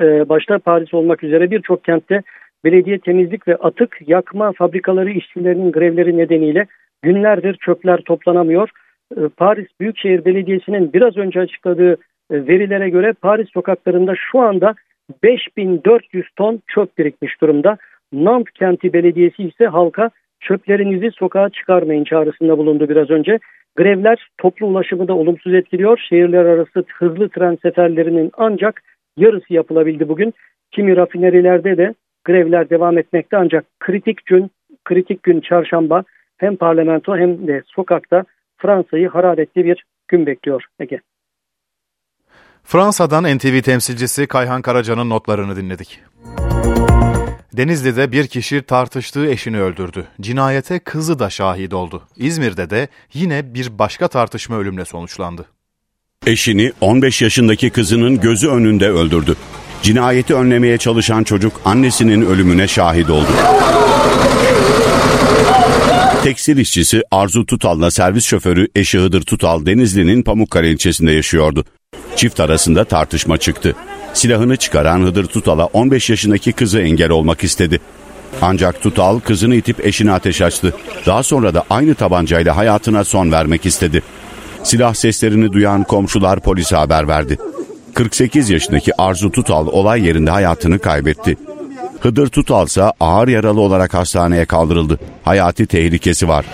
[0.00, 2.22] e, başta Paris olmak üzere birçok kentte
[2.64, 6.66] belediye temizlik ve atık yakma fabrikaları işçilerinin grevleri nedeniyle
[7.02, 8.70] günlerdir çöpler toplanamıyor.
[9.16, 11.96] E, Paris Büyükşehir Belediyesi'nin biraz önce açıkladığı
[12.30, 14.74] verilere göre Paris sokaklarında şu anda
[15.22, 17.76] 5400 ton çöp birikmiş durumda.
[18.12, 23.38] Nant kenti belediyesi ise halka çöplerinizi sokağa çıkarmayın çağrısında bulundu biraz önce.
[23.76, 25.98] Grevler toplu ulaşımı da olumsuz etkiliyor.
[26.08, 28.82] Şehirler arası hızlı tren seferlerinin ancak
[29.16, 30.34] yarısı yapılabildi bugün.
[30.70, 31.94] Kimi rafinerilerde de
[32.24, 34.50] grevler devam etmekte ancak kritik gün
[34.84, 36.04] kritik gün çarşamba
[36.36, 38.24] hem parlamento hem de sokakta
[38.56, 41.00] Fransa'yı hararetli bir gün bekliyor Ege.
[42.66, 46.00] Fransa'dan NTV temsilcisi Kayhan Karaca'nın notlarını dinledik.
[47.56, 50.06] Denizli'de bir kişi tartıştığı eşini öldürdü.
[50.20, 52.02] Cinayete kızı da şahit oldu.
[52.16, 55.46] İzmir'de de yine bir başka tartışma ölümle sonuçlandı.
[56.26, 59.36] Eşini 15 yaşındaki kızının gözü önünde öldürdü.
[59.82, 63.30] Cinayeti önlemeye çalışan çocuk annesinin ölümüne şahit oldu.
[66.22, 71.64] Tekstil işçisi Arzu Tutal'la servis şoförü eşi Hıdır Tutal Denizli'nin Pamukkale ilçesinde yaşıyordu.
[72.16, 73.74] Çift arasında tartışma çıktı.
[74.14, 77.80] Silahını çıkaran Hıdır Tutal'a 15 yaşındaki kızı engel olmak istedi.
[78.42, 80.74] Ancak Tutal kızını itip eşine ateş açtı.
[81.06, 84.02] Daha sonra da aynı tabancayla hayatına son vermek istedi.
[84.62, 87.38] Silah seslerini duyan komşular polise haber verdi.
[87.94, 91.36] 48 yaşındaki Arzu Tutal olay yerinde hayatını kaybetti.
[92.00, 94.98] Hıdır Tutal ise ağır yaralı olarak hastaneye kaldırıldı.
[95.24, 96.44] Hayati tehlikesi var.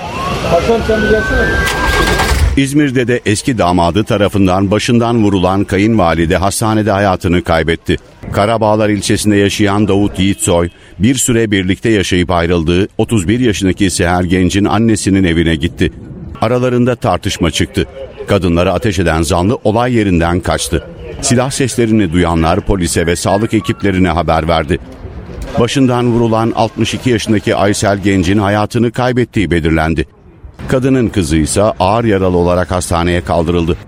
[2.57, 7.97] İzmir'de de eski damadı tarafından başından vurulan kayınvalide hastanede hayatını kaybetti.
[8.33, 10.69] Karabağlar ilçesinde yaşayan Davut Yiğitsoy
[10.99, 15.93] bir süre birlikte yaşayıp ayrıldığı 31 yaşındaki Seher Genç'in annesinin evine gitti.
[16.41, 17.87] Aralarında tartışma çıktı.
[18.27, 20.87] Kadınlara ateş eden zanlı olay yerinden kaçtı.
[21.21, 24.79] Silah seslerini duyanlar polise ve sağlık ekiplerine haber verdi.
[25.61, 30.07] Başından vurulan 62 yaşındaki Aysel Genç'in hayatını kaybettiği belirlendi.
[30.69, 33.79] Kadının kızı ise ağır yaralı olarak hastaneye kaldırıldı.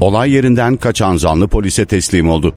[0.00, 2.54] Olay yerinden kaçan zanlı polise teslim oldu.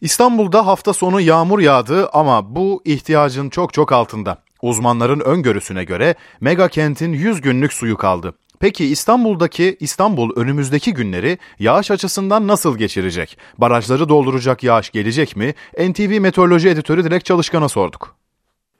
[0.00, 4.42] İstanbul'da hafta sonu yağmur yağdı ama bu ihtiyacın çok çok altında.
[4.62, 8.34] Uzmanların öngörüsüne göre mega kentin 100 günlük suyu kaldı.
[8.60, 13.38] Peki İstanbul'daki İstanbul önümüzdeki günleri yağış açısından nasıl geçirecek?
[13.58, 15.54] Barajları dolduracak yağış gelecek mi?
[15.78, 18.23] NTV Meteoroloji Editörü Dilek Çalışkan'a sorduk.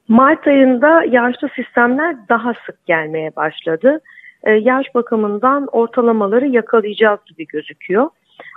[0.08, 4.00] Mart ayında yağışlı sistemler daha sık gelmeye başladı.
[4.42, 8.08] Ee, yağış bakımından ortalamaları yakalayacağız gibi gözüküyor.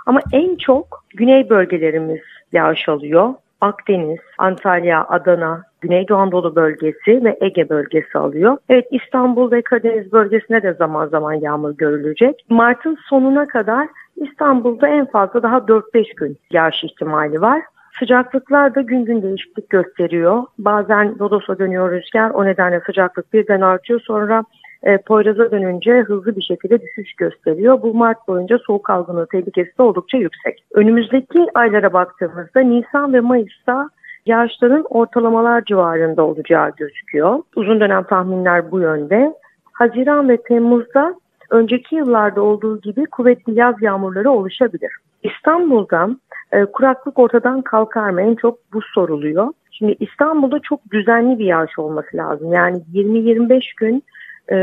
[0.06, 2.20] Ama en çok güney bölgelerimiz
[2.52, 3.34] yağış alıyor.
[3.60, 8.56] Akdeniz, Antalya, Adana, Güneydoğu Anadolu bölgesi ve Ege bölgesi alıyor.
[8.68, 12.44] Evet İstanbul ve Karadeniz bölgesine de zaman zaman yağmur görülecek.
[12.48, 17.62] Mart'ın sonuna kadar İstanbul'da en fazla daha 4-5 gün yağış ihtimali var.
[17.98, 20.42] Sıcaklıklar da gün gün değişiklik gösteriyor.
[20.58, 22.30] Bazen Rodos'a dönüyor rüzgar.
[22.30, 24.00] O nedenle sıcaklık birden artıyor.
[24.00, 24.44] Sonra
[24.82, 27.82] e, Poyraz'a dönünce hızlı bir şekilde düşüş gösteriyor.
[27.82, 30.64] Bu Mart boyunca soğuk algınlığı tehlikesi de oldukça yüksek.
[30.74, 33.88] Önümüzdeki aylara baktığımızda Nisan ve Mayıs'ta
[34.26, 37.42] yağışların ortalamalar civarında olacağı gözüküyor.
[37.56, 39.34] Uzun dönem tahminler bu yönde.
[39.72, 41.14] Haziran ve Temmuz'da
[41.50, 44.92] önceki yıllarda olduğu gibi kuvvetli yaz yağmurları oluşabilir.
[45.22, 46.10] İstanbul'da
[46.52, 48.22] e, kuraklık ortadan kalkar mı?
[48.22, 49.52] En çok bu soruluyor.
[49.70, 52.52] Şimdi İstanbul'da çok düzenli bir yağış olması lazım.
[52.52, 54.04] Yani 20-25 gün
[54.52, 54.56] e,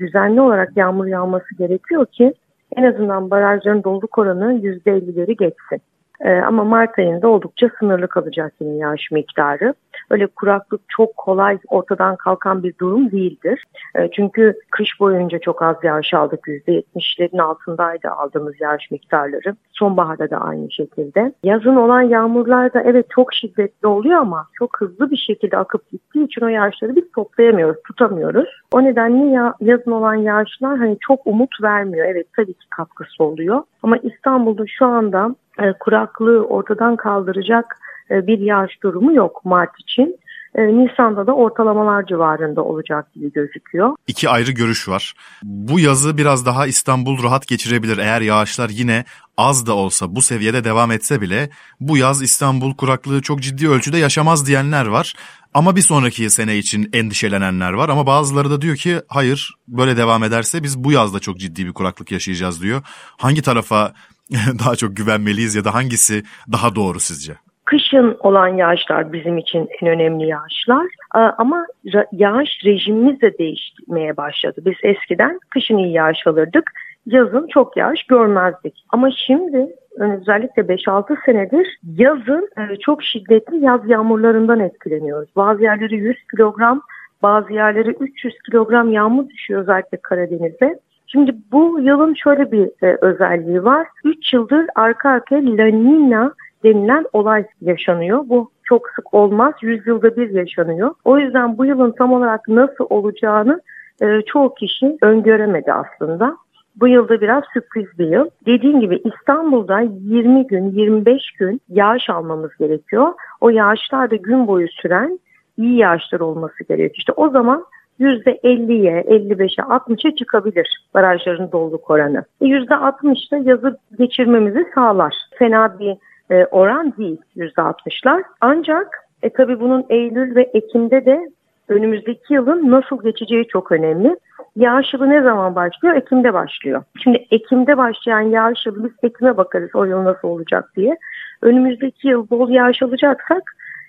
[0.00, 2.34] düzenli olarak yağmur yağması gerekiyor ki
[2.76, 5.82] en azından barajların doluluk oranı %50'leri geçsin.
[6.24, 9.74] E, ama Mart ayında oldukça sınırlı kalacak yine yağış miktarı.
[10.10, 13.64] Öyle kuraklık çok kolay ortadan kalkan bir durum değildir.
[13.94, 16.46] E, çünkü kış boyunca çok az yağış aldık.
[16.46, 19.56] %70'lerin altındaydı aldığımız yağış miktarları.
[19.72, 21.32] Sonbaharda da aynı şekilde.
[21.42, 26.24] Yazın olan yağmurlar da evet çok şiddetli oluyor ama çok hızlı bir şekilde akıp gittiği
[26.24, 28.48] için o yağışları biz toplayamıyoruz, tutamıyoruz.
[28.72, 32.06] O nedenle ya, yazın olan yağışlar hani çok umut vermiyor.
[32.06, 33.62] Evet tabii ki katkısı oluyor.
[33.82, 37.76] Ama İstanbul'da şu anda e, kuraklığı ortadan kaldıracak
[38.10, 40.16] e, bir yağış durumu yok Mart için.
[40.54, 43.96] E, Nisan'da da ortalamalar civarında olacak gibi gözüküyor.
[44.06, 45.14] İki ayrı görüş var.
[45.42, 49.04] Bu yazı biraz daha İstanbul rahat geçirebilir eğer yağışlar yine
[49.36, 51.50] az da olsa bu seviyede devam etse bile
[51.80, 55.14] bu yaz İstanbul kuraklığı çok ciddi ölçüde yaşamaz diyenler var.
[55.54, 60.24] Ama bir sonraki sene için endişelenenler var ama bazıları da diyor ki hayır böyle devam
[60.24, 62.82] ederse biz bu yazda çok ciddi bir kuraklık yaşayacağız diyor.
[63.16, 63.92] Hangi tarafa
[64.58, 67.36] daha çok güvenmeliyiz ya da hangisi daha doğru sizce?
[67.70, 71.66] Kışın olan yağışlar bizim için en önemli yağışlar ama
[72.12, 74.60] yağış rejimimiz de değişmeye başladı.
[74.66, 76.70] Biz eskiden kışın iyi yağış alırdık,
[77.06, 78.84] yazın çok yağış görmezdik.
[78.88, 79.66] Ama şimdi
[79.96, 85.28] özellikle 5-6 senedir yazın e, çok şiddetli yaz yağmurlarından etkileniyoruz.
[85.36, 86.82] Bazı yerleri 100 kilogram,
[87.22, 90.80] bazı yerleri 300 kilogram yağmur düşüyor özellikle Karadeniz'de.
[91.06, 93.86] Şimdi bu yılın şöyle bir e, özelliği var.
[94.04, 96.32] 3 yıldır arka arkaya La Nina
[96.64, 98.24] denilen olay yaşanıyor.
[98.28, 99.54] Bu çok sık olmaz.
[99.62, 100.94] 100 yılda bir yaşanıyor.
[101.04, 103.60] O yüzden bu yılın tam olarak nasıl olacağını
[104.02, 106.36] e, çoğu kişi öngöremedi aslında.
[106.76, 108.30] Bu yılda biraz sürpriz bir yıl.
[108.46, 113.12] Dediğim gibi İstanbul'da 20 gün, 25 gün yağış almamız gerekiyor.
[113.40, 115.20] O yağışlar da gün boyu süren
[115.56, 116.94] iyi yağışlar olması gerekiyor.
[116.94, 117.64] İşte o zaman
[118.00, 122.24] %50'ye, 55'e, 60'a çıkabilir barajların doluluk oranı.
[122.40, 125.14] %60 e, da yazı geçirmemizi sağlar.
[125.38, 125.96] Fena bir
[126.30, 128.22] e, oran değil %60'lar.
[128.40, 131.30] Ancak e, tabii bunun Eylül ve Ekim'de de
[131.68, 134.16] önümüzdeki yılın nasıl geçeceği çok önemli.
[134.56, 135.94] Yağış yılı ne zaman başlıyor?
[135.94, 136.82] Ekim'de başlıyor.
[137.02, 140.96] Şimdi Ekim'de başlayan yağış yılı biz Ekim'e bakarız o yıl nasıl olacak diye.
[141.42, 143.42] Önümüzdeki yıl bol yağış alacaksak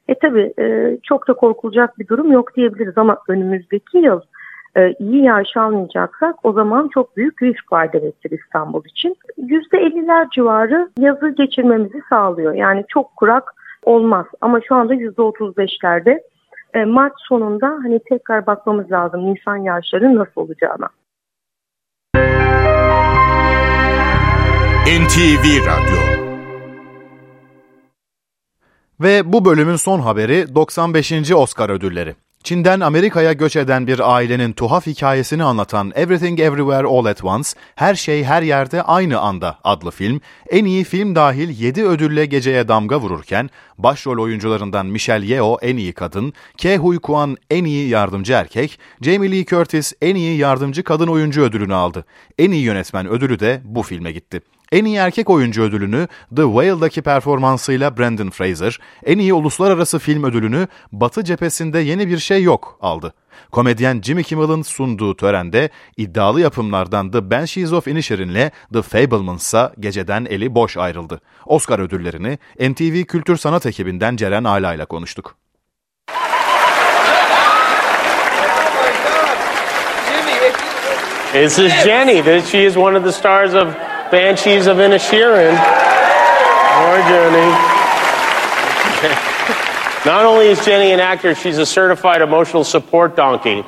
[0.07, 4.21] e tabii e, çok da korkulacak bir durum yok diyebiliriz ama önümüzdeki yıl
[4.77, 9.15] e, iyi yağış almayacaksak o zaman çok büyük risk var demektir İstanbul için.
[9.37, 12.53] %50'ler civarı yazı geçirmemizi sağlıyor.
[12.53, 13.53] Yani çok kurak
[13.83, 16.21] olmaz ama şu anda %35'lerde
[16.73, 20.89] e, Mart sonunda hani tekrar bakmamız lazım Nisan yağışların nasıl olacağına.
[24.85, 26.21] NTV Radyo
[29.01, 31.31] Ve bu bölümün son haberi 95.
[31.31, 32.15] Oscar ödülleri.
[32.43, 37.95] Çin'den Amerika'ya göç eden bir ailenin tuhaf hikayesini anlatan Everything Everywhere All at Once, Her
[37.95, 42.99] Şey Her Yerde Aynı Anda adlı film, en iyi film dahil 7 ödülle geceye damga
[42.99, 48.79] vururken, başrol oyuncularından Michelle Yeoh en iyi kadın, Ke Huy Kwan en iyi yardımcı erkek,
[49.01, 52.05] Jamie Lee Curtis en iyi yardımcı kadın oyuncu ödülünü aldı.
[52.37, 54.41] En iyi yönetmen ödülü de bu filme gitti.
[54.71, 60.67] En iyi erkek oyuncu ödülünü The Whale'daki performansıyla Brandon Fraser, en iyi uluslararası film ödülünü
[60.91, 63.13] Batı cephesinde yeni bir şey yok aldı.
[63.51, 70.55] Komedyen Jimmy Kimmel'ın sunduğu törende iddialı yapımlardan The Banshees of Inisherin'le The Fableman's'a geceden eli
[70.55, 71.21] boş ayrıldı.
[71.45, 75.35] Oscar ödüllerini NTV Kültür Sanat ekibinden Ceren Ala ile konuştuk.
[81.33, 82.41] This is Jenny.
[82.41, 85.55] She is one of the stars of Banshees of Inisherin.
[86.83, 87.51] Or Jenny.
[90.05, 93.63] Not only is Jenny an actor, she's a certified emotional support donkey.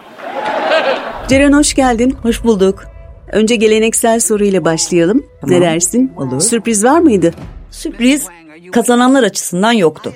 [1.27, 2.17] Ceren hoş geldin.
[2.23, 2.83] Hoş bulduk.
[3.31, 5.23] Önce geleneksel soruyla başlayalım.
[5.41, 5.55] Tamam.
[5.55, 6.13] Ne dersin?
[6.17, 6.41] Olur.
[6.41, 7.33] Sürpriz var mıydı?
[7.71, 8.27] Sürpriz
[8.71, 10.13] kazananlar açısından yoktu.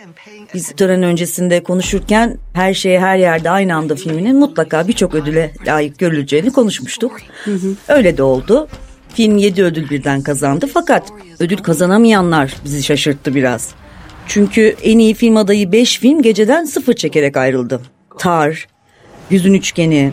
[0.53, 5.99] Biz tören öncesinde konuşurken her şeye her yerde aynı anda filminin mutlaka birçok ödüle layık
[5.99, 7.11] görüleceğini konuşmuştuk.
[7.43, 7.75] Hı hı.
[7.87, 8.67] Öyle de oldu.
[9.17, 11.03] Film 7 ödül birden kazandı fakat
[11.39, 13.69] ödül kazanamayanlar bizi şaşırttı biraz.
[14.27, 17.81] Çünkü en iyi film adayı 5 film geceden sıfır çekerek ayrıldı.
[18.19, 18.67] Tar,
[19.29, 20.11] Yüzün Üçgeni,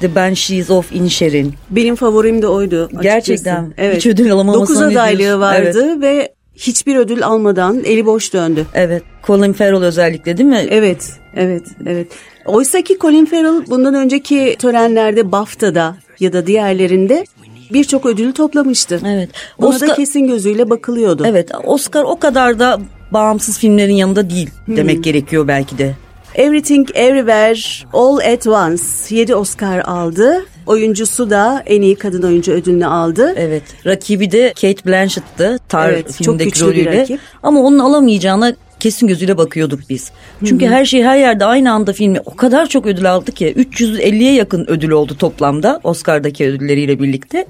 [0.00, 1.54] The Banshees of Inisherin.
[1.70, 2.84] Benim favorim de oydu.
[2.84, 3.02] Açıkçası.
[3.02, 3.74] Gerçekten.
[3.78, 3.96] Evet.
[3.96, 6.02] Hiç ödül alamamasını 9 adaylığı vardı evet.
[6.02, 8.66] ve hiçbir ödül almadan eli boş döndü.
[8.74, 9.02] Evet.
[9.26, 10.66] Colin Farrell özellikle değil mi?
[10.70, 11.12] Evet.
[11.34, 11.64] Evet.
[11.86, 12.08] Evet.
[12.46, 17.24] Oysa ki Colin Farrell bundan önceki törenlerde BAFTA'da ya da diğerlerinde
[17.72, 19.00] birçok ödülü toplamıştı.
[19.06, 19.30] Evet.
[19.60, 21.24] Buna Oscar, da kesin gözüyle bakılıyordu.
[21.26, 21.50] Evet.
[21.64, 22.80] Oscar o kadar da
[23.10, 25.02] bağımsız filmlerin yanında değil demek hmm.
[25.02, 25.94] gerekiyor belki de.
[26.34, 27.60] Everything Everywhere
[27.92, 30.46] All at Once 7 Oscar aldı.
[30.66, 33.34] Oyuncusu da en iyi kadın oyuncu ödülünü aldı.
[33.36, 33.62] Evet.
[33.86, 35.58] Rakibi de Kate Blanchett'tı.
[35.68, 37.00] Tar evet, filmdeki çok rolüyle.
[37.00, 37.20] Rakip.
[37.42, 40.10] Ama onun alamayacağına kesin gözüyle bakıyorduk biz.
[40.44, 40.74] Çünkü Hı-hı.
[40.74, 44.64] her şey her yerde aynı anda filmi o kadar çok ödül aldı ki 350'ye yakın
[44.68, 47.46] ödül oldu toplamda Oscar'daki ödülleriyle birlikte.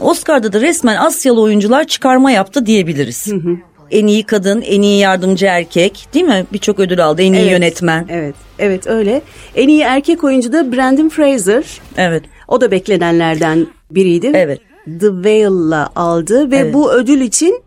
[0.00, 3.26] Oscar'da da resmen Asyalı oyuncular çıkarma yaptı diyebiliriz.
[3.26, 3.56] Hı-hı.
[3.90, 6.46] En iyi kadın, en iyi yardımcı erkek değil mi?
[6.52, 7.22] Birçok ödül aldı.
[7.22, 8.06] En iyi evet, yönetmen.
[8.08, 9.22] Evet, evet öyle.
[9.54, 11.64] En iyi erkek oyuncu da Brandon Fraser.
[11.96, 12.22] Evet.
[12.48, 14.30] O da beklenenlerden biriydi.
[14.34, 14.60] Evet.
[15.00, 16.74] The Whale'la aldı ve evet.
[16.74, 17.62] bu ödül için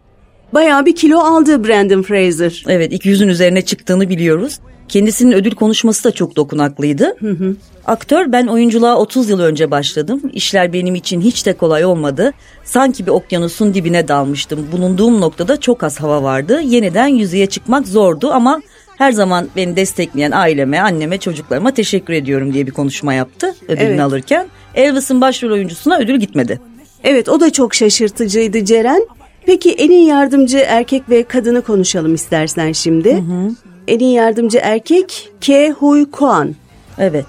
[0.54, 2.64] bayağı bir kilo aldı Brandon Fraser.
[2.68, 4.60] Evet 200'ün üzerine çıktığını biliyoruz.
[4.88, 7.16] Kendisinin ödül konuşması da çok dokunaklıydı.
[7.20, 7.56] Hı hı.
[7.86, 10.22] Aktör ben oyunculuğa 30 yıl önce başladım.
[10.34, 12.34] İşler benim için hiç de kolay olmadı.
[12.64, 14.68] Sanki bir okyanusun dibine dalmıştım.
[14.72, 16.62] Bulunduğum noktada çok az hava vardı.
[16.62, 18.62] Yeniden yüzeye çıkmak zordu ama
[18.98, 24.00] her zaman beni destekleyen aileme, anneme, çocuklarıma teşekkür ediyorum diye bir konuşma yaptı ödülünü evet.
[24.00, 24.48] alırken.
[24.76, 26.60] Elvis'in başrol oyuncusuna ödül gitmedi.
[27.04, 29.08] Evet o da çok şaşırtıcıydı Ceren.
[29.50, 33.14] Peki en iyi yardımcı erkek ve kadını konuşalım istersen şimdi.
[33.14, 33.52] Hı hı.
[33.88, 36.56] En iyi yardımcı erkek Ke Huy Kwan.
[36.98, 37.26] Evet.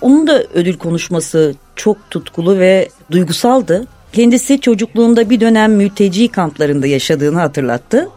[0.00, 3.86] Onun da ödül konuşması çok tutkulu ve duygusaldı.
[4.12, 8.08] Kendisi çocukluğunda bir dönem mülteci kamplarında yaşadığını hatırlattı.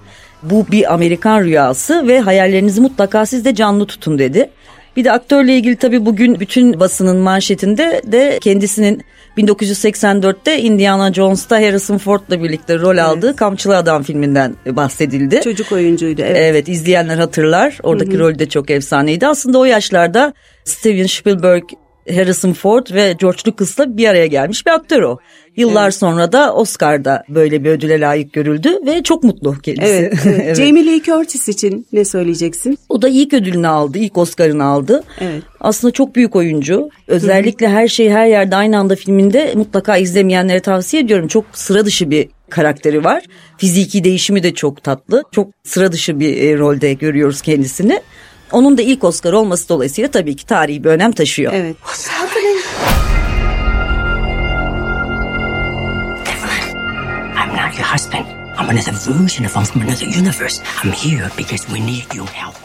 [0.43, 4.49] Bu bir Amerikan rüyası ve hayallerinizi mutlaka siz de canlı tutun dedi.
[4.97, 9.03] Bir de aktörle ilgili tabii bugün bütün basının manşetinde de kendisinin
[9.37, 13.03] 1984'te Indiana Jones'ta Harrison Ford'la birlikte rol evet.
[13.03, 15.41] aldığı Kamçılı Adam filminden bahsedildi.
[15.43, 16.37] Çocuk oyuncuydu evet.
[16.39, 17.77] Evet izleyenler hatırlar.
[17.83, 18.19] Oradaki hı hı.
[18.19, 19.27] rolü de çok efsaneydi.
[19.27, 20.33] Aslında o yaşlarda
[20.65, 21.63] Steven Spielberg
[22.09, 25.17] Harrison Ford ve George Lucas'la bir araya gelmiş bir aktör o.
[25.55, 25.95] Yıllar evet.
[25.95, 29.93] sonra da Oscar'da böyle bir ödüle layık görüldü ve çok mutlu kendisi.
[29.93, 30.57] Evet, evet.
[30.57, 32.77] Jamie Lee Curtis için ne söyleyeceksin?
[32.89, 35.03] O da ilk ödülünü aldı, ilk Oscar'ını aldı.
[35.21, 35.43] Evet.
[35.59, 36.89] Aslında çok büyük oyuncu.
[37.07, 41.27] Özellikle her şey her yerde aynı anda filminde mutlaka izlemeyenlere tavsiye ediyorum.
[41.27, 43.23] Çok sıra dışı bir karakteri var.
[43.57, 45.23] Fiziki değişimi de çok tatlı.
[45.31, 48.01] Çok sıra dışı bir e, rolde görüyoruz kendisini.
[48.53, 51.53] Onun da ilk Oscar olması dolayısıyla tabii ki tarihi bir önem taşıyor.
[51.53, 51.75] Evet.
[57.35, 58.25] I'm not your husband.
[58.59, 60.63] I'm another version of him from another universe.
[60.83, 62.55] I'm here because we need your help.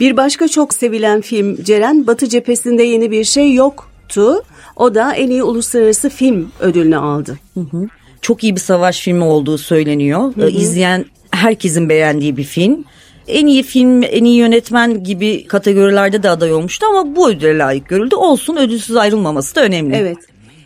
[0.00, 4.42] Bir başka çok sevilen film Ceren Batı cephesinde yeni bir şey yoktu.
[4.76, 7.38] O da en iyi uluslararası film ödülünü aldı.
[7.54, 7.88] Hı hı.
[8.22, 10.36] Çok iyi bir savaş filmi olduğu söyleniyor.
[10.36, 10.48] Hı hı.
[10.48, 12.84] İzleyen herkesin beğendiği bir film.
[13.28, 17.88] En iyi film, en iyi yönetmen gibi kategorilerde de aday olmuştu ama bu ödüle layık
[17.88, 18.16] görüldü.
[18.16, 19.96] Olsun ödülsüz ayrılmaması da önemli.
[19.96, 20.18] Evet.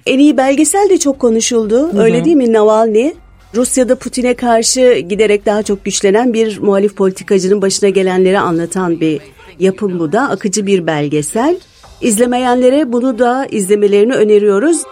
[0.06, 1.93] En iyi belgesel de çok konuşuldu.
[1.93, 2.02] Hı hı.
[2.02, 3.10] Öyle değil mi Navalny?
[3.55, 9.20] Rusya'da Putin'e karşı giderek daha çok güçlenen bir muhalif politikacının başına gelenleri anlatan bir
[9.59, 10.20] yapım bu da.
[10.20, 11.56] Akıcı bir belgesel.
[12.01, 14.82] İzlemeyenlere bunu da izlemelerini öneriyoruz.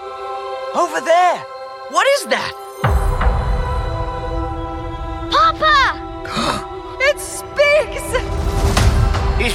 [0.75, 1.39] Over there!
[1.93, 2.60] What is that?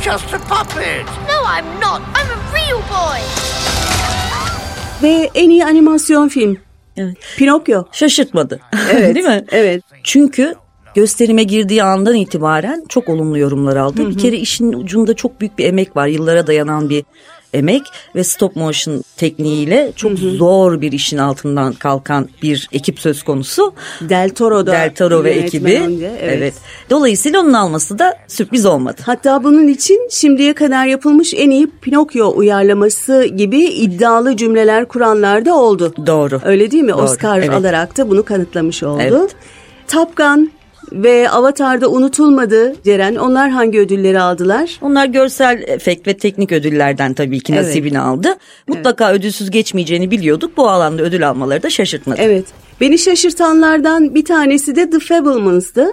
[0.05, 1.05] Just a puppet.
[1.27, 2.01] No, I'm not.
[2.15, 3.19] I'm a real boy.
[5.03, 6.57] Ve en iyi animasyon film.
[6.97, 7.17] Evet.
[7.37, 7.83] Pinokyo.
[7.91, 8.59] Şaşırtmadı.
[8.93, 9.15] Evet.
[9.15, 9.45] Değil mi?
[9.51, 9.83] Evet.
[10.03, 10.55] Çünkü
[10.95, 14.09] gösterime girdiği andan itibaren çok olumlu yorumlar aldı.
[14.09, 16.07] Bir kere işin ucunda çok büyük bir emek var.
[16.07, 17.05] Yıllara dayanan bir
[17.55, 17.83] emek
[18.15, 23.73] ve stop motion tekniğiyle çok zor bir işin altından kalkan bir ekip söz konusu.
[24.01, 25.79] Del Toro da Del Toro ve ekibi.
[25.79, 26.37] önce, evet.
[26.37, 26.53] evet.
[26.89, 29.01] Dolayısıyla onun alması da sürpriz olmadı.
[29.05, 35.55] Hatta bunun için şimdiye kadar yapılmış en iyi Pinokyo uyarlaması gibi iddialı cümleler kuranlar da
[35.55, 35.93] oldu.
[36.05, 36.41] Doğru.
[36.45, 36.93] Öyle değil mi?
[36.93, 37.49] Doğru, Oscar evet.
[37.49, 39.01] alarak da bunu kanıtlamış oldu.
[39.01, 39.35] Evet.
[39.87, 40.51] Top Gun
[40.91, 43.15] ve Avatar'da unutulmadı Ceren.
[43.15, 44.79] Onlar hangi ödülleri aldılar?
[44.81, 47.65] Onlar görsel efekt ve teknik ödüllerden tabii ki Evet.
[47.65, 48.29] nasibini aldı.
[48.67, 50.57] Mutlaka ödülsüz geçmeyeceğini biliyorduk.
[50.57, 52.19] Bu alanda ödül almaları da şaşırtmadı.
[52.21, 52.45] Evet.
[52.81, 55.87] Beni şaşırtanlardan bir tanesi de The Fabelmans'tı.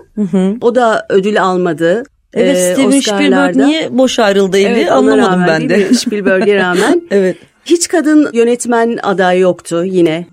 [0.60, 2.02] O da ödül almadı.
[2.35, 5.94] Evet Ee, Steven Spielberg niye boş ayrıldıydı Evet, anlamadım rağmen ben de.
[5.94, 7.02] Spielberg'e rağmen.
[7.10, 7.36] evet.
[7.64, 10.27] Hiç kadın yönetmen adayı yoktu yine.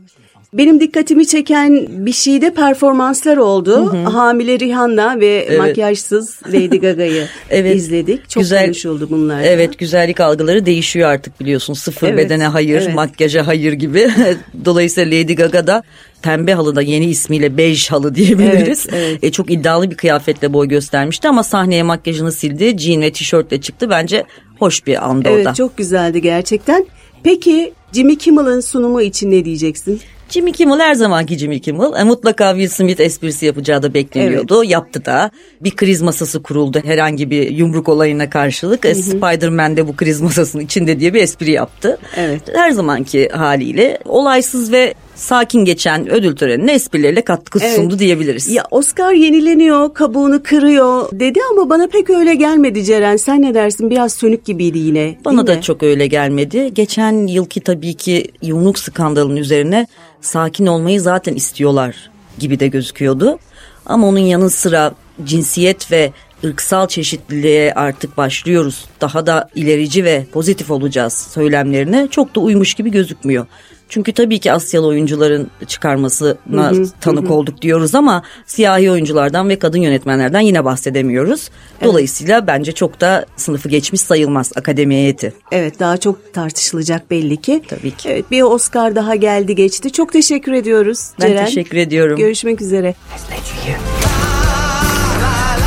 [0.53, 3.93] Benim dikkatimi çeken bir şeyde performanslar oldu.
[4.13, 5.59] Hamile Rihanna ve Evet.
[5.59, 7.75] makyajsız Lady Gaga'yı Evet.
[7.75, 8.29] izledik.
[8.29, 9.41] Çok Güzel- konuşuldu bunlar.
[9.43, 11.73] Evet güzellik algıları değişiyor artık biliyorsun.
[11.73, 12.95] Sıfır Evet, bedene hayır, evet.
[12.95, 14.09] makyaja hayır gibi.
[14.65, 15.83] Dolayısıyla Lady Gaga da
[16.21, 18.85] pembe halıda yeni ismiyle bej halı diyebiliriz.
[18.89, 19.23] Evet, evet.
[19.23, 22.77] E, çok iddialı bir kıyafetle boy göstermişti ama sahneye makyajını sildi.
[22.77, 23.89] Jean ve tişörtle çıktı.
[23.89, 24.23] Bence
[24.59, 25.53] hoş bir andı Evet o da.
[25.53, 26.85] çok güzeldi gerçekten.
[27.23, 30.01] Peki Jimmy Kimmel'ın sunumu için ne diyeceksin?
[30.29, 31.99] Jimmy Kimmel her zamanki Jimmy Kimmel.
[31.99, 34.63] E, mutlaka Will Smith esprisi yapacağı da bekleniyordu.
[34.63, 35.31] Yaptı da.
[35.61, 38.85] Bir kriz masası kuruldu herhangi bir yumruk olayına karşılık.
[38.85, 41.97] E, Spider-Man de bu kriz masasının içinde diye bir espri yaptı.
[42.17, 42.41] Evet.
[42.53, 47.75] Her zamanki haliyle olaysız ve sakin geçen ödül törenine esprileriyle katkı Evet.
[47.75, 48.47] sundu diyebiliriz.
[48.47, 53.17] Ya Oscar yenileniyor, kabuğunu kırıyor dedi ama bana pek öyle gelmedi Ceren.
[53.17, 53.89] Sen ne dersin?
[53.89, 55.15] Biraz sönük gibiydi yine.
[55.25, 55.61] Bana da mi?
[55.61, 56.73] çok öyle gelmedi.
[56.73, 59.87] Geçen yılki tabii ki yumruk skandalının üzerine
[60.21, 62.09] sakin olmayı zaten istiyorlar
[62.39, 63.39] gibi de gözüküyordu.
[63.85, 64.91] Ama onun yanı sıra
[65.23, 66.11] cinsiyet ve
[66.45, 68.85] ırksal çeşitliliğe artık başlıyoruz.
[69.01, 73.47] Daha da ilerici ve pozitif olacağız söylemlerine çok da uymuş gibi gözükmüyor.
[73.89, 79.49] Çünkü tabii ki Asyalı oyuncuların çıkarmasına Hı hı, tanık hı olduk diyoruz ama siyahi oyunculardan
[79.49, 81.49] ve kadın yönetmenlerden yine bahsedemiyoruz.
[81.83, 85.33] Dolayısıyla bence çok da sınıfı geçmiş sayılmaz akademi heyeti.
[85.51, 87.61] Evet daha çok tartışılacak belli ki.
[87.67, 88.09] Tabii ki.
[88.09, 89.91] Evet bir Oscar daha geldi geçti.
[89.91, 91.45] Çok teşekkür ediyoruz Ben Ceren.
[91.45, 92.17] teşekkür ediyorum.
[92.17, 92.95] Görüşmek üzere.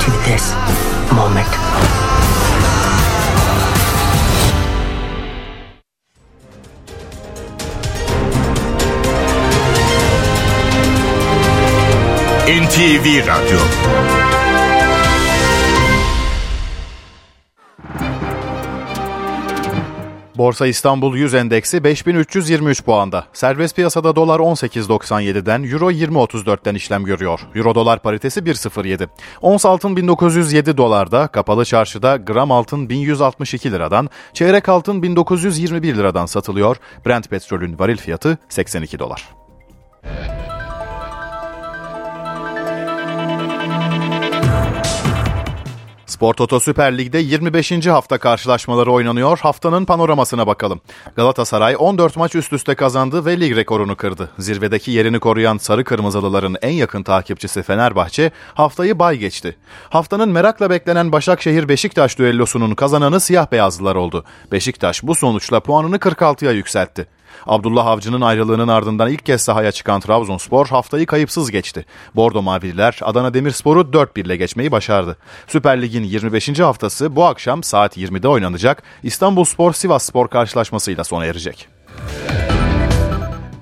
[0.06, 0.52] To this
[1.12, 1.81] moment.
[12.52, 13.58] NTV Radyo
[20.36, 23.24] Borsa İstanbul 100 endeksi 5323 puanda.
[23.32, 27.40] Serbest piyasada dolar 18.97'den, euro 20.34'ten işlem görüyor.
[27.54, 29.08] Euro dolar paritesi 1.07.
[29.42, 36.76] Ons altın 1907 dolarda, kapalı çarşıda gram altın 1162 liradan, çeyrek altın 1921 liradan satılıyor.
[37.06, 39.28] Brent petrolün varil fiyatı 82 dolar.
[46.12, 47.86] Spor Toto Süper Lig'de 25.
[47.86, 49.38] hafta karşılaşmaları oynanıyor.
[49.38, 50.80] Haftanın panoramasına bakalım.
[51.16, 54.30] Galatasaray 14 maç üst üste kazandı ve lig rekorunu kırdı.
[54.38, 59.56] Zirvedeki yerini koruyan Sarı Kırmızılıların en yakın takipçisi Fenerbahçe haftayı bay geçti.
[59.90, 64.24] Haftanın merakla beklenen Başakşehir-Beşiktaş düellosunun kazananı siyah beyazlılar oldu.
[64.52, 67.06] Beşiktaş bu sonuçla puanını 46'ya yükseltti.
[67.46, 71.84] Abdullah Avcı'nın ayrılığının ardından ilk kez sahaya çıkan Trabzonspor haftayı kayıpsız geçti.
[72.16, 75.16] Bordo Mavililer Adana Demirspor'u 4-1 ile geçmeyi başardı.
[75.46, 76.60] Süper Lig'in 25.
[76.60, 81.68] haftası bu akşam saat 20'de oynanacak İstanbulspor Sivas Spor karşılaşmasıyla sona erecek.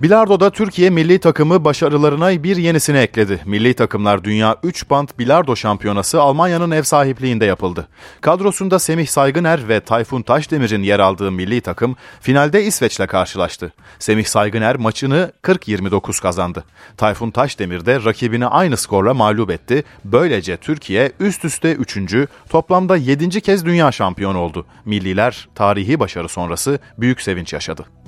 [0.03, 3.41] Bilardo'da Türkiye milli takımı başarılarına bir yenisini ekledi.
[3.47, 7.89] Milli takımlar Dünya 3 band bilardo şampiyonası Almanya'nın ev sahipliğinde yapıldı.
[8.21, 13.73] Kadrosunda Semih Saygıner ve Tayfun Taşdemir'in yer aldığı milli takım finalde İsveç'le karşılaştı.
[13.99, 16.65] Semih Saygıner maçını 40-29 kazandı.
[16.97, 19.85] Tayfun Taşdemir de rakibini aynı skorla mağlup etti.
[20.05, 21.99] Böylece Türkiye üst üste 3.
[22.49, 23.41] toplamda 7.
[23.41, 24.67] kez dünya şampiyonu oldu.
[24.85, 28.00] Milliler tarihi başarı sonrası büyük sevinç yaşadı.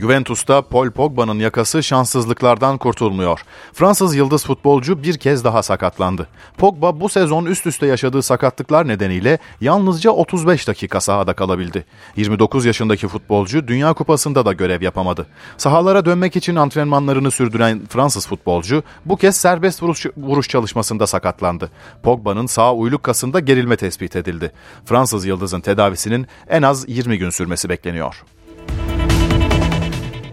[0.00, 3.40] Juventus'ta Paul Pogba'nın yakası şanssızlıklardan kurtulmuyor.
[3.72, 6.26] Fransız yıldız futbolcu bir kez daha sakatlandı.
[6.58, 11.84] Pogba bu sezon üst üste yaşadığı sakatlıklar nedeniyle yalnızca 35 dakika sahada kalabildi.
[12.16, 15.26] 29 yaşındaki futbolcu Dünya Kupası'nda da görev yapamadı.
[15.56, 21.70] Sahalara dönmek için antrenmanlarını sürdüren Fransız futbolcu bu kez serbest vuruş, vuruş çalışmasında sakatlandı.
[22.02, 24.52] Pogba'nın sağ uyluk kasında gerilme tespit edildi.
[24.84, 28.22] Fransız yıldızın tedavisinin en az 20 gün sürmesi bekleniyor.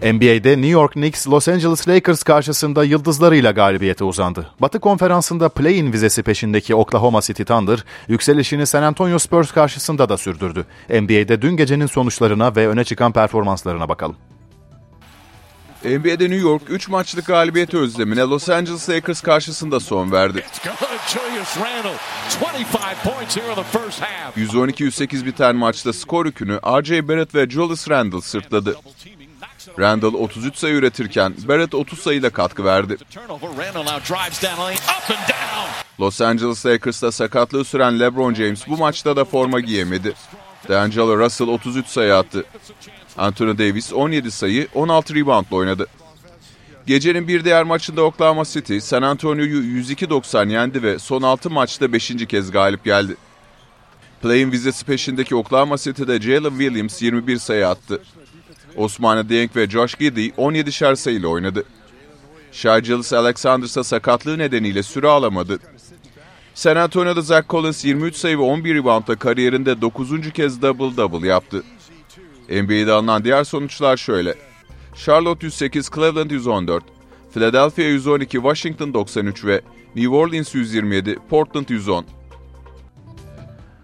[0.02, 4.50] NBA'de New York Knicks Los Angeles Lakers karşısında yıldızlarıyla galibiyete uzandı.
[4.60, 10.66] Batı konferansında play-in vizesi peşindeki Oklahoma City Thunder yükselişini San Antonio Spurs karşısında da sürdürdü.
[10.90, 14.16] NBA'de dün gecenin sonuçlarına ve öne çıkan performanslarına bakalım.
[15.84, 20.44] NBA'de New York 3 maçlık galibiyet özlemine Los Angeles Lakers karşısında son verdi.
[24.36, 27.08] 112-108 biten maçta skor yükünü R.J.
[27.08, 28.76] Barrett ve Julius Randle sırtladı.
[29.78, 32.96] Randall 33 sayı üretirken Barrett 30 sayıyla katkı verdi.
[36.00, 40.14] Los Angeles Lakers'ta sakatlığı süren LeBron James bu maçta da forma giyemedi.
[40.68, 42.44] D'Angelo Russell 33 sayı attı.
[43.18, 45.86] Anthony Davis 17 sayı 16 reboundla oynadı.
[46.86, 52.26] Gecenin bir diğer maçında Oklahoma City San Antonio'yu 102-90 yendi ve son 6 maçta 5.
[52.28, 53.16] kez galip geldi.
[54.22, 58.02] Play'in vizesi peşindeki Oklahoma City'de Jalen Williams 21 sayı attı.
[58.78, 61.64] Osmane Dieng ve Josh Giddy 17'şer sayıyla oynadı.
[62.62, 65.58] Gillis Alexander sakatlığı nedeniyle süre alamadı.
[66.54, 70.32] San Antonio'da Zach Collins 23 sayı ve 11 reboundla kariyerinde 9.
[70.32, 71.62] kez double-double yaptı.
[72.48, 74.34] NBA'de alınan diğer sonuçlar şöyle.
[74.94, 76.84] Charlotte 108, Cleveland 114,
[77.34, 79.60] Philadelphia 112, Washington 93 ve
[79.96, 82.04] New Orleans 127, Portland 110.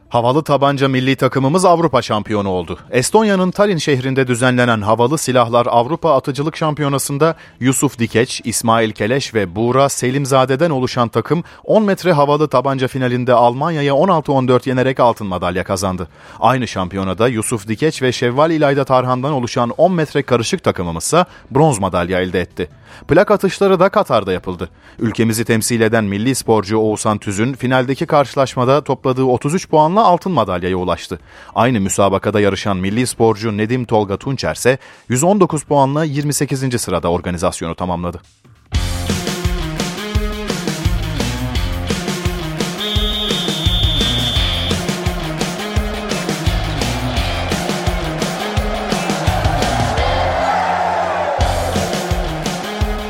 [0.09, 2.79] Havalı tabanca milli takımımız Avrupa şampiyonu oldu.
[2.91, 9.89] Estonya'nın Tallinn şehrinde düzenlenen Havalı Silahlar Avrupa Atıcılık Şampiyonası'nda Yusuf Dikeç, İsmail Keleş ve Buğra
[9.89, 16.09] Selimzade'den oluşan takım 10 metre havalı tabanca finalinde Almanya'ya 16-14 yenerek altın madalya kazandı.
[16.41, 22.21] Aynı şampiyonada Yusuf Dikeç ve Şevval İlayda Tarhan'dan oluşan 10 metre karışık takımımızsa bronz madalya
[22.21, 22.69] elde etti.
[23.09, 24.69] Plak atışları da Katar'da yapıldı.
[24.99, 31.19] Ülkemizi temsil eden milli sporcu Oğuzhan Tüzün finaldeki karşılaşmada topladığı 33 puanla altın madalyaya ulaştı.
[31.55, 36.81] Aynı müsabakada yarışan milli sporcu Nedim Tolga Tunçer ise 119 puanla 28.
[36.81, 38.21] sırada organizasyonu tamamladı.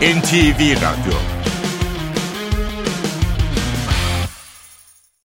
[0.04, 1.33] NTV Radyo